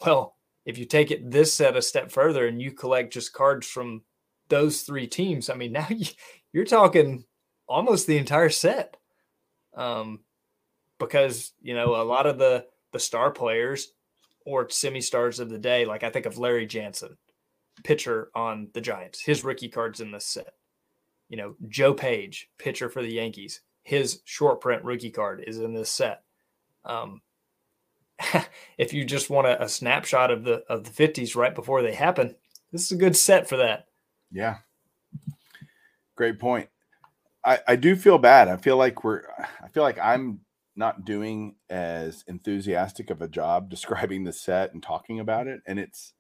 Well, 0.05 0.37
if 0.67 0.79
you 0.79 0.85
take 0.85 1.11
it 1.11 1.31
this 1.31 1.53
set 1.53 1.77
a 1.77 1.83
step 1.83 2.11
further 2.11 2.47
and 2.47 2.61
you 2.61 2.73
collect 2.73 3.13
just 3.13 3.33
cards 3.33 3.67
from 3.67 4.03
those 4.49 4.83
three 4.83 5.07
teams, 5.07 5.51
I 5.51 5.55
mean, 5.55 5.73
now 5.73 5.89
you're 6.53 6.65
talking 6.65 7.25
almost 7.67 8.07
the 8.07 8.19
entire 8.19 8.51
set. 8.51 8.97
Um, 9.75 10.21
because 10.99 11.53
you 11.63 11.75
know 11.75 12.01
a 12.01 12.05
lot 12.05 12.27
of 12.27 12.39
the 12.39 12.67
the 12.93 12.99
star 13.01 13.31
players 13.31 13.93
or 14.45 14.69
semi 14.69 15.01
stars 15.01 15.41
of 15.41 15.49
the 15.49 15.59
day, 15.59 15.85
like 15.85 16.03
I 16.03 16.11
think 16.11 16.27
of 16.27 16.39
Larry 16.39 16.67
Jansen, 16.67 17.17
pitcher 17.83 18.31
on 18.35 18.69
the 18.75 18.81
Giants, 18.81 19.21
his 19.21 19.45
rookie 19.45 19.69
cards 19.69 20.01
in 20.01 20.11
this 20.11 20.27
set 20.27 20.53
you 21.31 21.39
know, 21.39 21.55
Joe 21.69 21.95
Page, 21.95 22.51
pitcher 22.59 22.91
for 22.91 23.01
the 23.01 23.13
Yankees, 23.13 23.63
his 23.83 24.21
short 24.25 24.61
print 24.61 24.85
rookie 24.85 25.11
card 25.11 25.43
is 25.47 25.59
in 25.59 25.73
this 25.73 25.91
set. 25.91 26.25
Um, 26.85 27.23
if 28.79 28.93
you 28.93 29.05
just 29.07 29.31
want 29.31 29.47
a, 29.47 29.63
a, 29.63 29.69
snapshot 29.69 30.31
of 30.31 30.45
the 30.45 30.63
of 30.69 30.85
the 30.85 30.91
50s 30.91 31.35
right 31.35 31.55
before 31.55 31.81
they 31.81 31.95
happen, 31.95 32.35
this 32.73 32.85
is 32.85 32.93
a 32.93 32.97
good 32.97 33.17
set 33.17 33.49
for 33.49 33.57
that. 33.57 33.87
Yeah. 34.31 34.59
Great 36.17 36.39
point. 36.39 36.69
I, 37.45 37.61
I 37.67 37.77
do 37.77 37.97
feel 37.97 38.19
bad. 38.19 38.49
I 38.49 38.57
feel 38.59 38.77
like 38.77 39.05
we're 39.05 39.23
I 39.63 39.69
feel 39.69 39.83
like 39.83 39.99
I'm 39.99 40.41
not 40.77 41.05
doing 41.05 41.55
as 41.69 42.25
enthusiastic 42.27 43.11
of 43.11 43.23
a 43.23 43.29
job 43.29 43.71
describing 43.71 44.25
the 44.25 44.33
set 44.33 44.75
and 44.75 44.83
talking 44.83 45.21
about 45.21 45.47
it. 45.47 45.61
And 45.67 45.79
it's 45.79 46.13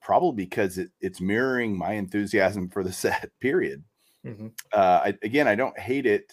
probably 0.00 0.44
because 0.44 0.78
it, 0.78 0.90
it's 1.00 1.20
mirroring 1.20 1.76
my 1.76 1.92
enthusiasm 1.92 2.68
for 2.68 2.84
the 2.84 2.92
set, 2.92 3.30
period. 3.40 3.82
Mm-hmm. 4.24 4.48
Uh, 4.72 5.00
I, 5.04 5.18
again, 5.22 5.48
I 5.48 5.54
don't 5.54 5.78
hate 5.78 6.06
it, 6.06 6.32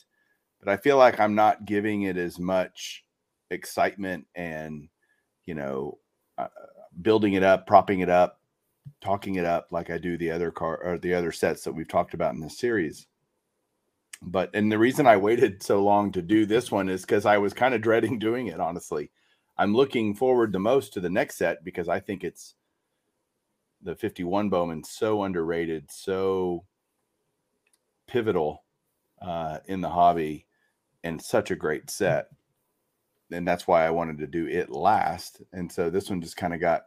but 0.60 0.72
I 0.72 0.78
feel 0.78 0.98
like 0.98 1.20
I'm 1.20 1.36
not 1.36 1.66
giving 1.66 2.04
it 2.04 2.18
as 2.18 2.40
much 2.40 3.04
excitement 3.50 4.26
and 4.36 4.90
you 5.46 5.54
know 5.54 6.00
uh, 6.38 6.48
building 7.02 7.34
it 7.34 7.44
up, 7.44 7.68
propping 7.68 8.00
it 8.00 8.10
up, 8.10 8.40
talking 9.02 9.36
it 9.36 9.46
up 9.46 9.68
like 9.72 9.90
I 9.90 9.98
do 9.98 10.18
the 10.18 10.32
other 10.32 10.52
car 10.52 10.78
or 10.84 10.98
the 10.98 11.14
other 11.14 11.32
sets 11.32 11.64
that 11.64 11.74
we've 11.74 11.88
talked 11.88 12.14
about 12.14 12.34
in 12.34 12.42
this 12.42 12.58
series. 12.58 13.08
But 14.22 14.50
and 14.54 14.72
the 14.72 14.80
reason 14.80 15.06
I 15.06 15.18
waited 15.18 15.62
so 15.62 15.84
long 15.84 16.12
to 16.14 16.22
do 16.22 16.46
this 16.46 16.72
one 16.72 16.90
is 16.90 17.02
because 17.02 17.26
I 17.26 17.38
was 17.38 17.54
kind 17.54 17.74
of 17.74 17.82
dreading 17.82 18.20
doing 18.20 18.48
it. 18.48 18.60
Honestly, 18.60 19.12
I'm 19.58 19.76
looking 19.76 20.16
forward 20.16 20.52
the 20.52 20.60
most 20.60 20.94
to 20.94 21.00
the 21.00 21.10
next 21.10 21.38
set 21.38 21.64
because 21.64 21.90
I 21.90 22.00
think 22.00 22.24
it's 22.24 22.56
the 23.82 23.96
51 23.96 24.50
Bowman 24.50 24.84
so 24.84 25.24
underrated, 25.24 25.92
so 25.92 26.64
pivotal 28.14 28.64
uh, 29.24 29.58
in 29.66 29.82
the 29.82 29.90
hobby 29.90 30.46
and 31.04 31.20
such 31.20 31.50
a 31.50 31.56
great 31.56 31.90
set. 31.90 32.28
And 33.32 33.48
that's 33.48 33.68
why 33.68 33.86
I 33.86 33.90
wanted 33.90 34.20
to 34.20 34.28
do 34.28 34.46
it 34.46 34.70
last. 34.70 35.42
And 35.52 35.72
so 35.72 35.90
this 35.90 36.12
one 36.12 36.22
just 36.22 36.38
kind 36.38 36.54
of 36.54 36.62
got 36.62 36.84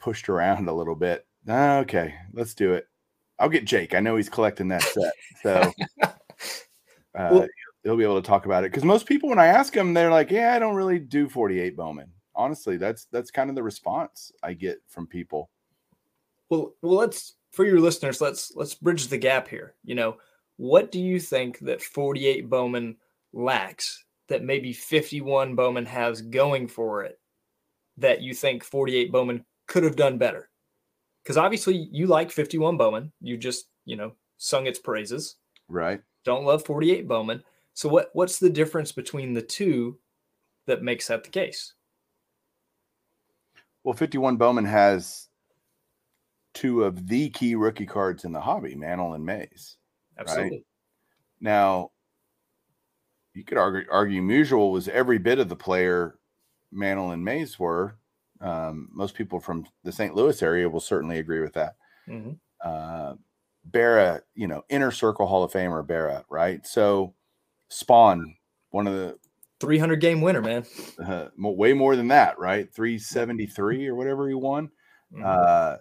pushed 0.00 0.28
around 0.28 0.68
a 0.68 0.74
little 0.74 0.96
bit. 0.96 1.24
Okay, 1.48 2.14
let's 2.32 2.54
do 2.54 2.72
it. 2.72 2.88
I'll 3.38 3.48
get 3.48 3.64
Jake. 3.64 3.94
I 3.94 4.00
know 4.00 4.16
he's 4.16 4.28
collecting 4.28 4.68
that 4.68 4.82
set. 4.82 5.12
So 5.40 5.72
uh, 6.02 6.10
well, 7.14 7.46
he'll 7.84 7.96
be 7.96 8.04
able 8.04 8.20
to 8.20 8.26
talk 8.26 8.44
about 8.44 8.64
it. 8.64 8.72
Because 8.72 8.84
most 8.84 9.06
people, 9.06 9.28
when 9.28 9.38
I 9.38 9.46
ask 9.46 9.72
them, 9.72 9.94
they're 9.94 10.10
like, 10.10 10.32
Yeah, 10.32 10.54
I 10.54 10.58
don't 10.58 10.74
really 10.74 10.98
do 10.98 11.28
48 11.28 11.76
Bowman. 11.76 12.10
Honestly, 12.34 12.76
that's 12.76 13.04
that's 13.12 13.30
kind 13.30 13.50
of 13.50 13.56
the 13.56 13.62
response 13.62 14.32
I 14.42 14.54
get 14.54 14.78
from 14.88 15.06
people. 15.06 15.50
Well, 16.48 16.74
well, 16.82 16.96
let's 16.96 17.34
for 17.52 17.64
your 17.64 17.80
listeners, 17.80 18.20
let's 18.20 18.52
let's 18.56 18.74
bridge 18.74 19.08
the 19.08 19.18
gap 19.18 19.46
here. 19.46 19.74
You 19.84 19.94
know, 19.94 20.16
what 20.56 20.90
do 20.90 21.00
you 21.00 21.20
think 21.20 21.58
that 21.60 21.82
48 21.82 22.48
Bowman 22.48 22.96
lacks 23.32 24.04
that 24.28 24.42
maybe 24.42 24.72
51 24.72 25.54
Bowman 25.54 25.86
has 25.86 26.22
going 26.22 26.66
for 26.66 27.04
it 27.04 27.18
that 27.98 28.22
you 28.22 28.34
think 28.34 28.64
48 28.64 29.12
Bowman 29.12 29.44
could 29.66 29.84
have 29.84 29.96
done 29.96 30.18
better? 30.18 30.48
Because 31.22 31.36
obviously 31.36 31.88
you 31.92 32.06
like 32.06 32.30
51 32.30 32.76
Bowman. 32.76 33.12
You 33.20 33.36
just, 33.36 33.66
you 33.84 33.96
know, 33.96 34.12
sung 34.38 34.66
its 34.66 34.78
praises. 34.78 35.36
Right. 35.68 36.00
Don't 36.24 36.44
love 36.44 36.64
48 36.64 37.06
Bowman. 37.06 37.42
So 37.74 37.88
what 37.88 38.10
what's 38.12 38.38
the 38.38 38.50
difference 38.50 38.92
between 38.92 39.34
the 39.34 39.42
two 39.42 39.98
that 40.66 40.82
makes 40.82 41.08
that 41.08 41.24
the 41.24 41.30
case? 41.30 41.74
Well, 43.84 43.94
51 43.94 44.36
Bowman 44.36 44.64
has 44.64 45.28
two 46.54 46.84
of 46.84 47.08
the 47.08 47.30
key 47.30 47.54
rookie 47.54 47.86
cards 47.86 48.24
in 48.24 48.32
the 48.32 48.40
hobby, 48.40 48.74
Mantle 48.74 49.14
and 49.14 49.24
Mays. 49.24 49.76
Absolutely. 50.18 50.58
Right? 50.58 50.66
Now, 51.40 51.90
you 53.34 53.44
could 53.44 53.58
argue, 53.58 53.84
argue 53.90 54.22
Musial 54.22 54.72
was 54.72 54.88
every 54.88 55.18
bit 55.18 55.38
of 55.38 55.48
the 55.48 55.56
player 55.56 56.18
Mantle 56.70 57.12
and 57.12 57.24
Mays 57.24 57.58
were. 57.58 57.96
Um, 58.40 58.88
most 58.92 59.14
people 59.14 59.40
from 59.40 59.66
the 59.84 59.92
St. 59.92 60.14
Louis 60.14 60.42
area 60.42 60.68
will 60.68 60.80
certainly 60.80 61.18
agree 61.18 61.40
with 61.40 61.54
that. 61.54 61.76
Mm-hmm. 62.08 62.32
Uh, 62.64 63.14
Berra, 63.70 64.20
you 64.34 64.48
know, 64.48 64.62
inner 64.68 64.90
circle 64.90 65.26
Hall 65.26 65.44
of 65.44 65.52
Famer 65.52 65.86
Berra, 65.86 66.24
right? 66.28 66.66
So, 66.66 67.14
Spahn, 67.70 68.34
one 68.70 68.86
of 68.86 68.94
the 68.94 69.16
300 69.60 69.96
game 70.00 70.20
winner, 70.20 70.42
man. 70.42 70.64
Uh, 71.02 71.28
way 71.38 71.72
more 71.72 71.94
than 71.94 72.08
that, 72.08 72.38
right? 72.38 72.72
373 72.74 73.86
or 73.86 73.94
whatever 73.94 74.28
he 74.28 74.34
won. 74.34 74.70
Mm-hmm. 75.14 75.22
Uh, 75.24 75.76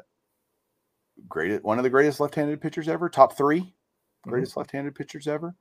great 1.27 1.63
one 1.63 1.77
of 1.77 1.83
the 1.83 1.89
greatest 1.89 2.19
left-handed 2.19 2.61
pitchers 2.61 2.87
ever, 2.87 3.09
top 3.09 3.37
3 3.37 3.59
mm-hmm. 3.59 4.29
greatest 4.29 4.51
mm-hmm. 4.51 4.59
left-handed 4.61 4.95
pitchers 4.95 5.27
ever. 5.27 5.55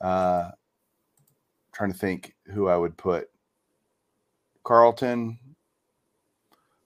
Uh, 0.00 0.50
trying 1.72 1.92
to 1.92 1.98
think 1.98 2.34
who 2.52 2.68
I 2.68 2.76
would 2.76 2.96
put. 2.96 3.28
Carlton, 4.64 5.38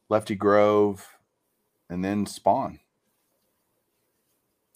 Lefty 0.08 0.34
Grove, 0.34 1.06
and 1.88 2.04
then 2.04 2.26
Spahn. 2.26 2.78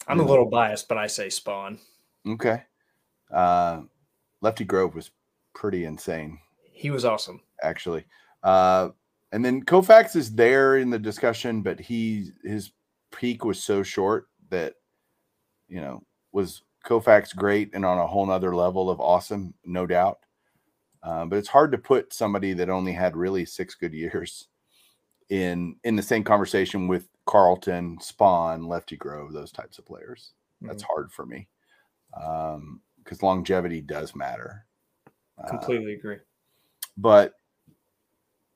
I'm 0.07 0.19
a 0.19 0.25
little 0.25 0.49
biased, 0.49 0.87
but 0.87 0.97
I 0.97 1.07
say 1.07 1.27
Spahn. 1.27 1.79
Okay. 2.27 2.63
Uh, 3.31 3.81
Lefty 4.41 4.63
Grove 4.63 4.95
was 4.95 5.11
pretty 5.53 5.85
insane. 5.85 6.39
He 6.71 6.91
was 6.91 7.05
awesome, 7.05 7.41
actually. 7.61 8.05
Uh, 8.43 8.89
and 9.31 9.43
then 9.43 9.63
Koufax 9.63 10.15
is 10.15 10.33
there 10.33 10.77
in 10.77 10.89
the 10.89 10.99
discussion, 10.99 11.61
but 11.61 11.79
he 11.79 12.31
his 12.43 12.71
peak 13.17 13.43
was 13.43 13.61
so 13.61 13.83
short 13.83 14.27
that 14.49 14.75
you 15.67 15.81
know 15.81 16.03
was 16.31 16.61
Koufax 16.85 17.35
great 17.35 17.71
and 17.73 17.83
on 17.83 17.97
a 17.97 18.07
whole 18.07 18.25
nother 18.25 18.55
level 18.55 18.89
of 18.89 19.01
awesome, 19.01 19.53
no 19.65 19.85
doubt. 19.85 20.19
Uh, 21.03 21.25
but 21.25 21.37
it's 21.37 21.49
hard 21.49 21.71
to 21.71 21.77
put 21.77 22.13
somebody 22.13 22.53
that 22.53 22.69
only 22.69 22.93
had 22.93 23.17
really 23.17 23.43
six 23.43 23.75
good 23.75 23.93
years 23.93 24.47
in 25.29 25.75
in 25.83 25.95
the 25.95 26.01
same 26.01 26.23
conversation 26.23 26.87
with 26.87 27.09
Carlton, 27.25 27.97
Spahn, 27.97 28.67
Lefty 28.67 28.95
Grove, 28.95 29.33
those 29.33 29.51
types 29.51 29.77
of 29.79 29.85
players. 29.85 30.31
That's 30.61 30.83
mm-hmm. 30.83 30.93
hard 30.93 31.11
for 31.11 31.25
me 31.25 31.47
because 32.11 32.55
um, 32.55 33.21
longevity 33.21 33.81
does 33.81 34.15
matter. 34.15 34.65
Completely 35.49 35.93
uh, 35.93 35.97
agree. 35.97 36.17
But 36.97 37.33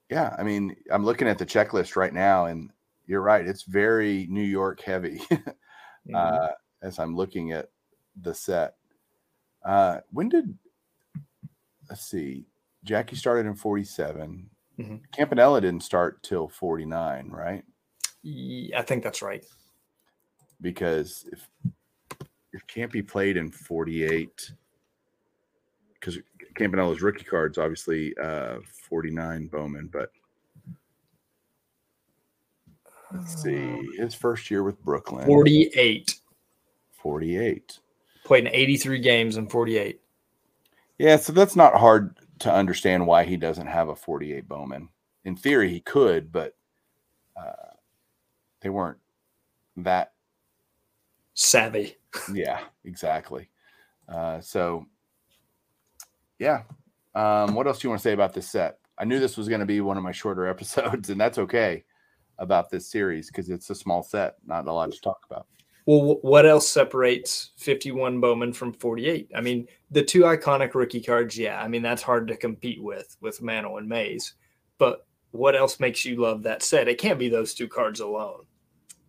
yeah, 0.09 0.35
I 0.37 0.43
mean, 0.43 0.75
I'm 0.91 1.05
looking 1.05 1.27
at 1.27 1.37
the 1.37 1.45
checklist 1.45 1.95
right 1.95 2.13
now, 2.13 2.45
and 2.45 2.71
you're 3.11 3.21
right; 3.21 3.45
it's 3.45 3.63
very 3.63 4.25
New 4.29 4.41
York 4.41 4.79
heavy. 4.81 5.19
mm-hmm. 5.31 6.15
uh, 6.15 6.47
as 6.81 6.97
I'm 6.97 7.13
looking 7.13 7.51
at 7.51 7.69
the 8.21 8.33
set, 8.33 8.75
uh, 9.65 9.97
when 10.11 10.29
did 10.29 10.57
let's 11.89 12.09
see, 12.09 12.45
Jackie 12.85 13.17
started 13.17 13.47
in 13.47 13.55
47. 13.55 14.49
Mm-hmm. 14.79 14.95
Campanella 15.11 15.59
didn't 15.59 15.83
start 15.83 16.23
till 16.23 16.47
49, 16.47 17.29
right? 17.29 17.65
Yeah, 18.23 18.79
I 18.79 18.81
think 18.81 19.03
that's 19.03 19.21
right. 19.21 19.43
Because 20.61 21.25
if 21.33 21.45
it 22.53 22.65
can't 22.67 22.93
be 22.93 23.01
played 23.01 23.35
in 23.35 23.51
48, 23.51 24.53
because 25.95 26.17
Campanella's 26.55 27.01
rookie 27.01 27.25
cards 27.25 27.57
obviously 27.57 28.15
uh 28.23 28.59
49 28.89 29.47
Bowman, 29.47 29.89
but 29.91 30.11
let's 33.13 33.41
see 33.41 33.73
uh, 33.73 34.03
his 34.03 34.15
first 34.15 34.49
year 34.49 34.63
with 34.63 34.81
Brooklyn 34.83 35.25
48. 35.25 36.19
48. 37.01 37.79
Played 38.23 38.47
in 38.47 38.53
83 38.53 38.99
games 38.99 39.37
and 39.37 39.51
48. 39.51 39.99
Yeah, 40.97 41.17
so 41.17 41.33
that's 41.33 41.55
not 41.55 41.75
hard 41.75 42.17
to 42.39 42.53
understand 42.53 43.07
why 43.07 43.23
he 43.23 43.37
doesn't 43.37 43.67
have 43.67 43.89
a 43.89 43.95
48 43.95 44.47
Bowman. 44.47 44.89
In 45.25 45.35
theory, 45.35 45.69
he 45.69 45.79
could, 45.79 46.31
but 46.31 46.55
uh, 47.35 47.73
they 48.61 48.69
weren't 48.69 48.99
that 49.77 50.13
savvy. 51.33 51.97
yeah, 52.33 52.59
exactly. 52.85 53.49
Uh, 54.07 54.39
so, 54.41 54.85
yeah. 56.39 56.63
Um, 57.15 57.55
what 57.55 57.67
else 57.67 57.79
do 57.79 57.87
you 57.87 57.89
want 57.89 58.01
to 58.01 58.03
say 58.03 58.13
about 58.13 58.33
this 58.33 58.49
set? 58.49 58.77
I 58.97 59.05
knew 59.05 59.19
this 59.19 59.37
was 59.37 59.49
going 59.49 59.59
to 59.59 59.65
be 59.65 59.81
one 59.81 59.97
of 59.97 60.03
my 60.03 60.11
shorter 60.11 60.47
episodes, 60.49 61.09
and 61.09 61.19
that's 61.19 61.39
okay 61.39 61.83
about 62.41 62.69
this 62.69 62.87
series 62.87 63.27
because 63.27 63.49
it's 63.49 63.69
a 63.69 63.75
small 63.75 64.03
set, 64.03 64.35
not 64.45 64.67
a 64.67 64.73
lot 64.73 64.91
to 64.91 64.99
talk 64.99 65.19
about. 65.29 65.47
Well, 65.85 66.19
what 66.21 66.45
else 66.45 66.67
separates 66.67 67.51
51 67.57 68.19
Bowman 68.19 68.53
from 68.53 68.73
48? 68.73 69.31
I 69.35 69.41
mean, 69.41 69.67
the 69.89 70.03
two 70.03 70.21
iconic 70.21 70.75
rookie 70.75 71.01
cards, 71.01 71.37
yeah. 71.37 71.61
I 71.61 71.67
mean, 71.67 71.81
that's 71.81 72.03
hard 72.03 72.27
to 72.27 72.35
compete 72.35 72.81
with 72.81 73.15
with 73.21 73.41
Mantle 73.41 73.77
and 73.77 73.87
Mays. 73.87 74.33
But 74.77 75.05
what 75.31 75.55
else 75.55 75.79
makes 75.79 76.03
you 76.03 76.17
love 76.17 76.43
that 76.43 76.61
set? 76.61 76.87
It 76.87 76.97
can't 76.97 77.19
be 77.19 77.29
those 77.29 77.53
two 77.53 77.67
cards 77.67 77.99
alone. 77.99 78.45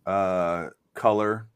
Uh, 0.05 0.69
color, 0.93 1.47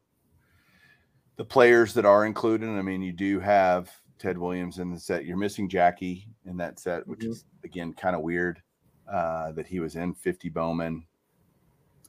the 1.36 1.44
players 1.44 1.94
that 1.94 2.04
are 2.04 2.26
included. 2.26 2.68
I 2.68 2.82
mean, 2.82 3.02
you 3.02 3.12
do 3.12 3.40
have 3.40 3.90
Ted 4.18 4.38
Williams 4.38 4.78
in 4.78 4.92
the 4.92 5.00
set. 5.00 5.24
You're 5.24 5.36
missing 5.36 5.68
Jackie 5.68 6.28
in 6.44 6.56
that 6.58 6.78
set, 6.78 7.06
which 7.06 7.20
mm-hmm. 7.20 7.32
is 7.32 7.44
again 7.64 7.92
kind 7.92 8.14
of 8.14 8.22
weird 8.22 8.62
uh, 9.12 9.52
that 9.52 9.66
he 9.66 9.80
was 9.80 9.96
in 9.96 10.14
50 10.14 10.48
Bowman 10.50 11.04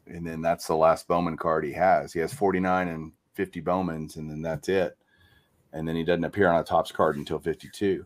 and 0.10 0.26
then 0.28 0.42
that's 0.42 0.68
the 0.68 0.76
last 0.76 1.08
Bowman 1.08 1.38
card 1.38 1.66
he 1.66 1.74
has. 1.74 2.14
He 2.14 2.20
has 2.20 2.34
49 2.34 2.88
and 2.88 3.12
50 3.36 3.62
Bowmans, 3.62 4.18
and 4.18 4.30
then 4.30 4.42
that's 4.42 4.70
it. 4.70 4.98
And 5.74 5.88
then 5.88 5.96
he 5.96 6.04
doesn't 6.04 6.24
appear 6.24 6.50
on 6.50 6.60
a 6.60 6.64
Topps 6.64 6.92
card 6.92 7.18
until 7.18 7.40
52. 7.40 8.06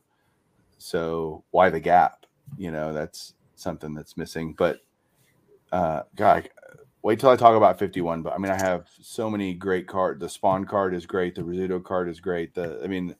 So 0.78 1.44
why 1.52 1.70
the 1.70 1.80
gap? 1.80 2.26
You 2.58 2.72
know, 2.72 2.94
that's 2.94 3.36
something 3.56 3.94
that's 3.94 4.18
missing. 4.18 4.54
But 4.54 4.82
uh, 5.72 6.04
God, 6.16 6.50
wait 7.02 7.20
till 7.20 7.30
I 7.30 7.36
talk 7.36 7.56
about 7.56 7.80
51. 7.80 8.24
But 8.24 8.34
I 8.34 8.38
mean, 8.38 8.52
I 8.52 8.58
have 8.58 8.88
so 9.02 9.30
many 9.30 9.54
great 9.54 9.88
cards. 9.88 10.20
The 10.20 10.28
Spahn 10.28 10.68
card 10.68 10.94
is 10.94 11.06
great. 11.06 11.36
The 11.36 11.42
Rizzuto 11.42 11.84
card 11.84 12.10
is 12.10 12.20
great. 12.20 12.54
The 12.54 12.82
I 12.84 12.88
mean, 12.88 13.16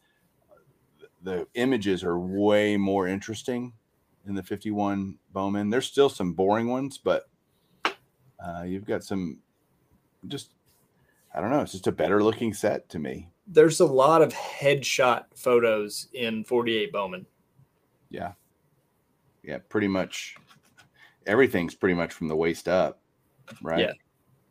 the 1.22 1.48
images 1.56 2.04
are 2.04 2.20
way 2.20 2.78
more 2.78 3.08
interesting 3.08 3.74
in 4.28 4.36
the 4.36 4.44
51 4.44 5.18
Bowman. 5.32 5.70
There's 5.70 5.88
still 5.88 6.10
some 6.10 6.34
boring 6.34 6.68
ones, 6.68 6.98
but 6.98 7.26
uh, 8.44 8.64
you've 8.64 8.86
got 8.86 9.04
some 9.04 9.40
just 10.28 10.52
I 11.34 11.42
don't 11.42 11.50
know, 11.50 11.62
it's 11.62 11.72
just 11.72 11.88
a 11.88 11.92
better 11.92 12.24
looking 12.24 12.54
set 12.54 12.90
to 12.90 13.00
me. 13.00 13.30
There's 13.48 13.80
a 13.80 13.86
lot 13.86 14.22
of 14.22 14.34
headshot 14.34 15.26
photos 15.36 16.08
in 16.14 16.44
48 16.44 16.92
Bowman. 16.92 17.26
Yeah. 18.10 18.34
Yeah, 19.44 19.58
pretty 19.68 19.88
much 19.88 20.38
everything's 21.26 21.76
pretty 21.76 21.96
much 21.96 22.14
from 22.14 22.28
the 22.28 22.36
waist 22.36 22.68
up, 22.68 23.00
right? 23.62 23.80
Yeah. 23.80 23.94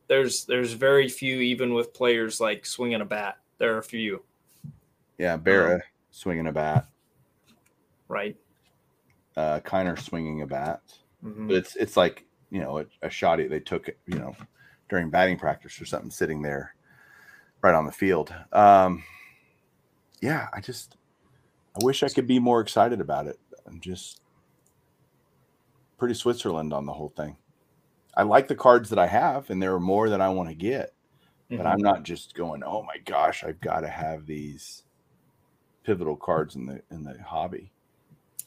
There's 0.09 0.45
there's 0.45 0.73
very 0.73 1.09
few 1.09 1.41
even 1.41 1.73
with 1.73 1.95
players 1.95 2.41
like 2.41 2.67
swinging 2.67 3.01
a 3.01 3.05
bat. 3.05 3.39
There 3.59 3.75
are 3.75 3.79
a 3.79 3.83
few. 3.83 4.23
Yeah, 5.17 5.39
Berra 5.39 5.77
um, 5.77 5.81
swinging 6.11 6.49
a 6.49 6.53
bat. 6.53 6.87
Right. 8.09 8.37
Uh 9.37 9.61
Kiner 9.61 9.99
swinging 9.99 10.43
a 10.43 10.47
bat. 10.47 10.83
Mm-hmm. 11.25 11.47
But 11.47 11.57
it's 11.57 11.77
it's 11.77 11.97
like 11.97 12.27
you 12.53 12.61
know 12.61 12.79
a, 12.79 12.85
a 13.03 13.11
shot 13.11 13.39
they 13.39 13.61
took 13.61 13.89
you 14.07 14.19
know 14.19 14.37
during 14.89 15.11
batting 15.11 15.39
practice 15.39 15.81
or 15.81 15.85
something 15.85 16.11
sitting 16.11 16.43
there 16.43 16.75
right 17.63 17.75
on 17.75 17.87
the 17.87 17.93
field. 17.93 18.33
Um 18.53 19.03
yeah 20.21 20.47
i 20.53 20.61
just 20.61 20.97
i 21.75 21.85
wish 21.85 22.05
i 22.05 22.09
could 22.09 22.29
be 22.29 22.39
more 22.39 22.61
excited 22.61 23.01
about 23.01 23.27
it. 23.27 23.41
I'm 23.67 23.81
just 23.81 24.21
pretty 25.99 26.15
switzerland 26.15 26.73
on 26.73 26.87
the 26.87 26.93
whole 26.93 27.13
thing. 27.17 27.37
I 28.15 28.23
like 28.23 28.47
the 28.47 28.55
cards 28.55 28.91
that 28.91 28.99
i 28.99 29.07
have 29.07 29.51
and 29.51 29.61
there 29.61 29.75
are 29.75 29.81
more 29.81 30.11
that 30.11 30.21
i 30.21 30.29
want 30.29 30.49
to 30.51 30.55
get 30.55 30.93
mm-hmm. 31.51 31.57
but 31.57 31.67
i'm 31.67 31.81
not 31.81 32.03
just 32.03 32.35
going 32.35 32.63
oh 32.63 32.83
my 32.83 32.99
gosh 33.07 33.43
i've 33.43 33.61
got 33.61 33.81
to 33.81 33.89
have 33.89 34.27
these 34.27 34.83
pivotal 35.85 36.17
cards 36.17 36.57
in 36.57 36.67
the 36.67 36.83
in 36.91 37.03
the 37.05 37.17
hobby. 37.23 37.73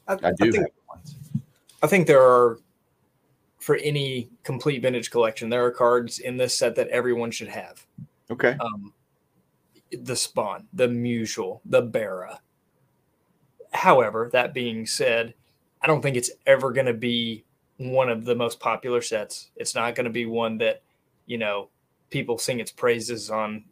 I, 0.07 0.13
I 0.13 0.31
do 0.33 0.47
I 0.47 0.51
think, 0.51 0.67
I 1.83 1.87
think 1.87 2.07
there 2.07 2.21
are 2.21 2.59
for 3.65 3.77
any 3.77 4.29
complete 4.43 4.83
vintage 4.83 5.09
collection. 5.09 5.49
There 5.49 5.65
are 5.65 5.71
cards 5.71 6.19
in 6.19 6.37
this 6.37 6.55
set 6.55 6.75
that 6.75 6.87
everyone 6.89 7.31
should 7.31 7.47
have. 7.47 7.83
Okay. 8.29 8.55
Um, 8.59 8.93
the 9.89 10.13
Spahn, 10.13 10.65
the 10.71 10.87
Musial, 10.87 11.61
the 11.65 11.81
Berra. 11.81 12.37
However, 13.73 14.29
that 14.33 14.53
being 14.53 14.85
said, 14.85 15.33
I 15.81 15.87
don't 15.87 16.03
think 16.03 16.15
it's 16.15 16.29
ever 16.45 16.71
going 16.71 16.85
to 16.85 16.93
be 16.93 17.43
one 17.77 18.07
of 18.07 18.23
the 18.23 18.35
most 18.35 18.59
popular 18.59 19.01
sets. 19.01 19.49
It's 19.55 19.73
not 19.73 19.95
going 19.95 20.05
to 20.05 20.11
be 20.11 20.27
one 20.27 20.59
that, 20.59 20.83
you 21.25 21.39
know, 21.39 21.69
people 22.11 22.37
sing 22.37 22.59
its 22.59 22.71
praises 22.71 23.31
on 23.31 23.63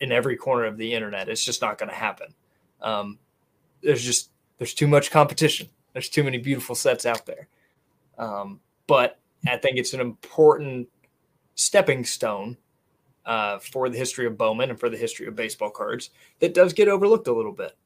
in 0.00 0.10
every 0.10 0.36
corner 0.36 0.64
of 0.64 0.76
the 0.76 0.92
internet. 0.92 1.28
It's 1.28 1.44
just 1.44 1.62
not 1.62 1.78
going 1.78 1.90
to 1.90 1.94
happen. 1.94 2.34
Um, 2.80 3.20
there's 3.84 4.02
just 4.02 4.30
there's 4.58 4.74
too 4.74 4.88
much 4.88 5.12
competition. 5.12 5.68
There's 5.92 6.08
too 6.08 6.24
many 6.24 6.38
beautiful 6.38 6.74
sets 6.74 7.06
out 7.06 7.24
there. 7.24 7.46
Um, 8.18 8.58
but 8.86 9.18
I 9.46 9.56
think 9.56 9.76
it's 9.76 9.94
an 9.94 10.00
important 10.00 10.88
stepping 11.54 12.04
stone 12.04 12.56
uh, 13.24 13.58
for 13.58 13.88
the 13.88 13.98
history 13.98 14.26
of 14.26 14.36
Bowman 14.36 14.70
and 14.70 14.78
for 14.78 14.88
the 14.88 14.96
history 14.96 15.26
of 15.26 15.36
baseball 15.36 15.70
cards 15.70 16.10
that 16.40 16.54
does 16.54 16.72
get 16.72 16.88
overlooked 16.88 17.28
a 17.28 17.32
little 17.32 17.52
bit. 17.52 17.76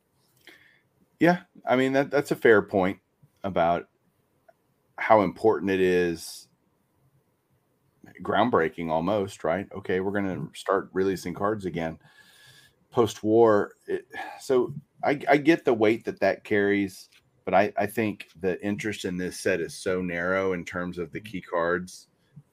Yeah, 1.21 1.41
I 1.67 1.77
mean 1.77 1.93
that 1.95 2.11
that's 2.11 2.31
a 2.31 2.37
fair 2.37 2.63
point 2.63 2.99
about 3.43 3.89
how 4.99 5.23
important 5.23 5.71
it 5.71 5.81
is 5.81 6.49
groundbreaking 8.23 8.91
almost, 8.91 9.45
right? 9.45 9.67
Okay, 9.75 10.01
we're 10.01 10.13
going 10.13 10.27
to 10.27 10.59
start 10.59 10.89
releasing 10.93 11.35
cards 11.35 11.65
again 11.65 11.99
post 12.91 13.23
war. 13.23 13.73
So 14.41 14.73
I, 15.05 15.21
I 15.29 15.37
get 15.37 15.65
the 15.65 15.75
weight 15.75 16.05
that 16.07 16.21
that 16.21 16.45
carries 16.45 17.09
but 17.47 17.55
I, 17.55 17.73
I 17.79 17.87
think 17.87 18.29
the 18.41 18.61
interest 18.63 19.05
in 19.05 19.17
this 19.17 19.39
set 19.39 19.61
is 19.61 19.73
so 19.73 20.03
narrow 20.03 20.53
in 20.53 20.65
terms 20.65 20.99
of 20.99 21.13
the 21.13 21.21
key 21.21 21.41
cards 21.41 22.09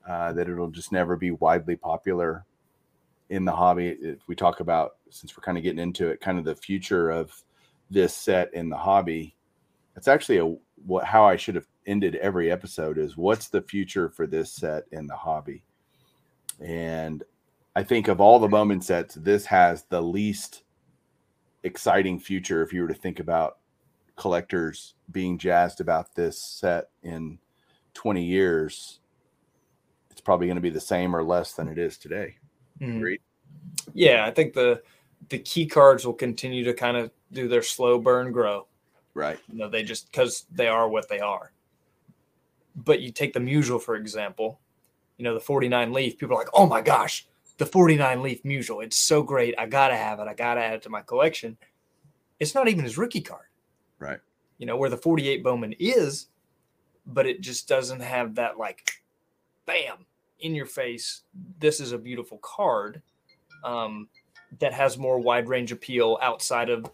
uh, 0.08 0.32
that 0.34 0.48
it'll 0.48 0.70
just 0.70 0.92
never 0.92 1.18
be 1.18 1.32
widely 1.32 1.76
popular 1.76 2.46
in 3.30 3.44
the 3.44 3.52
hobby. 3.52 3.98
If 4.00 4.20
we 4.28 4.36
talk 4.36 4.60
about, 4.60 4.98
since 5.10 5.36
we're 5.36 5.44
kind 5.44 5.58
of 5.58 5.64
getting 5.64 5.80
into 5.80 6.10
it, 6.10 6.22
kind 6.22 6.38
of 6.38 6.46
the 6.46 6.56
future 6.56 7.10
of 7.10 7.34
this 7.90 8.16
set 8.16 8.54
in 8.54 8.70
the 8.70 8.78
hobby, 8.78 9.36
it's 9.96 10.08
actually 10.08 10.38
a 10.38 10.56
what 10.86 11.06
how 11.06 11.26
I 11.26 11.38
should 11.38 11.56
have 11.56 11.68
ended 11.88 12.16
every 12.16 12.52
episode 12.52 12.98
is 12.98 13.18
what's 13.18 13.48
the 13.48 13.62
future 13.64 14.10
for 14.10 14.28
this 14.28 14.52
set 14.52 14.84
in 14.92 15.08
the 15.08 15.16
hobby, 15.16 15.64
and 16.60 17.24
I 17.76 17.84
think 17.84 18.08
of 18.08 18.22
all 18.22 18.40
the 18.40 18.48
Bowman 18.48 18.82
sets, 18.82 19.16
this 19.16 19.46
has 19.48 19.84
the 19.84 20.02
least 20.02 20.64
exciting 21.64 22.20
future 22.20 22.62
if 22.62 22.74
you 22.74 22.82
were 22.82 22.88
to 22.88 22.94
think 22.94 23.20
about 23.20 23.58
collectors 24.16 24.96
being 25.12 25.38
jazzed 25.38 25.82
about 25.82 26.16
this 26.16 26.38
set 26.38 26.90
in 27.02 27.40
20 27.94 28.24
years, 28.24 29.00
it's 30.12 30.22
probably 30.22 30.48
going 30.48 30.56
to 30.56 30.62
be 30.62 30.70
the 30.70 30.80
same 30.80 31.16
or 31.16 31.24
less 31.24 31.54
than 31.54 31.68
it 31.68 31.78
is 31.78 31.98
today. 31.98 32.36
Mm. 32.80 32.98
Agreed? 32.98 33.22
Yeah, 33.94 34.26
I 34.26 34.32
think 34.32 34.54
the 34.54 34.82
the 35.30 35.40
key 35.40 35.66
cards 35.66 36.06
will 36.06 36.14
continue 36.14 36.64
to 36.66 36.74
kind 36.74 36.98
of 36.98 37.12
do 37.32 37.48
their 37.48 37.62
slow 37.62 37.98
burn 37.98 38.32
grow. 38.32 38.68
Right. 39.14 39.40
You 39.52 39.60
know, 39.60 39.70
they 39.70 39.84
just 39.84 40.12
because 40.12 40.46
they 40.52 40.68
are 40.68 40.88
what 40.88 41.08
they 41.08 41.20
are. 41.20 41.52
But 42.76 43.02
you 43.02 43.12
take 43.12 43.34
the 43.34 43.40
Musial, 43.40 43.82
for 43.82 43.96
example, 43.96 44.60
you 45.18 45.24
know, 45.24 45.34
the 45.34 45.40
49 45.40 45.94
Leaf, 45.94 46.18
people 46.18 46.36
are 46.36 46.40
like, 46.40 46.50
oh 46.54 46.66
my 46.66 46.82
gosh, 46.82 47.28
the 47.58 47.66
49 47.66 48.22
Leaf 48.22 48.44
Musial. 48.44 48.84
It's 48.84 48.98
so 48.98 49.22
great. 49.22 49.54
I 49.58 49.68
gotta 49.68 49.96
have 49.96 50.20
it. 50.20 50.28
I 50.28 50.34
gotta 50.34 50.62
add 50.62 50.76
it 50.76 50.82
to 50.84 50.90
my 50.90 51.02
collection. 51.02 51.58
It's 52.40 52.56
not 52.56 52.68
even 52.68 52.84
his 52.84 52.98
rookie 52.98 53.22
card. 53.22 53.46
Right. 54.04 54.20
You 54.58 54.66
know, 54.66 54.78
where 54.78 54.90
the 54.90 54.98
48 54.98 55.44
Bowman 55.44 55.74
is, 55.80 56.28
but 57.06 57.26
it 57.26 57.42
just 57.42 57.68
doesn't 57.68 58.02
have 58.02 58.36
that 58.36 58.58
like 58.58 58.92
bam 59.66 60.06
in 60.40 60.56
your 60.56 60.66
face. 60.66 61.24
This 61.60 61.80
is 61.80 61.92
a 61.92 61.98
beautiful 61.98 62.38
card. 62.40 63.02
Um, 63.64 64.10
that 64.60 64.74
has 64.74 64.98
more 64.98 65.20
wide 65.20 65.48
range 65.48 65.72
appeal 65.72 66.18
outside 66.22 66.70
of, 66.70 66.86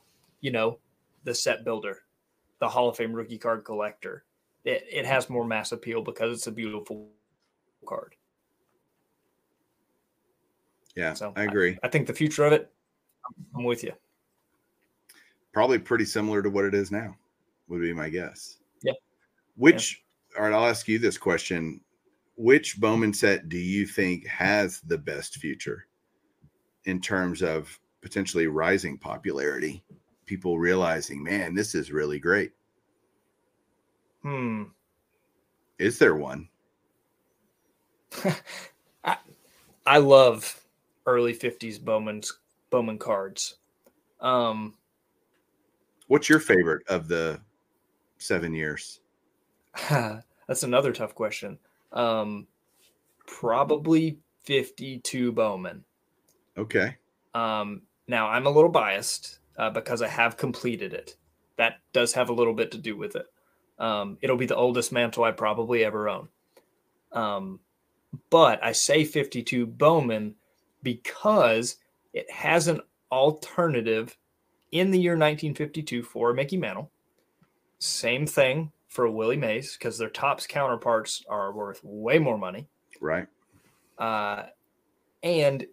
you 0.41 0.51
know, 0.51 0.79
the 1.23 1.33
set 1.33 1.65
builder, 1.65 2.03
the 2.59 2.69
Hall 2.69 2.89
of 2.89 2.97
Fame 2.97 3.13
rookie 3.13 3.37
card 3.37 3.65
collector. 3.65 4.23
It, 4.63 4.85
it 4.89 5.05
has 5.05 5.29
more 5.29 5.45
mass 5.45 5.71
appeal 5.71 6.01
because 6.01 6.37
it's 6.37 6.47
a 6.47 6.51
beautiful 6.51 7.09
card. 7.85 8.15
Yeah, 10.95 11.13
so 11.13 11.33
I 11.35 11.43
agree. 11.43 11.77
I, 11.83 11.87
I, 11.87 11.89
think 11.89 12.07
the 12.07 12.13
future 12.13 12.45
of 12.45 12.53
it, 12.53 12.71
I'm 13.55 13.63
with 13.63 13.83
you. 13.83 13.93
Probably 15.59 15.79
pretty 15.79 16.05
similar 16.05 16.41
to 16.41 16.49
what 16.49 16.63
it 16.63 16.73
is 16.73 16.89
now, 16.89 17.17
would 17.67 17.81
be 17.81 17.93
my 17.93 18.07
guess. 18.07 18.59
Yeah. 18.81 18.93
Which, 19.57 20.01
yeah. 20.31 20.39
all 20.39 20.45
right, 20.45 20.55
I'll 20.55 20.69
ask 20.69 20.87
you 20.87 20.99
this 20.99 21.17
question. 21.17 21.81
Which 22.37 22.79
Bowman 22.79 23.13
set 23.13 23.49
do 23.49 23.57
you 23.57 23.85
think 23.85 24.25
has 24.27 24.79
the 24.79 24.97
best 24.97 25.35
future? 25.35 25.85
in 26.85 26.99
terms 26.99 27.41
of 27.41 27.79
potentially 28.01 28.47
rising 28.47 28.97
popularity, 28.97 29.83
people 30.25 30.57
realizing, 30.57 31.23
man, 31.23 31.53
this 31.53 31.75
is 31.75 31.91
really 31.91 32.19
great. 32.19 32.51
Hmm. 34.23 34.63
Is 35.77 35.99
there 35.99 36.15
one? 36.15 36.49
I, 39.03 39.17
I 39.85 39.97
love 39.97 40.59
early 41.05 41.33
50s 41.33 41.79
Bowman's 41.79 42.39
Bowman 42.69 42.97
cards. 42.97 43.55
Um 44.19 44.73
What's 46.09 46.27
your 46.27 46.39
favorite 46.39 46.85
of 46.89 47.07
the 47.07 47.39
7 48.17 48.53
years? 48.53 48.99
That's 49.89 50.63
another 50.63 50.91
tough 50.91 51.15
question. 51.15 51.57
Um 51.93 52.47
probably 53.25 54.19
52 54.43 55.31
Bowman. 55.31 55.83
Okay. 56.57 56.97
Um, 57.35 57.83
now 58.07 58.27
I'm 58.27 58.47
a 58.47 58.49
little 58.49 58.71
biased 58.71 59.39
uh, 59.57 59.69
because 59.69 60.01
I 60.01 60.07
have 60.07 60.35
completed 60.35 60.93
it. 60.93 61.15
That 61.57 61.75
does 61.93 62.13
have 62.13 62.29
a 62.29 62.33
little 62.33 62.55
bit 62.55 62.71
to 62.71 62.77
do 62.77 62.97
with 62.97 63.15
it. 63.15 63.27
Um, 63.77 64.17
it'll 64.21 64.37
be 64.37 64.47
the 64.47 64.55
oldest 64.55 64.91
Mantle 64.91 65.23
I 65.23 65.31
probably 65.31 65.85
ever 65.85 66.09
own. 66.09 66.27
Um, 67.11 67.59
but 68.29 68.63
I 68.63 68.71
say 68.71 69.05
52 69.05 69.67
Bowman 69.67 70.35
because 70.81 71.77
it 72.13 72.29
has 72.31 72.67
an 72.67 72.81
alternative 73.11 74.17
in 74.71 74.91
the 74.91 74.99
year 74.99 75.13
1952 75.13 76.03
for 76.03 76.33
Mickey 76.33 76.57
Mantle. 76.57 76.91
Same 77.79 78.25
thing 78.25 78.71
for 78.87 79.09
Willie 79.09 79.37
Mays 79.37 79.77
because 79.77 79.97
their 79.97 80.09
Topps 80.09 80.47
counterparts 80.47 81.23
are 81.29 81.53
worth 81.53 81.79
way 81.83 82.19
more 82.19 82.37
money. 82.37 82.67
Right. 82.99 83.27
Uh, 83.97 84.43
and 85.23 85.65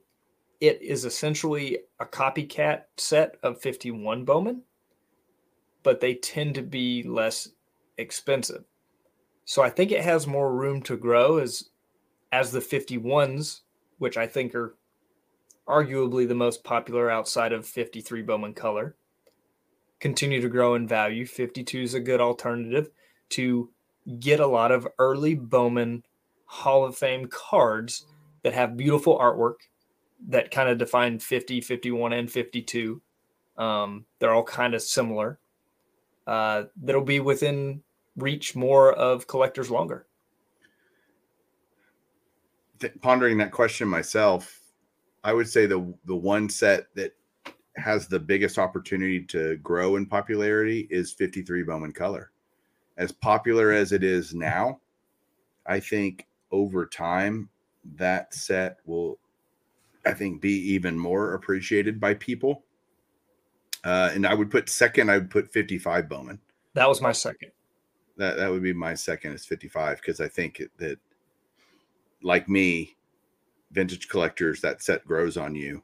it 0.61 0.81
is 0.83 1.05
essentially 1.05 1.79
a 2.01 2.07
copycat 2.07 2.83
set 2.97 3.37
of 3.43 3.61
51 3.61 4.25
Bowman, 4.25 4.63
but 5.83 6.01
they 6.01 6.15
tend 6.15 6.55
to 6.55 6.63
be 6.63 7.03
less 7.03 7.49
expensive. 7.99 8.65
So 9.45 9.63
I 9.63 9.71
think 9.71 9.93
it 9.93 10.03
has 10.03 10.27
more 10.27 10.53
room 10.55 10.83
to 10.83 10.97
grow 10.97 11.39
as 11.39 11.71
as 12.33 12.51
the 12.51 12.61
51s, 12.61 13.61
which 13.99 14.17
I 14.17 14.27
think 14.27 14.55
are 14.55 14.77
arguably 15.69 16.27
the 16.27 16.35
most 16.35 16.65
popular 16.65 17.11
outside 17.11 17.53
of 17.53 17.67
53 17.67 18.23
Bowman 18.23 18.55
color, 18.55 18.97
continue 20.01 20.41
to 20.41 20.49
grow 20.49 20.75
in 20.75 20.87
value. 20.87 21.27
52 21.27 21.83
is 21.83 21.95
a 21.95 22.01
good 22.01 22.21
alternative 22.21 22.91
to 23.31 23.71
get 24.21 24.41
a 24.41 24.47
lot 24.47 24.71
of 24.71 24.87
early 24.99 25.35
Bowman 25.35 26.05
Hall 26.45 26.85
of 26.85 26.97
Fame 26.97 27.27
cards 27.27 28.07
that 28.43 28.55
have 28.55 28.77
beautiful 28.77 29.19
artwork 29.19 29.55
that 30.29 30.51
kind 30.51 30.69
of 30.69 30.79
define 30.79 31.19
50, 31.19 31.61
51, 31.61 32.13
and 32.13 32.31
52. 32.31 33.03
Um, 33.59 34.07
they're 34.19 34.33
all 34.33 34.45
kind 34.45 34.75
of 34.75 34.83
similar. 34.83 35.39
Uh, 36.27 36.65
that'll 36.83 37.03
be 37.03 37.21
within 37.21 37.83
reach 38.17 38.57
more 38.57 38.93
of 38.93 39.27
collectors 39.27 39.71
longer. 39.71 40.07
Pondering 43.01 43.39
that 43.39 43.53
question 43.53 43.89
myself, 43.89 44.61
I 45.27 45.33
would 45.33 45.49
say 45.49 45.67
the 45.67 45.93
the 46.05 46.15
one 46.17 46.49
set 46.49 46.87
that 46.95 47.13
has 47.77 48.07
the 48.07 48.21
biggest 48.21 48.59
opportunity 48.59 49.21
to 49.21 49.57
grow 49.57 49.97
in 49.97 50.07
popularity 50.07 50.87
is 50.89 51.13
53 51.13 51.65
Bowman 51.65 51.93
Color. 51.93 52.31
As 52.97 53.13
popular 53.13 53.73
as 53.73 53.93
it 53.93 54.03
is 54.03 54.33
now, 54.33 54.81
I 55.67 55.81
think 55.81 56.27
over 56.51 56.87
time 56.87 57.51
that 57.97 58.33
set 58.33 58.79
will 58.87 59.19
I 60.07 60.15
think, 60.15 60.41
be 60.41 60.53
even 60.73 60.97
more 60.97 61.35
appreciated 61.35 62.01
by 62.01 62.15
people. 62.15 62.63
Uh, 63.85 64.11
and 64.15 64.27
I 64.27 64.35
would 64.35 64.51
put 64.51 64.69
second, 64.69 65.11
I 65.11 65.19
would 65.19 65.31
put 65.31 65.53
55 65.53 66.09
Bowman. 66.09 66.41
That 66.75 66.89
was 66.89 67.01
my 67.01 67.13
second. 67.13 67.51
That 68.17 68.37
that 68.37 68.51
would 68.51 68.63
be 68.63 68.73
my 68.73 68.95
second 68.95 69.33
is 69.33 69.45
55 69.45 70.01
because 70.01 70.21
I 70.21 70.29
think 70.29 70.63
that, 70.79 70.99
like 72.23 72.49
me, 72.49 72.96
vintage 73.77 74.09
collectors, 74.09 74.63
that 74.63 74.83
set 74.83 75.07
grows 75.07 75.37
on 75.37 75.55
you, 75.55 75.83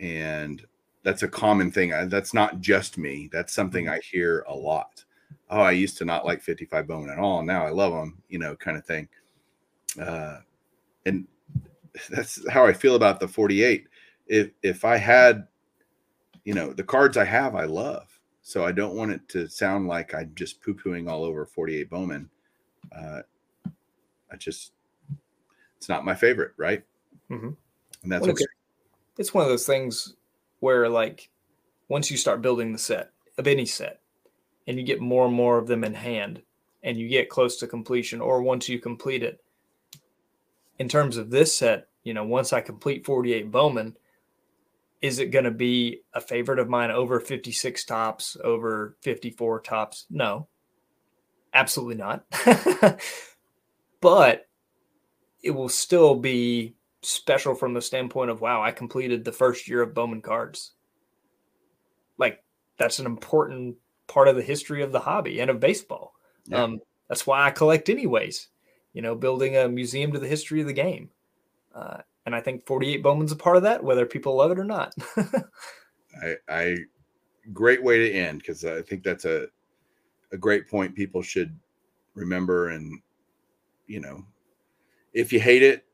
and 0.00 0.66
that's 1.04 1.22
a 1.22 1.28
common 1.28 1.70
thing. 1.70 1.90
That's 2.08 2.34
not 2.34 2.60
just 2.60 2.98
me. 2.98 3.30
That's 3.32 3.54
something 3.54 3.86
mm-hmm. 3.86 3.94
I 3.94 4.00
hear 4.00 4.44
a 4.48 4.54
lot. 4.54 5.04
Oh, 5.48 5.60
I 5.60 5.70
used 5.70 5.96
to 5.98 6.04
not 6.04 6.26
like 6.26 6.42
55 6.42 6.86
Bowman 6.86 7.10
at 7.10 7.18
all. 7.18 7.42
Now 7.42 7.64
I 7.64 7.70
love 7.70 7.92
them, 7.92 8.20
you 8.28 8.38
know, 8.38 8.56
kind 8.56 8.76
of 8.76 8.84
thing. 8.84 9.08
Uh, 9.98 10.38
and 11.06 11.26
that's 12.10 12.46
how 12.50 12.66
I 12.66 12.72
feel 12.72 12.96
about 12.96 13.20
the 13.20 13.28
48. 13.28 13.86
If 14.26 14.50
if 14.62 14.84
I 14.84 14.96
had, 14.96 15.46
you 16.44 16.54
know, 16.54 16.72
the 16.72 16.84
cards 16.84 17.16
I 17.16 17.24
have, 17.24 17.54
I 17.54 17.64
love. 17.64 18.06
So 18.42 18.64
I 18.64 18.72
don't 18.72 18.96
want 18.96 19.12
it 19.12 19.28
to 19.28 19.48
sound 19.48 19.86
like 19.86 20.12
I'm 20.12 20.32
just 20.34 20.60
poo 20.60 20.74
pooing 20.74 21.08
all 21.08 21.22
over 21.22 21.46
48 21.46 21.88
Bowman. 21.88 22.28
Uh, 22.90 23.20
I 24.32 24.36
just, 24.36 24.72
it's 25.76 25.88
not 25.88 26.04
my 26.04 26.14
favorite, 26.14 26.52
right? 26.56 26.82
Mm-hmm. 27.30 27.50
And 28.02 28.12
that's 28.12 28.26
okay. 28.26 28.44
It's 29.18 29.34
one 29.34 29.44
of 29.44 29.50
those 29.50 29.66
things 29.66 30.14
where, 30.60 30.88
like, 30.88 31.30
once 31.88 32.10
you 32.10 32.16
start 32.16 32.42
building 32.42 32.72
the 32.72 32.78
set 32.78 33.10
of 33.36 33.46
any 33.46 33.66
set, 33.66 34.00
and 34.66 34.78
you 34.78 34.84
get 34.84 35.00
more 35.00 35.26
and 35.26 35.34
more 35.34 35.58
of 35.58 35.66
them 35.66 35.82
in 35.84 35.94
hand, 35.94 36.42
and 36.82 36.96
you 36.96 37.08
get 37.08 37.30
close 37.30 37.56
to 37.56 37.66
completion, 37.66 38.20
or 38.20 38.42
once 38.42 38.68
you 38.68 38.78
complete 38.78 39.22
it, 39.22 39.42
in 40.78 40.88
terms 40.88 41.16
of 41.16 41.30
this 41.30 41.54
set, 41.54 41.88
you 42.04 42.14
know, 42.14 42.24
once 42.24 42.52
I 42.52 42.60
complete 42.60 43.04
48 43.04 43.50
Bowman, 43.50 43.96
is 45.00 45.18
it 45.18 45.30
going 45.30 45.44
to 45.44 45.50
be 45.50 46.02
a 46.14 46.20
favorite 46.20 46.58
of 46.58 46.68
mine 46.68 46.90
over 46.90 47.20
56 47.20 47.84
Topps, 47.84 48.36
over 48.42 48.96
54 49.00 49.60
Topps? 49.60 50.06
No, 50.10 50.48
absolutely 51.54 51.96
not. 51.96 52.24
but 54.00 54.48
it 55.42 55.52
will 55.52 55.68
still 55.68 56.16
be 56.16 56.74
special 57.02 57.54
from 57.54 57.74
the 57.74 57.82
standpoint 57.82 58.30
of, 58.30 58.40
wow, 58.40 58.62
I 58.62 58.72
completed 58.72 59.24
the 59.24 59.32
first 59.32 59.68
year 59.68 59.82
of 59.82 59.94
Bowman 59.94 60.22
cards. 60.22 60.72
Like, 62.18 62.42
that's 62.78 62.98
an 62.98 63.06
important 63.06 63.76
part 64.06 64.28
of 64.28 64.36
the 64.36 64.42
history 64.42 64.82
of 64.82 64.92
the 64.92 65.00
hobby 65.00 65.40
and 65.40 65.50
of 65.50 65.60
baseball. 65.60 66.14
Yeah. 66.46 66.62
Um, 66.62 66.80
that's 67.08 67.26
why 67.26 67.46
I 67.46 67.50
collect, 67.50 67.88
anyways 67.88 68.48
you 68.92 69.02
know, 69.02 69.14
building 69.14 69.56
a 69.56 69.68
museum 69.68 70.12
to 70.12 70.18
the 70.18 70.26
history 70.26 70.60
of 70.60 70.66
the 70.66 70.72
game. 70.72 71.10
Uh, 71.74 71.98
and 72.26 72.34
I 72.34 72.40
think 72.40 72.66
48 72.66 73.02
Bowman's 73.02 73.32
a 73.32 73.36
part 73.36 73.56
of 73.56 73.62
that, 73.62 73.82
whether 73.82 74.04
people 74.06 74.34
love 74.34 74.50
it 74.50 74.58
or 74.58 74.64
not. 74.64 74.92
I, 76.20 76.34
I, 76.48 76.76
great 77.52 77.82
way 77.82 77.98
to 77.98 78.12
end 78.12 78.40
because 78.40 78.64
I 78.64 78.82
think 78.82 79.02
that's 79.02 79.24
a, 79.24 79.46
a 80.32 80.36
great 80.36 80.68
point 80.68 80.94
people 80.94 81.22
should 81.22 81.56
remember. 82.14 82.70
And, 82.70 83.00
you 83.86 84.00
know, 84.00 84.24
if 85.12 85.32
you 85.32 85.40
hate 85.40 85.62
it, 85.62 85.86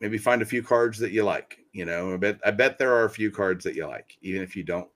maybe 0.00 0.18
find 0.18 0.42
a 0.42 0.46
few 0.46 0.62
cards 0.62 0.98
that 0.98 1.12
you 1.12 1.22
like. 1.24 1.58
You 1.72 1.84
know, 1.84 2.14
I 2.14 2.16
bet 2.16 2.40
I 2.44 2.50
bet 2.50 2.78
there 2.78 2.94
are 2.94 3.04
a 3.04 3.10
few 3.10 3.30
cards 3.30 3.64
that 3.64 3.74
you 3.74 3.86
like, 3.86 4.16
even 4.22 4.42
if 4.42 4.56
you 4.56 4.64
don't 4.64 4.88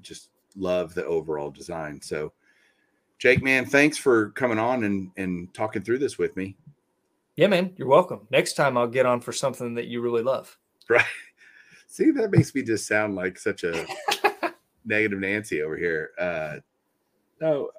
just 0.00 0.30
love 0.56 0.94
the 0.94 1.04
overall 1.04 1.50
design. 1.50 2.00
So, 2.00 2.32
Jake, 3.18 3.42
man, 3.42 3.66
thanks 3.66 3.98
for 3.98 4.30
coming 4.30 4.58
on 4.58 4.84
and 4.84 5.10
and 5.16 5.52
talking 5.54 5.82
through 5.82 5.98
this 5.98 6.18
with 6.18 6.36
me. 6.36 6.56
Yeah, 7.36 7.48
man, 7.48 7.74
you're 7.76 7.88
welcome. 7.88 8.28
Next 8.30 8.52
time 8.54 8.76
I'll 8.76 8.86
get 8.86 9.06
on 9.06 9.20
for 9.20 9.32
something 9.32 9.74
that 9.74 9.86
you 9.86 10.00
really 10.00 10.22
love. 10.22 10.56
Right. 10.88 11.04
See, 11.88 12.10
that 12.12 12.30
makes 12.30 12.54
me 12.54 12.62
just 12.62 12.86
sound 12.86 13.16
like 13.16 13.38
such 13.38 13.64
a 13.64 13.86
negative 14.84 15.18
Nancy 15.18 15.62
over 15.62 15.76
here. 15.76 16.10
Uh, 16.18 16.56
no, 17.40 17.70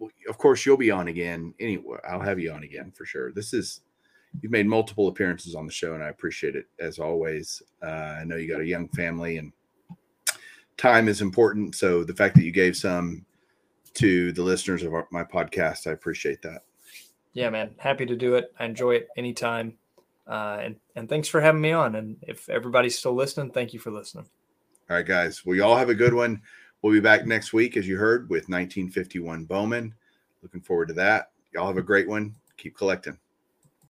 uh, 0.00 0.06
of 0.28 0.38
course 0.38 0.64
you'll 0.64 0.76
be 0.76 0.90
on 0.90 1.08
again. 1.08 1.52
Anyway, 1.60 1.98
I'll 2.08 2.20
have 2.20 2.38
you 2.38 2.50
on 2.52 2.62
again 2.62 2.92
for 2.92 3.04
sure. 3.04 3.32
This 3.32 3.52
is 3.52 3.82
you've 4.40 4.52
made 4.52 4.66
multiple 4.66 5.08
appearances 5.08 5.54
on 5.54 5.66
the 5.66 5.72
show, 5.72 5.94
and 5.94 6.02
I 6.02 6.08
appreciate 6.08 6.56
it 6.56 6.66
as 6.78 6.98
always. 6.98 7.62
Uh, 7.82 8.16
I 8.20 8.24
know 8.24 8.36
you 8.36 8.48
got 8.48 8.60
a 8.60 8.66
young 8.66 8.88
family, 8.88 9.38
and 9.38 9.52
time 10.76 11.08
is 11.08 11.20
important. 11.20 11.74
So 11.74 12.04
the 12.04 12.14
fact 12.14 12.34
that 12.36 12.44
you 12.44 12.52
gave 12.52 12.76
some 12.76 13.24
to 13.94 14.32
the 14.32 14.42
listeners 14.42 14.82
of 14.82 14.94
our, 14.94 15.08
my 15.10 15.24
podcast, 15.24 15.86
I 15.86 15.92
appreciate 15.92 16.42
that. 16.42 16.62
Yeah, 17.32 17.50
man, 17.50 17.74
happy 17.78 18.06
to 18.06 18.16
do 18.16 18.34
it. 18.34 18.52
I 18.58 18.64
enjoy 18.64 18.92
it 18.92 19.08
anytime. 19.16 19.76
Uh, 20.26 20.58
and 20.60 20.76
and 20.96 21.08
thanks 21.08 21.28
for 21.28 21.40
having 21.40 21.60
me 21.60 21.72
on. 21.72 21.94
And 21.94 22.16
if 22.22 22.48
everybody's 22.48 22.98
still 22.98 23.14
listening, 23.14 23.50
thank 23.50 23.72
you 23.72 23.78
for 23.78 23.90
listening. 23.90 24.26
All 24.88 24.96
right, 24.96 25.06
guys. 25.06 25.44
Well, 25.44 25.56
y'all 25.56 25.76
have 25.76 25.88
a 25.88 25.94
good 25.94 26.14
one. 26.14 26.40
We'll 26.82 26.92
be 26.92 27.00
back 27.00 27.26
next 27.26 27.52
week, 27.52 27.76
as 27.76 27.88
you 27.88 27.96
heard, 27.96 28.28
with 28.30 28.48
1951 28.48 29.44
Bowman. 29.44 29.94
Looking 30.42 30.60
forward 30.60 30.88
to 30.88 30.94
that. 30.94 31.30
Y'all 31.52 31.66
have 31.66 31.78
a 31.78 31.82
great 31.82 32.08
one. 32.08 32.34
Keep 32.56 32.76
collecting. 32.76 33.18